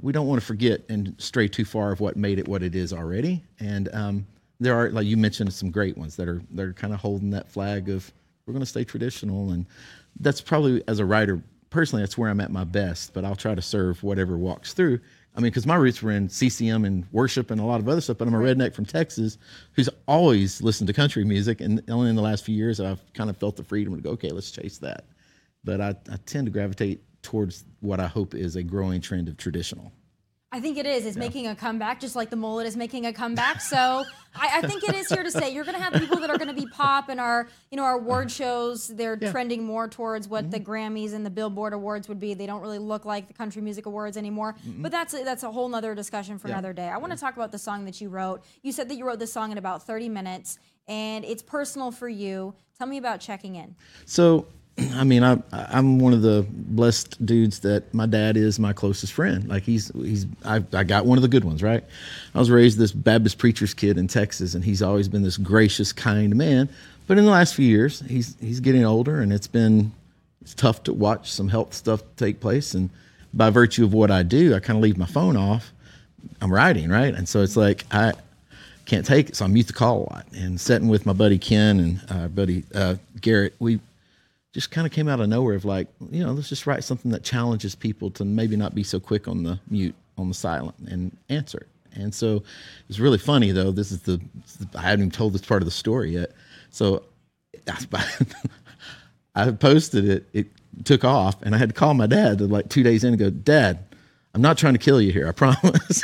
we 0.00 0.12
don't 0.12 0.26
want 0.26 0.40
to 0.40 0.46
forget 0.46 0.82
and 0.88 1.14
stray 1.18 1.48
too 1.48 1.64
far 1.64 1.92
of 1.92 2.00
what 2.00 2.16
made 2.16 2.38
it 2.38 2.48
what 2.48 2.62
it 2.62 2.74
is 2.74 2.92
already. 2.92 3.42
And 3.60 3.88
um, 3.94 4.26
there 4.60 4.74
are, 4.76 4.90
like 4.90 5.06
you 5.06 5.16
mentioned, 5.16 5.52
some 5.52 5.70
great 5.70 5.96
ones 5.98 6.16
that 6.16 6.28
are 6.28 6.40
that 6.52 6.62
are 6.62 6.72
kind 6.74 6.94
of 6.94 7.00
holding 7.00 7.30
that 7.30 7.50
flag 7.50 7.88
of 7.88 8.10
we're 8.46 8.52
going 8.52 8.62
to 8.62 8.66
stay 8.66 8.84
traditional. 8.84 9.50
And 9.52 9.66
that's 10.20 10.40
probably 10.40 10.82
as 10.86 10.98
a 11.00 11.04
writer 11.04 11.42
personally, 11.74 12.02
that's 12.02 12.16
where 12.16 12.30
I'm 12.30 12.40
at 12.40 12.52
my 12.52 12.64
best. 12.64 13.12
But 13.12 13.24
I'll 13.24 13.36
try 13.36 13.54
to 13.54 13.60
serve 13.60 14.02
whatever 14.02 14.38
walks 14.38 14.72
through. 14.72 15.00
I 15.36 15.40
mean, 15.40 15.50
because 15.50 15.66
my 15.66 15.74
roots 15.74 16.00
were 16.00 16.12
in 16.12 16.28
CCM 16.28 16.84
and 16.84 17.04
worship 17.10 17.50
and 17.50 17.60
a 17.60 17.64
lot 17.64 17.80
of 17.80 17.88
other 17.88 18.00
stuff, 18.00 18.18
but 18.18 18.28
I'm 18.28 18.34
a 18.34 18.38
redneck 18.38 18.72
from 18.72 18.86
Texas 18.86 19.36
who's 19.72 19.88
always 20.06 20.62
listened 20.62 20.86
to 20.86 20.92
country 20.92 21.24
music. 21.24 21.60
And 21.60 21.82
only 21.90 22.08
in 22.08 22.14
the 22.14 22.22
last 22.22 22.44
few 22.44 22.54
years, 22.54 22.78
I've 22.78 23.02
kind 23.14 23.28
of 23.28 23.36
felt 23.36 23.56
the 23.56 23.64
freedom 23.64 23.96
to 23.96 24.00
go, 24.00 24.10
okay, 24.10 24.30
let's 24.30 24.52
chase 24.52 24.78
that. 24.78 25.06
But 25.64 25.80
I, 25.80 25.88
I 26.10 26.16
tend 26.24 26.46
to 26.46 26.52
gravitate 26.52 27.02
towards 27.22 27.64
what 27.80 27.98
I 27.98 28.06
hope 28.06 28.34
is 28.34 28.54
a 28.54 28.62
growing 28.62 29.00
trend 29.00 29.28
of 29.28 29.36
traditional. 29.36 29.90
I 30.54 30.60
think 30.60 30.78
it 30.78 30.86
is. 30.86 31.04
It's 31.04 31.16
making 31.16 31.48
a 31.48 31.56
comeback, 31.56 31.98
just 31.98 32.14
like 32.14 32.30
the 32.30 32.36
mullet 32.36 32.64
is 32.68 32.76
making 32.76 33.06
a 33.06 33.12
comeback. 33.12 33.60
So 33.60 34.04
I, 34.36 34.58
I 34.58 34.60
think 34.60 34.84
it 34.84 34.94
is 34.94 35.08
here 35.08 35.24
to 35.24 35.30
stay. 35.30 35.50
You're 35.50 35.64
going 35.64 35.76
to 35.76 35.82
have 35.82 35.94
people 35.94 36.18
that 36.18 36.30
are 36.30 36.38
going 36.38 36.46
to 36.46 36.54
be 36.54 36.64
pop, 36.66 37.08
and 37.08 37.18
our, 37.18 37.48
you 37.72 37.76
know, 37.76 37.82
our 37.82 37.94
award 37.94 38.30
shows. 38.30 38.86
They're 38.86 39.16
trending 39.16 39.64
more 39.64 39.88
towards 39.88 40.28
what 40.28 40.52
the 40.52 40.60
mm-hmm. 40.60 40.70
Grammys 40.70 41.12
and 41.12 41.26
the 41.26 41.30
Billboard 41.30 41.72
Awards 41.72 42.08
would 42.08 42.20
be. 42.20 42.34
They 42.34 42.46
don't 42.46 42.60
really 42.60 42.78
look 42.78 43.04
like 43.04 43.26
the 43.26 43.34
Country 43.34 43.62
Music 43.62 43.86
Awards 43.86 44.16
anymore. 44.16 44.54
But 44.64 44.92
that's 44.92 45.12
a, 45.12 45.24
that's 45.24 45.42
a 45.42 45.50
whole 45.50 45.68
nother 45.68 45.92
discussion 45.92 46.38
for 46.38 46.46
Yeah. 46.46 46.54
another 46.54 46.72
day. 46.72 46.88
I 46.88 46.98
want 46.98 47.12
to 47.12 47.18
talk 47.18 47.34
about 47.34 47.50
the 47.50 47.58
song 47.58 47.84
that 47.86 48.00
you 48.00 48.08
wrote. 48.08 48.44
You 48.62 48.70
said 48.70 48.88
that 48.90 48.94
you 48.94 49.04
wrote 49.04 49.18
this 49.18 49.32
song 49.32 49.50
in 49.50 49.58
about 49.58 49.84
30 49.84 50.08
minutes, 50.08 50.60
and 50.86 51.24
it's 51.24 51.42
personal 51.42 51.90
for 51.90 52.08
you. 52.08 52.54
Tell 52.78 52.86
me 52.86 52.98
about 52.98 53.18
checking 53.18 53.56
in. 53.56 53.74
So, 54.06 54.46
I 54.94 55.04
mean, 55.04 55.22
I, 55.22 55.40
I'm 55.52 55.98
one 55.98 56.12
of 56.12 56.22
the 56.22 56.46
blessed 56.48 57.24
dudes 57.24 57.60
that 57.60 57.92
my 57.94 58.06
dad 58.06 58.36
is 58.36 58.58
my 58.58 58.72
closest 58.72 59.12
friend. 59.12 59.48
Like 59.48 59.62
he's 59.62 59.90
he's 59.94 60.26
I, 60.44 60.62
I 60.72 60.84
got 60.84 61.06
one 61.06 61.18
of 61.18 61.22
the 61.22 61.28
good 61.28 61.44
ones, 61.44 61.62
right? 61.62 61.84
I 62.34 62.38
was 62.38 62.50
raised 62.50 62.78
this 62.78 62.92
Baptist 62.92 63.38
preacher's 63.38 63.74
kid 63.74 63.98
in 63.98 64.08
Texas, 64.08 64.54
and 64.54 64.64
he's 64.64 64.82
always 64.82 65.08
been 65.08 65.22
this 65.22 65.36
gracious, 65.36 65.92
kind 65.92 66.34
man. 66.36 66.68
But 67.06 67.18
in 67.18 67.24
the 67.24 67.30
last 67.30 67.54
few 67.54 67.66
years, 67.66 68.00
he's 68.00 68.36
he's 68.40 68.60
getting 68.60 68.84
older, 68.84 69.20
and 69.20 69.32
it's 69.32 69.46
been 69.46 69.92
it's 70.40 70.54
tough 70.54 70.82
to 70.84 70.92
watch 70.92 71.30
some 71.30 71.48
health 71.48 71.74
stuff 71.74 72.02
take 72.16 72.40
place. 72.40 72.74
And 72.74 72.90
by 73.32 73.50
virtue 73.50 73.84
of 73.84 73.92
what 73.92 74.10
I 74.10 74.22
do, 74.22 74.54
I 74.54 74.60
kind 74.60 74.76
of 74.76 74.82
leave 74.82 74.98
my 74.98 75.06
phone 75.06 75.36
off. 75.36 75.72
I'm 76.40 76.52
writing, 76.52 76.88
right? 76.88 77.14
And 77.14 77.28
so 77.28 77.42
it's 77.42 77.56
like 77.56 77.84
I 77.90 78.12
can't 78.86 79.06
take 79.06 79.30
it, 79.30 79.36
so 79.36 79.44
I 79.44 79.48
mute 79.48 79.66
the 79.68 79.72
call 79.72 80.00
a 80.00 80.06
lot. 80.12 80.26
And 80.34 80.60
sitting 80.60 80.88
with 80.88 81.06
my 81.06 81.12
buddy 81.12 81.38
Ken 81.38 81.78
and 81.80 82.00
uh, 82.08 82.28
buddy 82.28 82.64
uh, 82.74 82.96
Garrett, 83.20 83.54
we 83.58 83.80
just 84.54 84.70
kind 84.70 84.86
of 84.86 84.92
came 84.92 85.08
out 85.08 85.20
of 85.20 85.28
nowhere 85.28 85.56
of 85.56 85.64
like, 85.64 85.88
you 86.10 86.24
know, 86.24 86.32
let's 86.32 86.48
just 86.48 86.66
write 86.66 86.84
something 86.84 87.10
that 87.10 87.24
challenges 87.24 87.74
people 87.74 88.10
to 88.12 88.24
maybe 88.24 88.56
not 88.56 88.74
be 88.74 88.84
so 88.84 89.00
quick 89.00 89.26
on 89.26 89.42
the 89.42 89.58
mute, 89.68 89.96
on 90.16 90.28
the 90.28 90.34
silent, 90.34 90.76
and 90.88 91.14
answer. 91.28 91.66
And 91.92 92.14
so 92.14 92.42
it's 92.88 93.00
really 93.00 93.18
funny 93.18 93.50
though. 93.50 93.72
This 93.72 93.90
is 93.92 94.02
the 94.02 94.20
I 94.76 94.82
haven't 94.82 95.00
even 95.00 95.10
told 95.10 95.32
this 95.34 95.42
part 95.42 95.60
of 95.60 95.66
the 95.66 95.72
story 95.72 96.12
yet. 96.12 96.32
So 96.70 97.02
I 99.34 99.50
posted 99.50 100.08
it. 100.08 100.28
It 100.32 100.46
took 100.84 101.04
off, 101.04 101.40
and 101.42 101.54
I 101.54 101.58
had 101.58 101.70
to 101.70 101.74
call 101.74 101.94
my 101.94 102.06
dad 102.06 102.40
like 102.40 102.68
two 102.68 102.82
days 102.82 103.04
in 103.04 103.10
and 103.10 103.18
go, 103.18 103.30
Dad, 103.30 103.78
I'm 104.34 104.42
not 104.42 104.58
trying 104.58 104.74
to 104.74 104.78
kill 104.78 105.00
you 105.00 105.12
here. 105.12 105.28
I 105.28 105.32
promise. 105.32 106.02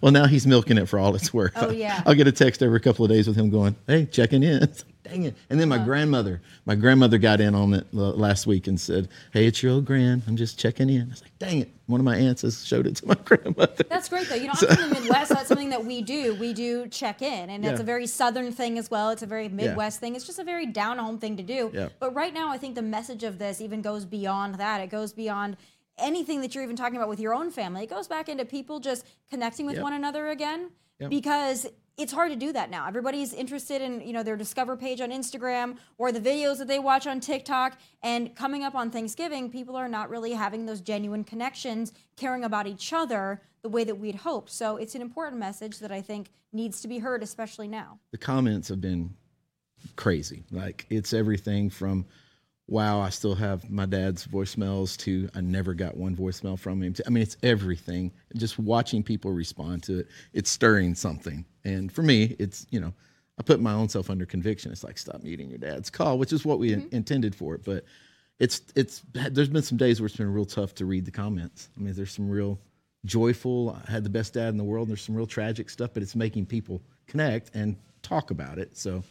well, 0.00 0.12
now 0.12 0.26
he's 0.26 0.46
milking 0.46 0.78
it 0.78 0.88
for 0.88 0.98
all 0.98 1.14
it's 1.14 1.32
worth. 1.32 1.52
Oh, 1.56 1.70
yeah. 1.70 2.02
I'll 2.06 2.14
get 2.14 2.26
a 2.26 2.32
text 2.32 2.62
every 2.62 2.80
couple 2.80 3.04
of 3.04 3.10
days 3.10 3.26
with 3.28 3.36
him 3.36 3.50
going, 3.50 3.76
"Hey, 3.86 4.06
checking 4.06 4.42
in." 4.42 4.72
Dang 5.08 5.24
it! 5.24 5.34
And 5.50 5.60
then 5.60 5.68
my 5.68 5.78
grandmother, 5.78 6.40
my 6.64 6.74
grandmother 6.74 7.18
got 7.18 7.40
in 7.40 7.54
on 7.54 7.74
it 7.74 7.86
last 7.92 8.46
week 8.46 8.66
and 8.66 8.80
said, 8.80 9.08
"Hey, 9.32 9.46
it's 9.46 9.62
your 9.62 9.72
old 9.72 9.84
grand. 9.84 10.22
I'm 10.26 10.36
just 10.36 10.58
checking 10.58 10.88
in." 10.90 11.02
I 11.02 11.10
was 11.10 11.22
like, 11.22 11.38
"Dang 11.38 11.60
it!" 11.60 11.70
One 11.86 12.00
of 12.00 12.04
my 12.04 12.16
aunts 12.16 12.42
has 12.42 12.64
showed 12.66 12.86
it 12.86 12.96
to 12.96 13.06
my 13.06 13.14
grandmother. 13.24 13.84
That's 13.88 14.08
great 14.08 14.28
though. 14.28 14.34
You 14.34 14.48
know, 14.48 14.54
I'm 14.68 14.76
from 14.76 14.88
the 14.90 15.00
Midwest. 15.00 15.30
That's 15.30 15.48
something 15.48 15.70
that 15.70 15.84
we 15.84 16.02
do. 16.02 16.34
We 16.34 16.52
do 16.52 16.88
check 16.88 17.22
in, 17.22 17.50
and 17.50 17.64
it's 17.64 17.76
Yeah. 17.78 17.82
a 17.82 17.84
very 17.86 18.06
Southern 18.06 18.50
thing 18.52 18.78
as 18.78 18.90
well. 18.90 19.10
It's 19.10 19.22
a 19.22 19.26
very 19.26 19.48
Midwest 19.48 20.00
thing. 20.00 20.16
It's 20.16 20.26
just 20.26 20.38
a 20.38 20.44
very 20.44 20.66
down 20.66 20.98
home 20.98 21.18
thing 21.18 21.36
to 21.36 21.42
do. 21.42 21.70
Yeah. 21.72 21.88
But 22.00 22.14
right 22.14 22.34
now, 22.34 22.50
I 22.50 22.58
think 22.58 22.74
the 22.74 22.82
message 22.82 23.22
of 23.22 23.38
this 23.38 23.60
even 23.60 23.82
goes 23.82 24.04
beyond 24.04 24.56
that. 24.56 24.80
It 24.80 24.90
goes 24.90 25.12
beyond 25.12 25.56
anything 25.98 26.40
that 26.42 26.54
you're 26.54 26.64
even 26.64 26.76
talking 26.76 26.96
about 26.96 27.08
with 27.08 27.20
your 27.20 27.32
own 27.34 27.50
family. 27.50 27.84
It 27.84 27.90
goes 27.90 28.06
back 28.08 28.28
into 28.28 28.44
people 28.44 28.80
just 28.80 29.06
connecting 29.30 29.64
with 29.64 29.76
Yep. 29.76 29.82
one 29.82 29.92
another 29.94 30.28
again 30.28 30.70
Yep. 30.98 31.10
because 31.10 31.66
it's 31.96 32.12
hard 32.12 32.30
to 32.30 32.36
do 32.36 32.52
that 32.52 32.70
now. 32.70 32.86
Everybody's 32.86 33.32
interested 33.32 33.80
in, 33.80 34.00
you 34.02 34.12
know, 34.12 34.22
their 34.22 34.36
discover 34.36 34.76
page 34.76 35.00
on 35.00 35.10
Instagram 35.10 35.76
or 35.96 36.12
the 36.12 36.20
videos 36.20 36.58
that 36.58 36.68
they 36.68 36.78
watch 36.78 37.06
on 37.06 37.20
TikTok 37.20 37.78
and 38.02 38.34
coming 38.36 38.64
up 38.64 38.74
on 38.74 38.90
Thanksgiving, 38.90 39.50
people 39.50 39.76
are 39.76 39.88
not 39.88 40.10
really 40.10 40.32
having 40.32 40.66
those 40.66 40.80
genuine 40.80 41.24
connections, 41.24 41.92
caring 42.16 42.44
about 42.44 42.66
each 42.66 42.92
other 42.92 43.40
the 43.62 43.68
way 43.68 43.84
that 43.84 43.94
we'd 43.94 44.14
hoped. 44.14 44.50
So 44.50 44.76
it's 44.76 44.94
an 44.94 45.02
important 45.02 45.40
message 45.40 45.78
that 45.78 45.90
I 45.90 46.02
think 46.02 46.30
needs 46.52 46.80
to 46.82 46.88
be 46.88 46.98
heard 46.98 47.22
especially 47.22 47.68
now. 47.68 47.98
the 48.12 48.18
comments 48.18 48.68
have 48.68 48.80
been 48.80 49.14
crazy. 49.96 50.44
Like 50.50 50.86
it's 50.90 51.12
everything 51.12 51.70
from 51.70 52.06
wow, 52.68 53.00
I 53.00 53.10
still 53.10 53.34
have 53.34 53.70
my 53.70 53.86
dad's 53.86 54.26
voicemails 54.26 54.96
to 54.98 55.28
I 55.34 55.40
never 55.40 55.74
got 55.74 55.96
one 55.96 56.16
voicemail 56.16 56.58
from 56.58 56.82
him. 56.82 56.94
I 57.06 57.10
mean, 57.10 57.22
it's 57.22 57.36
everything. 57.42 58.12
Just 58.36 58.58
watching 58.58 59.02
people 59.02 59.30
respond 59.32 59.82
to 59.84 60.00
it, 60.00 60.08
it's 60.32 60.50
stirring 60.50 60.94
something. 60.94 61.44
And 61.64 61.90
for 61.92 62.02
me, 62.02 62.36
it's 62.38 62.66
you 62.70 62.80
know, 62.80 62.92
I 63.38 63.42
put 63.42 63.60
my 63.60 63.72
own 63.72 63.88
self 63.88 64.10
under 64.10 64.26
conviction. 64.26 64.72
It's 64.72 64.84
like 64.84 64.98
stop 64.98 65.22
muting 65.22 65.48
your 65.48 65.58
dad's 65.58 65.90
call, 65.90 66.18
which 66.18 66.32
is 66.32 66.44
what 66.44 66.58
we 66.58 66.72
in- 66.72 66.82
mm-hmm. 66.82 66.96
intended 66.96 67.34
for 67.34 67.54
it. 67.54 67.64
But 67.64 67.84
it's 68.38 68.62
it's 68.74 69.02
there's 69.12 69.48
been 69.48 69.62
some 69.62 69.78
days 69.78 70.00
where 70.00 70.06
it's 70.06 70.16
been 70.16 70.32
real 70.32 70.44
tough 70.44 70.74
to 70.76 70.86
read 70.86 71.04
the 71.04 71.10
comments. 71.10 71.68
I 71.76 71.80
mean, 71.80 71.94
there's 71.94 72.12
some 72.12 72.28
real 72.28 72.58
joyful. 73.04 73.80
I 73.86 73.90
had 73.90 74.02
the 74.04 74.10
best 74.10 74.34
dad 74.34 74.48
in 74.48 74.56
the 74.56 74.64
world. 74.64 74.88
and 74.88 74.96
There's 74.96 75.02
some 75.02 75.14
real 75.14 75.26
tragic 75.26 75.70
stuff, 75.70 75.90
but 75.94 76.02
it's 76.02 76.16
making 76.16 76.46
people 76.46 76.82
connect 77.06 77.54
and 77.54 77.76
talk 78.02 78.30
about 78.32 78.58
it. 78.58 78.76
So 78.76 79.04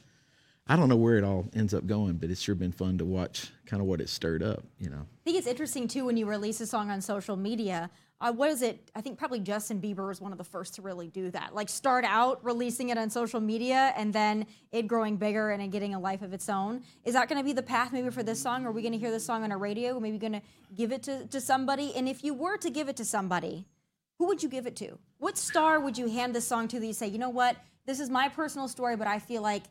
I 0.67 0.75
don't 0.75 0.89
know 0.89 0.95
where 0.95 1.17
it 1.17 1.23
all 1.23 1.45
ends 1.53 1.75
up 1.75 1.85
going, 1.85 2.13
but 2.13 2.31
it's 2.31 2.41
sure 2.41 2.55
been 2.55 2.71
fun 2.71 2.97
to 2.97 3.05
watch 3.05 3.51
kind 3.67 3.81
of 3.81 3.87
what 3.87 4.01
it 4.01 4.09
stirred 4.09 4.41
up, 4.41 4.63
you 4.79 4.89
know. 4.89 4.97
I 4.97 5.23
think 5.23 5.37
it's 5.37 5.45
interesting 5.45 5.87
too 5.87 6.05
when 6.05 6.17
you 6.17 6.25
release 6.25 6.59
a 6.59 6.65
song 6.65 6.89
on 6.89 7.01
social 7.01 7.35
media. 7.35 7.91
Uh, 8.19 8.31
what 8.31 8.49
is 8.49 8.63
it? 8.63 8.89
I 8.95 9.01
think 9.01 9.19
probably 9.19 9.41
Justin 9.41 9.79
Bieber 9.79 10.07
was 10.07 10.19
one 10.19 10.31
of 10.31 10.39
the 10.39 10.43
first 10.43 10.73
to 10.75 10.81
really 10.81 11.07
do 11.07 11.29
that. 11.31 11.53
Like 11.53 11.69
start 11.69 12.03
out 12.03 12.43
releasing 12.43 12.89
it 12.89 12.97
on 12.97 13.11
social 13.11 13.39
media 13.39 13.93
and 13.95 14.11
then 14.11 14.47
it 14.71 14.87
growing 14.87 15.17
bigger 15.17 15.51
and 15.51 15.61
it 15.61 15.69
getting 15.69 15.93
a 15.93 15.99
life 15.99 16.23
of 16.23 16.33
its 16.33 16.49
own. 16.49 16.81
Is 17.03 17.13
that 17.13 17.29
going 17.29 17.39
to 17.39 17.45
be 17.45 17.53
the 17.53 17.61
path 17.61 17.93
maybe 17.93 18.09
for 18.09 18.23
this 18.23 18.41
song? 18.41 18.65
Are 18.65 18.71
we 18.71 18.81
going 18.81 18.93
to 18.93 18.97
hear 18.97 19.11
this 19.11 19.25
song 19.25 19.43
on 19.43 19.51
a 19.51 19.57
radio? 19.57 19.99
Maybe 19.99 20.17
going 20.17 20.33
to 20.33 20.41
give 20.73 20.91
it 20.91 21.03
to, 21.03 21.27
to 21.27 21.39
somebody? 21.39 21.93
And 21.95 22.09
if 22.09 22.23
you 22.23 22.33
were 22.33 22.57
to 22.57 22.71
give 22.71 22.89
it 22.89 22.95
to 22.95 23.05
somebody, 23.05 23.67
who 24.17 24.25
would 24.27 24.41
you 24.41 24.49
give 24.49 24.65
it 24.65 24.75
to? 24.77 24.97
What 25.19 25.37
star 25.37 25.79
would 25.79 25.97
you 25.97 26.07
hand 26.07 26.33
this 26.33 26.47
song 26.47 26.67
to 26.69 26.79
that 26.79 26.85
you 26.87 26.93
say, 26.93 27.07
you 27.07 27.19
know 27.19 27.29
what? 27.29 27.57
This 27.85 27.99
is 27.99 28.09
my 28.09 28.29
personal 28.29 28.67
story, 28.67 28.95
but 28.95 29.07
I 29.07 29.19
feel 29.19 29.43
like 29.43 29.63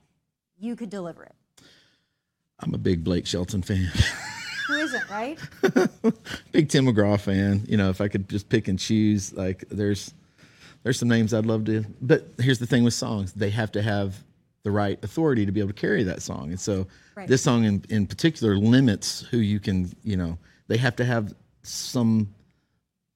you 0.58 0.76
could 0.76 0.90
deliver 0.90 1.24
it. 1.24 1.34
I'm 2.60 2.74
a 2.74 2.78
big 2.78 3.02
Blake 3.04 3.26
Shelton 3.26 3.62
fan, 3.62 3.90
Who 4.68 4.74
isn't, 4.74 5.10
right? 5.10 5.38
big 6.52 6.68
Tim 6.68 6.86
McGraw 6.86 7.18
fan. 7.20 7.64
You 7.68 7.76
know, 7.76 7.90
if 7.90 8.00
I 8.00 8.08
could 8.08 8.28
just 8.28 8.48
pick 8.48 8.68
and 8.68 8.78
choose, 8.78 9.32
like 9.32 9.64
there's 9.70 10.14
there's 10.82 10.98
some 10.98 11.08
names 11.08 11.34
I'd 11.34 11.46
love 11.46 11.64
to. 11.66 11.84
But 12.00 12.28
here's 12.38 12.58
the 12.60 12.66
thing 12.66 12.84
with 12.84 12.94
songs: 12.94 13.32
they 13.32 13.50
have 13.50 13.72
to 13.72 13.82
have 13.82 14.22
the 14.62 14.70
right 14.70 15.02
authority 15.04 15.44
to 15.44 15.52
be 15.52 15.60
able 15.60 15.70
to 15.70 15.74
carry 15.74 16.04
that 16.04 16.22
song. 16.22 16.50
And 16.50 16.60
so 16.60 16.86
Right. 17.16 17.28
this 17.28 17.42
song 17.42 17.64
in, 17.64 17.84
in 17.90 18.06
particular 18.06 18.56
limits 18.56 19.20
who 19.30 19.38
you 19.38 19.60
can. 19.60 19.90
You 20.04 20.16
know, 20.16 20.38
they 20.68 20.76
have 20.78 20.96
to 20.96 21.04
have 21.04 21.34
some 21.62 22.32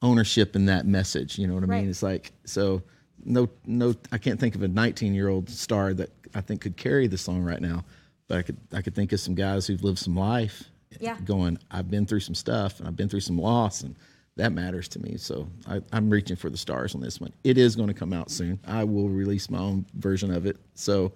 ownership 0.02 0.54
in 0.56 0.66
that 0.66 0.86
message. 0.86 1.38
You 1.38 1.46
know 1.46 1.54
what 1.54 1.62
I 1.62 1.66
Right. 1.66 1.80
mean? 1.82 1.90
It's 1.90 2.02
like 2.02 2.32
so. 2.44 2.82
No, 3.24 3.48
no, 3.66 3.94
I 4.12 4.18
can't 4.18 4.38
think 4.38 4.54
of 4.54 4.62
a 4.62 4.68
19 4.68 5.12
year 5.14 5.28
old 5.28 5.48
star 5.50 5.92
that 5.94 6.10
I 6.34 6.40
think 6.40 6.60
could 6.60 6.76
carry 6.76 7.06
the 7.06 7.18
song 7.18 7.42
right 7.42 7.60
now. 7.60 7.84
But 8.28 8.38
I 8.38 8.42
could, 8.42 8.56
I 8.72 8.82
could 8.82 8.94
think 8.94 9.12
of 9.12 9.20
some 9.20 9.34
guys 9.34 9.66
who've 9.66 9.82
lived 9.82 9.98
some 9.98 10.14
life. 10.16 10.64
Yeah. 11.00 11.16
Going, 11.24 11.58
I've 11.70 11.90
been 11.90 12.06
through 12.06 12.20
some 12.20 12.34
stuff 12.34 12.78
and 12.78 12.88
I've 12.88 12.96
been 12.96 13.08
through 13.08 13.20
some 13.20 13.38
loss, 13.38 13.82
and 13.82 13.96
that 14.36 14.52
matters 14.52 14.88
to 14.88 14.98
me. 15.00 15.16
So 15.16 15.48
I, 15.66 15.80
I'm 15.92 16.10
reaching 16.10 16.36
for 16.36 16.50
the 16.50 16.56
stars 16.56 16.94
on 16.94 17.00
this 17.00 17.20
one. 17.20 17.32
It 17.44 17.58
is 17.58 17.76
going 17.76 17.88
to 17.88 17.94
come 17.94 18.12
out 18.12 18.30
soon. 18.30 18.58
I 18.66 18.84
will 18.84 19.08
release 19.08 19.50
my 19.50 19.58
own 19.58 19.86
version 19.94 20.32
of 20.32 20.46
it. 20.46 20.56
So, 20.74 21.12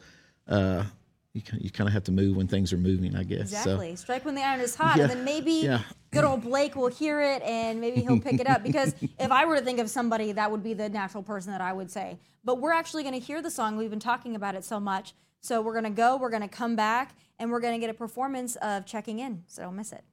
uh, 0.49 0.85
you, 1.35 1.43
you 1.59 1.71
kind 1.71 1.89
of 1.89 1.95
have 1.95 2.05
to 2.05 2.13
move 2.13 2.37
when 2.37 2.47
things 2.47 2.73
are 2.73 2.79
moving, 2.79 3.17
I 3.17 3.23
guess. 3.23 3.41
Exactly. 3.53 3.97
So, 3.97 4.03
Strike 4.03 4.25
when 4.25 4.35
the 4.35 4.43
iron 4.43 4.61
is 4.61 4.75
hot, 4.75 4.97
Yeah. 4.97 5.05
and 5.05 5.11
then 5.13 5.25
maybe 5.25 5.53
Yeah. 5.53 5.81
good 6.11 6.25
old 6.25 6.43
Blake 6.43 6.77
will 6.77 6.89
hear 6.89 7.23
it, 7.23 7.43
and 7.43 7.81
maybe 7.81 8.03
he'll 8.03 8.21
pick 8.21 8.39
it 8.39 8.47
up. 8.47 8.63
Because 8.73 8.95
if 9.19 9.31
I 9.31 9.45
were 9.47 9.57
to 9.57 9.63
think 9.65 9.79
of 9.79 9.89
somebody, 9.89 10.33
that 10.33 10.51
would 10.51 10.63
be 10.63 10.75
the 10.75 10.89
natural 10.89 11.23
person 11.23 11.53
that 11.53 11.61
I 11.63 11.73
would 11.73 11.91
say. 11.91 12.19
But 12.45 12.61
we're 12.61 12.73
actually 12.73 13.03
going 13.03 13.15
to 13.19 13.25
hear 13.25 13.41
the 13.41 13.51
song. 13.51 13.77
We've 13.77 13.91
been 13.91 13.99
talking 14.01 14.37
about 14.37 14.55
it 14.55 14.65
so 14.65 14.79
much. 14.79 15.15
So 15.41 15.61
we're 15.63 15.73
going 15.73 15.85
to 15.85 15.91
go. 15.91 16.17
We're 16.17 16.31
going 16.31 16.43
to 16.43 16.49
come 16.49 16.77
back, 16.77 17.15
and 17.39 17.51
we're 17.51 17.61
going 17.61 17.75
to 17.75 17.81
get 17.85 17.91
a 17.91 17.97
performance 17.99 18.57
of 18.57 18.85
checking 18.85 19.19
in. 19.19 19.43
So 19.47 19.63
don't 19.63 19.77
miss 19.77 19.93
it. 19.93 20.05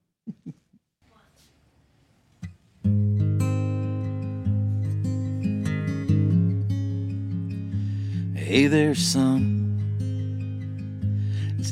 Hey 8.36 8.65
there, 8.67 8.95
son. 8.95 9.59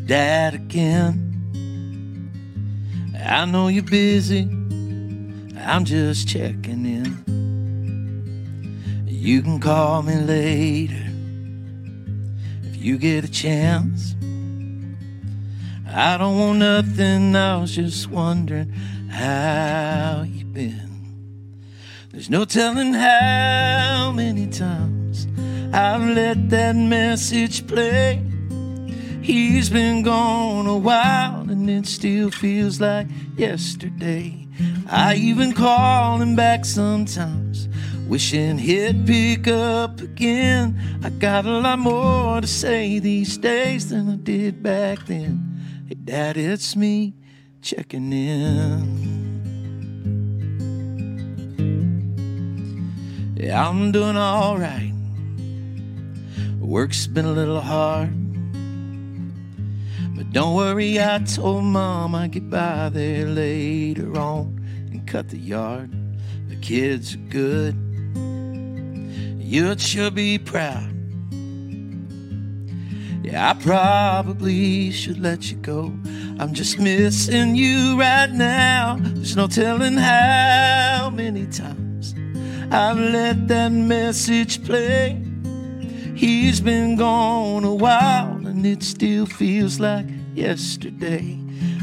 Dad 0.07 0.53
again. 0.53 1.25
I 3.29 3.43
know 3.43 3.67
you're 3.67 3.83
busy. 3.83 4.43
I'm 5.59 5.83
just 5.83 6.29
checking 6.29 6.85
in. 6.85 7.25
You 9.05 9.41
can 9.41 9.59
call 9.59 10.03
me 10.03 10.15
later 10.15 11.11
if 12.63 12.77
you 12.77 12.97
get 12.97 13.25
a 13.25 13.27
chance. 13.29 14.15
I 15.85 16.17
don't 16.17 16.39
want 16.39 16.59
nothing. 16.59 17.35
I 17.35 17.57
was 17.57 17.75
just 17.75 18.09
wondering 18.09 18.69
how 19.09 20.23
you 20.25 20.45
been. 20.45 20.87
There's 22.11 22.29
no 22.29 22.45
telling 22.45 22.93
how 22.93 24.13
many 24.15 24.47
times 24.47 25.27
I've 25.73 26.07
let 26.15 26.49
that 26.49 26.77
message 26.77 27.67
play. 27.67 28.26
He's 29.27 29.69
been 29.69 30.03
gone 30.03 30.67
a 30.67 30.77
while 30.77 31.41
and 31.49 31.69
it 31.69 31.85
still 31.85 32.31
feels 32.31 32.79
like 32.79 33.07
yesterday. 33.35 34.47
I 34.89 35.15
even 35.15 35.51
call 35.51 36.21
him 36.21 36.37
back 36.37 36.63
sometimes, 36.63 37.67
wishing 38.07 38.57
he'd 38.57 39.05
pick 39.05 39.49
up 39.49 39.99
again. 39.99 40.79
I 41.03 41.09
got 41.09 41.45
a 41.45 41.59
lot 41.59 41.77
more 41.77 42.39
to 42.39 42.47
say 42.47 42.99
these 42.99 43.37
days 43.37 43.89
than 43.89 44.09
I 44.09 44.15
did 44.15 44.63
back 44.63 45.05
then. 45.07 45.59
Hey, 45.89 45.95
Dad, 45.95 46.37
it's 46.37 46.77
me 46.77 47.13
checking 47.61 48.13
in. 48.13 49.35
Yeah, 53.35 53.67
I'm 53.67 53.91
doing 53.91 54.15
alright. 54.15 54.93
Work's 56.61 57.07
been 57.07 57.25
a 57.25 57.33
little 57.33 57.59
hard. 57.59 58.26
But 60.17 60.33
don't 60.33 60.55
worry, 60.55 60.99
I 60.99 61.19
told 61.19 61.63
Mom 61.65 62.15
I'd 62.15 62.31
get 62.31 62.49
by 62.49 62.89
there 62.89 63.27
later 63.27 64.17
on 64.17 64.59
and 64.91 65.05
cut 65.05 65.29
the 65.29 65.37
yard. 65.37 65.91
The 66.49 66.55
kids 66.55 67.13
are 67.13 67.29
good. 67.29 67.75
You'd 69.39 69.79
sure 69.79 70.09
be 70.09 70.39
proud. 70.39 70.91
Yeah, 73.23 73.51
I 73.51 73.53
probably 73.61 74.89
should 74.89 75.19
let 75.19 75.51
you 75.51 75.57
go. 75.57 75.93
I'm 76.39 76.51
just 76.51 76.79
missing 76.79 77.55
you 77.55 77.99
right 77.99 78.31
now. 78.31 78.97
There's 78.99 79.35
no 79.35 79.45
telling 79.45 79.97
how 79.97 81.11
many 81.13 81.45
times 81.45 82.15
I've 82.71 82.97
let 82.97 83.47
that 83.49 83.71
message 83.71 84.65
play. 84.65 85.23
He's 86.15 86.59
been 86.59 86.95
gone 86.95 87.63
a 87.63 87.75
while 87.75 88.46
and 88.57 88.65
it 88.65 88.81
still 88.81 89.27
feels 89.27 89.79
like 89.79 90.07
yesterday. 90.33 91.37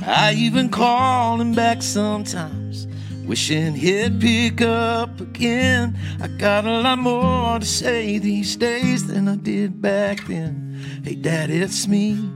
I 0.05 0.33
even 0.33 0.69
call 0.69 1.41
him 1.41 1.55
back 1.55 1.83
sometimes, 1.83 2.89
wishing 3.25 3.75
he'd 3.75 4.21
pick 4.21 4.61
up 4.61 5.21
again. 5.21 5.97
I 6.21 6.27
got 6.27 6.65
a 6.65 6.81
lot 6.81 6.99
more 6.99 7.61
to 7.61 7.65
say 7.65 8.19
these 8.19 8.57
days 8.57 9.07
than 9.07 9.29
I 9.29 9.37
did 9.37 9.81
back 9.81 10.27
then. 10.27 10.83
Hey, 11.05 11.15
Dad, 11.15 11.49
it's 11.49 11.87
me 11.87 12.29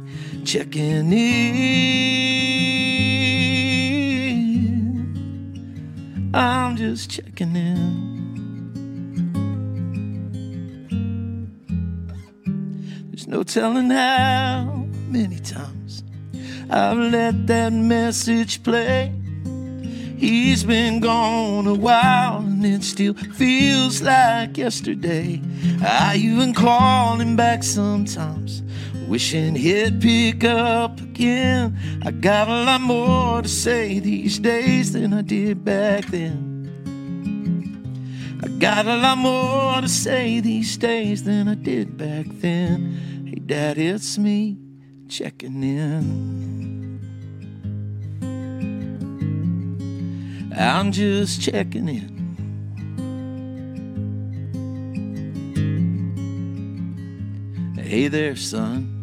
checking 0.45 1.12
in. 1.12 1.91
I'm 6.32 6.76
just 6.76 7.11
checking 7.11 7.57
in. 7.57 8.08
No 13.29 13.43
telling 13.43 13.91
how 13.91 14.87
many 15.09 15.39
times 15.39 16.03
I've 16.70 16.97
let 16.97 17.47
that 17.49 17.74
message 17.74 18.62
play. 18.62 19.12
He's 20.16 20.64
been 20.64 21.01
gone 21.01 21.66
a 21.66 21.74
while 21.74 22.39
and 22.39 22.64
it 22.64 22.83
still 22.83 23.12
feels 23.12 24.01
like 24.01 24.57
yesterday. 24.57 25.43
I 25.83 26.16
even 26.16 26.55
call 26.55 27.20
him 27.20 27.37
back 27.37 27.62
sometimes, 27.62 28.62
wishing 29.07 29.55
he'd 29.55 30.01
pick 30.01 30.45
up 30.45 30.99
again. 30.99 31.76
I 32.07 32.12
got 32.12 32.49
a 32.49 32.64
lot 32.64 32.81
more 32.81 33.43
to 33.43 33.49
say 33.49 33.99
these 33.99 34.39
days 34.39 34.93
than 34.93 35.12
I 35.12 35.20
did 35.20 35.66
back 35.66 36.07
then. 36.07 36.57
I 38.43 38.49
got 38.59 38.87
a 38.87 38.97
lot 38.97 39.18
more 39.18 39.83
to 39.83 39.89
say 39.89 40.41
these 40.41 40.79
days 40.79 41.24
than 41.24 41.47
I 41.47 41.55
did 41.55 41.99
back 41.99 42.24
then. 42.41 43.18
Dad, 43.49 43.79
it's 43.79 44.19
me 44.19 44.59
checking 45.09 45.63
in. 45.63 47.01
I'm 50.55 50.93
just 50.93 51.41
checking 51.41 51.89
in. 51.89 52.19
Hey 57.79 58.09
there, 58.09 58.37
son. 58.37 58.95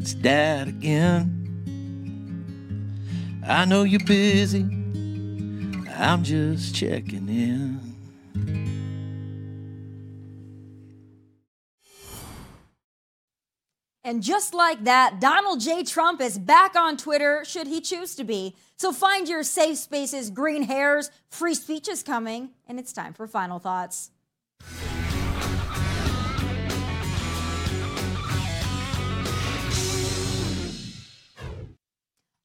It's 0.00 0.14
Dad 0.14 0.66
again. 0.66 1.36
I 3.46 3.64
know 3.64 3.84
you're 3.84 4.04
busy. 4.04 4.62
I'm 5.96 6.24
just 6.24 6.74
checking 6.74 7.28
in. 7.28 7.79
And 14.10 14.24
just 14.24 14.54
like 14.54 14.82
that, 14.86 15.20
Donald 15.20 15.60
J. 15.60 15.84
Trump 15.84 16.20
is 16.20 16.36
back 16.36 16.74
on 16.74 16.96
Twitter, 16.96 17.44
should 17.44 17.68
he 17.68 17.80
choose 17.80 18.16
to 18.16 18.24
be. 18.24 18.56
So 18.76 18.92
find 18.92 19.28
your 19.28 19.44
safe 19.44 19.78
spaces, 19.78 20.30
green 20.30 20.64
hairs, 20.64 21.12
free 21.28 21.54
speech 21.54 21.86
is 21.86 22.02
coming, 22.02 22.50
and 22.66 22.80
it's 22.80 22.92
time 22.92 23.12
for 23.12 23.28
final 23.28 23.60
thoughts. 23.60 24.10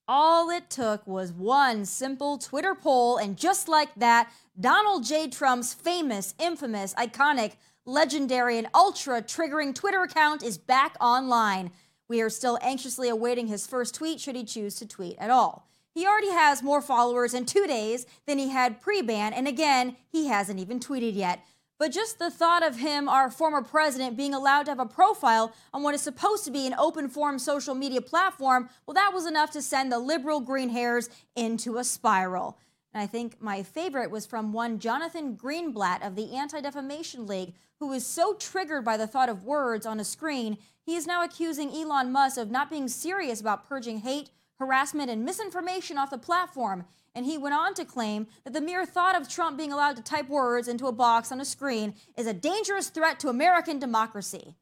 All 0.08 0.52
it 0.52 0.70
took 0.70 1.08
was 1.08 1.32
one 1.32 1.86
simple 1.86 2.38
Twitter 2.38 2.76
poll, 2.76 3.18
and 3.18 3.36
just 3.36 3.68
like 3.68 3.90
that, 3.96 4.32
Donald 4.60 5.04
J. 5.04 5.28
Trump's 5.30 5.74
famous, 5.74 6.36
infamous, 6.38 6.94
iconic, 6.94 7.54
legendary, 7.86 8.58
and 8.58 8.68
ultra 8.74 9.22
triggering 9.22 9.74
Twitter 9.74 10.02
account 10.02 10.44
is 10.44 10.58
back 10.58 10.96
online. 11.00 11.72
We 12.08 12.22
are 12.22 12.30
still 12.30 12.60
anxiously 12.62 13.10
awaiting 13.10 13.48
his 13.48 13.68
first 13.68 13.96
tweet, 13.96 14.20
should 14.20 14.36
he 14.36 14.44
choose 14.44 14.76
to 14.76 14.88
tweet 14.88 15.18
at 15.18 15.30
all. 15.30 15.68
He 15.94 16.06
already 16.06 16.32
has 16.32 16.62
more 16.62 16.82
followers 16.82 17.34
in 17.34 17.46
two 17.46 17.66
days 17.68 18.06
than 18.28 18.38
he 18.38 18.50
had 18.50 18.82
pre 18.82 19.02
ban, 19.02 19.34
and 19.34 19.48
again, 19.48 19.96
he 20.12 20.28
hasn't 20.28 20.60
even 20.60 20.80
tweeted 20.80 21.16
yet. 21.16 21.46
But 21.78 21.92
just 21.92 22.20
the 22.20 22.32
thought 22.32 22.64
of 22.64 22.78
him, 22.78 23.10
our 23.10 23.30
former 23.30 23.62
president, 23.62 24.16
being 24.16 24.34
allowed 24.34 24.64
to 24.64 24.72
have 24.72 24.80
a 24.80 24.86
profile 24.86 25.54
on 25.74 25.84
what 25.84 25.94
is 25.94 26.02
supposed 26.02 26.46
to 26.46 26.52
be 26.52 26.66
an 26.66 26.74
open 26.76 27.10
form 27.10 27.38
social 27.38 27.76
media 27.76 28.02
platform, 28.02 28.70
well, 28.86 28.94
that 28.94 29.12
was 29.14 29.26
enough 29.26 29.52
to 29.52 29.62
send 29.62 29.92
the 29.92 30.00
liberal 30.00 30.40
green 30.40 30.70
hairs 30.70 31.10
into 31.36 31.78
a 31.78 31.84
spiral. 31.84 32.58
And 32.96 33.04
I 33.04 33.08
think 33.08 33.42
my 33.42 33.62
favorite 33.62 34.10
was 34.10 34.26
from 34.26 34.54
one 34.54 34.80
Jonathan 34.80 35.36
Greenblatt 35.36 36.02
of 36.02 36.16
the 36.16 36.34
Anti 36.34 36.62
Defamation 36.62 37.28
League, 37.28 37.54
who 37.82 37.88
was 37.88 38.06
so 38.06 38.36
triggered 38.36 38.86
by 38.86 38.96
the 38.96 39.06
thought 39.06 39.28
of 39.28 39.44
words 39.44 39.86
on 39.86 40.00
a 40.00 40.06
screen, 40.06 40.58
he 40.86 40.96
is 40.96 41.06
now 41.06 41.22
accusing 41.22 41.72
Elon 41.72 42.14
Musk 42.14 42.38
of 42.38 42.50
not 42.50 42.70
being 42.70 42.88
serious 42.88 43.42
about 43.42 43.68
purging 43.68 44.00
hate, 44.00 44.30
harassment, 44.60 45.10
and 45.10 45.26
misinformation 45.26 45.98
off 45.98 46.10
the 46.10 46.18
platform. 46.18 46.86
And 47.14 47.26
he 47.26 47.38
went 47.38 47.54
on 47.54 47.74
to 47.74 47.84
claim 47.84 48.28
that 48.46 48.54
the 48.54 48.62
mere 48.62 48.86
thought 48.86 49.20
of 49.20 49.28
Trump 49.28 49.58
being 49.58 49.74
allowed 49.74 49.98
to 49.98 50.02
type 50.02 50.30
words 50.30 50.70
into 50.70 50.88
a 50.88 50.94
box 50.94 51.34
on 51.34 51.42
a 51.42 51.46
screen 51.46 51.96
is 52.18 52.28
a 52.28 52.34
dangerous 52.34 52.88
threat 52.88 53.20
to 53.20 53.28
American 53.28 53.78
democracy. 53.78 54.56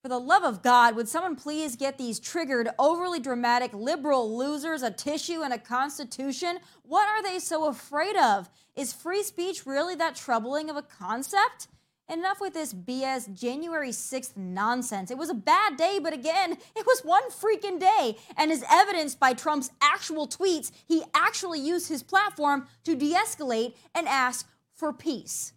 For 0.00 0.08
the 0.08 0.20
love 0.20 0.44
of 0.44 0.62
God, 0.62 0.94
would 0.94 1.08
someone 1.08 1.34
please 1.34 1.74
get 1.74 1.98
these 1.98 2.20
triggered, 2.20 2.68
overly 2.78 3.18
dramatic 3.18 3.72
liberal 3.74 4.36
losers 4.38 4.82
a 4.82 4.92
tissue 4.92 5.42
and 5.42 5.52
a 5.52 5.58
constitution? 5.58 6.60
What 6.84 7.08
are 7.08 7.20
they 7.20 7.40
so 7.40 7.66
afraid 7.66 8.14
of? 8.14 8.48
Is 8.76 8.92
free 8.92 9.24
speech 9.24 9.66
really 9.66 9.96
that 9.96 10.14
troubling 10.14 10.70
of 10.70 10.76
a 10.76 10.82
concept? 10.82 11.66
Enough 12.08 12.40
with 12.40 12.54
this 12.54 12.72
BS 12.72 13.36
January 13.36 13.90
6th 13.90 14.36
nonsense. 14.36 15.10
It 15.10 15.18
was 15.18 15.30
a 15.30 15.34
bad 15.34 15.76
day, 15.76 15.98
but 16.00 16.12
again, 16.12 16.52
it 16.76 16.86
was 16.86 17.00
one 17.00 17.28
freaking 17.32 17.80
day. 17.80 18.16
And 18.36 18.52
as 18.52 18.64
evidenced 18.70 19.18
by 19.18 19.34
Trump's 19.34 19.72
actual 19.82 20.28
tweets, 20.28 20.70
he 20.86 21.02
actually 21.12 21.58
used 21.58 21.88
his 21.88 22.04
platform 22.04 22.68
to 22.84 22.94
de 22.94 23.14
escalate 23.14 23.74
and 23.96 24.06
ask 24.06 24.48
for 24.72 24.92
peace. 24.92 25.54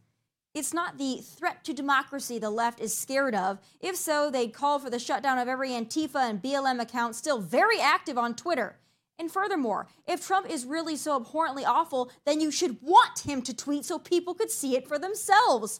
It's 0.54 0.74
not 0.74 0.98
the 0.98 1.22
threat 1.24 1.64
to 1.64 1.74
democracy 1.74 2.38
the 2.38 2.50
left 2.50 2.82
is 2.82 2.94
scared 2.94 3.34
of. 3.34 3.60
If 3.80 3.96
so, 3.96 4.30
they'd 4.30 4.54
call 4.54 4.80
for 4.80 4.90
the 4.90 5.00
shutdown 5.00 5.38
of 5.38 5.48
every 5.48 5.70
Antifa 5.70 6.30
and 6.30 6.42
BLM 6.42 6.82
account 6.82 7.16
still 7.16 7.40
very 7.40 7.80
active 7.80 8.18
on 8.18 8.36
Twitter. 8.36 8.78
And 9.18 9.32
furthermore, 9.32 9.88
if 10.08 10.26
Trump 10.26 10.50
is 10.50 10.66
really 10.66 10.96
so 10.96 11.16
abhorrently 11.16 11.64
awful, 11.64 12.12
then 12.26 12.42
you 12.42 12.52
should 12.52 12.82
want 12.82 13.20
him 13.20 13.42
to 13.44 13.56
tweet 13.56 13.86
so 13.86 14.00
people 14.00 14.34
could 14.34 14.52
see 14.52 14.76
it 14.76 14.88
for 14.88 15.00
themselves. 15.00 15.80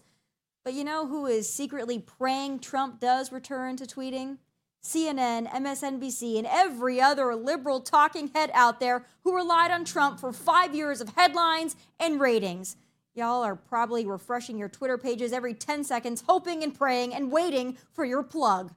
But 0.64 0.74
you 0.74 0.84
know 0.84 1.08
who 1.08 1.26
is 1.26 1.52
secretly 1.52 2.00
praying 2.00 2.60
Trump 2.60 3.00
does 3.00 3.32
return 3.32 3.78
to 3.78 3.86
tweeting? 3.86 4.38
CNN, 4.84 5.50
MSNBC, 5.50 6.38
and 6.38 6.48
every 6.48 7.02
other 7.02 7.36
liberal 7.36 7.82
talking 7.82 8.30
head 8.30 8.52
out 8.54 8.80
there 8.80 9.06
who 9.24 9.36
relied 9.36 9.72
on 9.72 9.86
Trump 9.86 10.20
for 10.20 10.32
five 10.32 10.74
years 10.74 11.02
of 11.02 11.10
headlines 11.10 11.76
and 12.00 12.20
ratings. 12.20 12.78
Y'all 13.14 13.44
are 13.44 13.56
probably 13.56 14.06
refreshing 14.06 14.58
your 14.58 14.70
Twitter 14.70 14.98
pages 14.98 15.34
every 15.34 15.54
10 15.54 15.84
seconds, 15.84 16.24
hoping 16.28 16.64
and 16.64 16.74
praying 16.74 17.14
and 17.14 17.32
waiting 17.32 17.78
for 17.92 18.06
your 18.06 18.24
plug. 18.24 18.74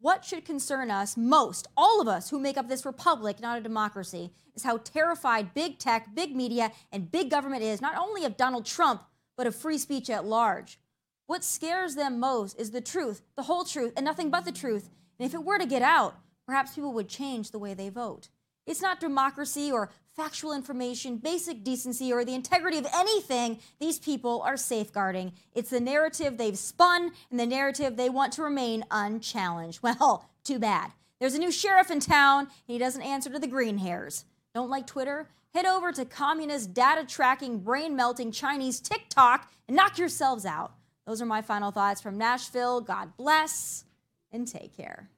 What 0.00 0.24
should 0.24 0.44
concern 0.44 0.90
us 0.90 1.16
most, 1.16 1.68
all 1.76 2.00
of 2.00 2.08
us 2.08 2.30
who 2.30 2.40
make 2.40 2.56
up 2.56 2.68
this 2.68 2.84
republic, 2.84 3.40
not 3.40 3.58
a 3.58 3.62
democracy, 3.62 4.32
is 4.54 4.64
how 4.64 4.78
terrified 4.78 5.54
big 5.54 5.78
tech, 5.78 6.14
big 6.14 6.34
media, 6.34 6.72
and 6.90 7.10
big 7.10 7.30
government 7.30 7.62
is 7.62 7.80
not 7.80 7.96
only 7.96 8.24
of 8.24 8.36
Donald 8.36 8.66
Trump, 8.66 9.02
but 9.36 9.46
of 9.46 9.54
free 9.54 9.78
speech 9.78 10.10
at 10.10 10.24
large. 10.24 10.78
What 11.26 11.44
scares 11.44 11.94
them 11.94 12.18
most 12.18 12.58
is 12.58 12.72
the 12.72 12.80
truth, 12.80 13.22
the 13.36 13.44
whole 13.44 13.64
truth, 13.64 13.92
and 13.96 14.04
nothing 14.04 14.30
but 14.30 14.44
the 14.44 14.52
truth. 14.52 14.90
And 15.18 15.26
if 15.26 15.34
it 15.34 15.44
were 15.44 15.58
to 15.58 15.66
get 15.66 15.82
out, 15.82 16.16
perhaps 16.46 16.74
people 16.74 16.92
would 16.94 17.08
change 17.08 17.50
the 17.50 17.58
way 17.58 17.74
they 17.74 17.90
vote. 17.90 18.28
It's 18.66 18.82
not 18.82 19.00
democracy 19.00 19.70
or 19.70 19.90
factual 20.18 20.52
information, 20.52 21.16
basic 21.16 21.62
decency, 21.62 22.12
or 22.12 22.24
the 22.24 22.34
integrity 22.34 22.76
of 22.76 22.86
anything 22.92 23.60
these 23.78 24.00
people 24.00 24.42
are 24.42 24.56
safeguarding. 24.56 25.32
It's 25.54 25.70
the 25.70 25.78
narrative 25.78 26.36
they've 26.36 26.58
spun 26.58 27.12
and 27.30 27.38
the 27.38 27.46
narrative 27.46 27.96
they 27.96 28.10
want 28.10 28.32
to 28.32 28.42
remain 28.42 28.84
unchallenged. 28.90 29.80
Well, 29.88 30.28
too 30.44 30.58
bad. 30.58 30.92
There's 31.20 31.34
a 31.34 31.38
new 31.38 31.52
sheriff 31.52 31.90
in 31.90 32.00
town, 32.00 32.40
and 32.40 32.50
he 32.66 32.78
doesn't 32.78 33.02
answer 33.02 33.30
to 33.30 33.38
the 33.38 33.46
green 33.46 33.78
hairs. 33.78 34.24
Don't 34.54 34.70
like 34.70 34.86
Twitter? 34.86 35.28
Head 35.54 35.66
over 35.66 35.92
to 35.92 36.04
communist 36.04 36.74
data 36.74 37.06
tracking, 37.06 37.60
brain 37.60 37.96
melting 37.96 38.32
Chinese 38.32 38.80
TikTok 38.80 39.50
and 39.66 39.76
knock 39.76 39.98
yourselves 39.98 40.44
out. 40.44 40.72
Those 41.06 41.22
are 41.22 41.26
my 41.26 41.42
final 41.42 41.70
thoughts 41.70 42.00
from 42.00 42.18
Nashville. 42.18 42.80
God 42.80 43.16
bless 43.16 43.84
and 44.30 44.46
take 44.46 44.76
care. 44.76 45.08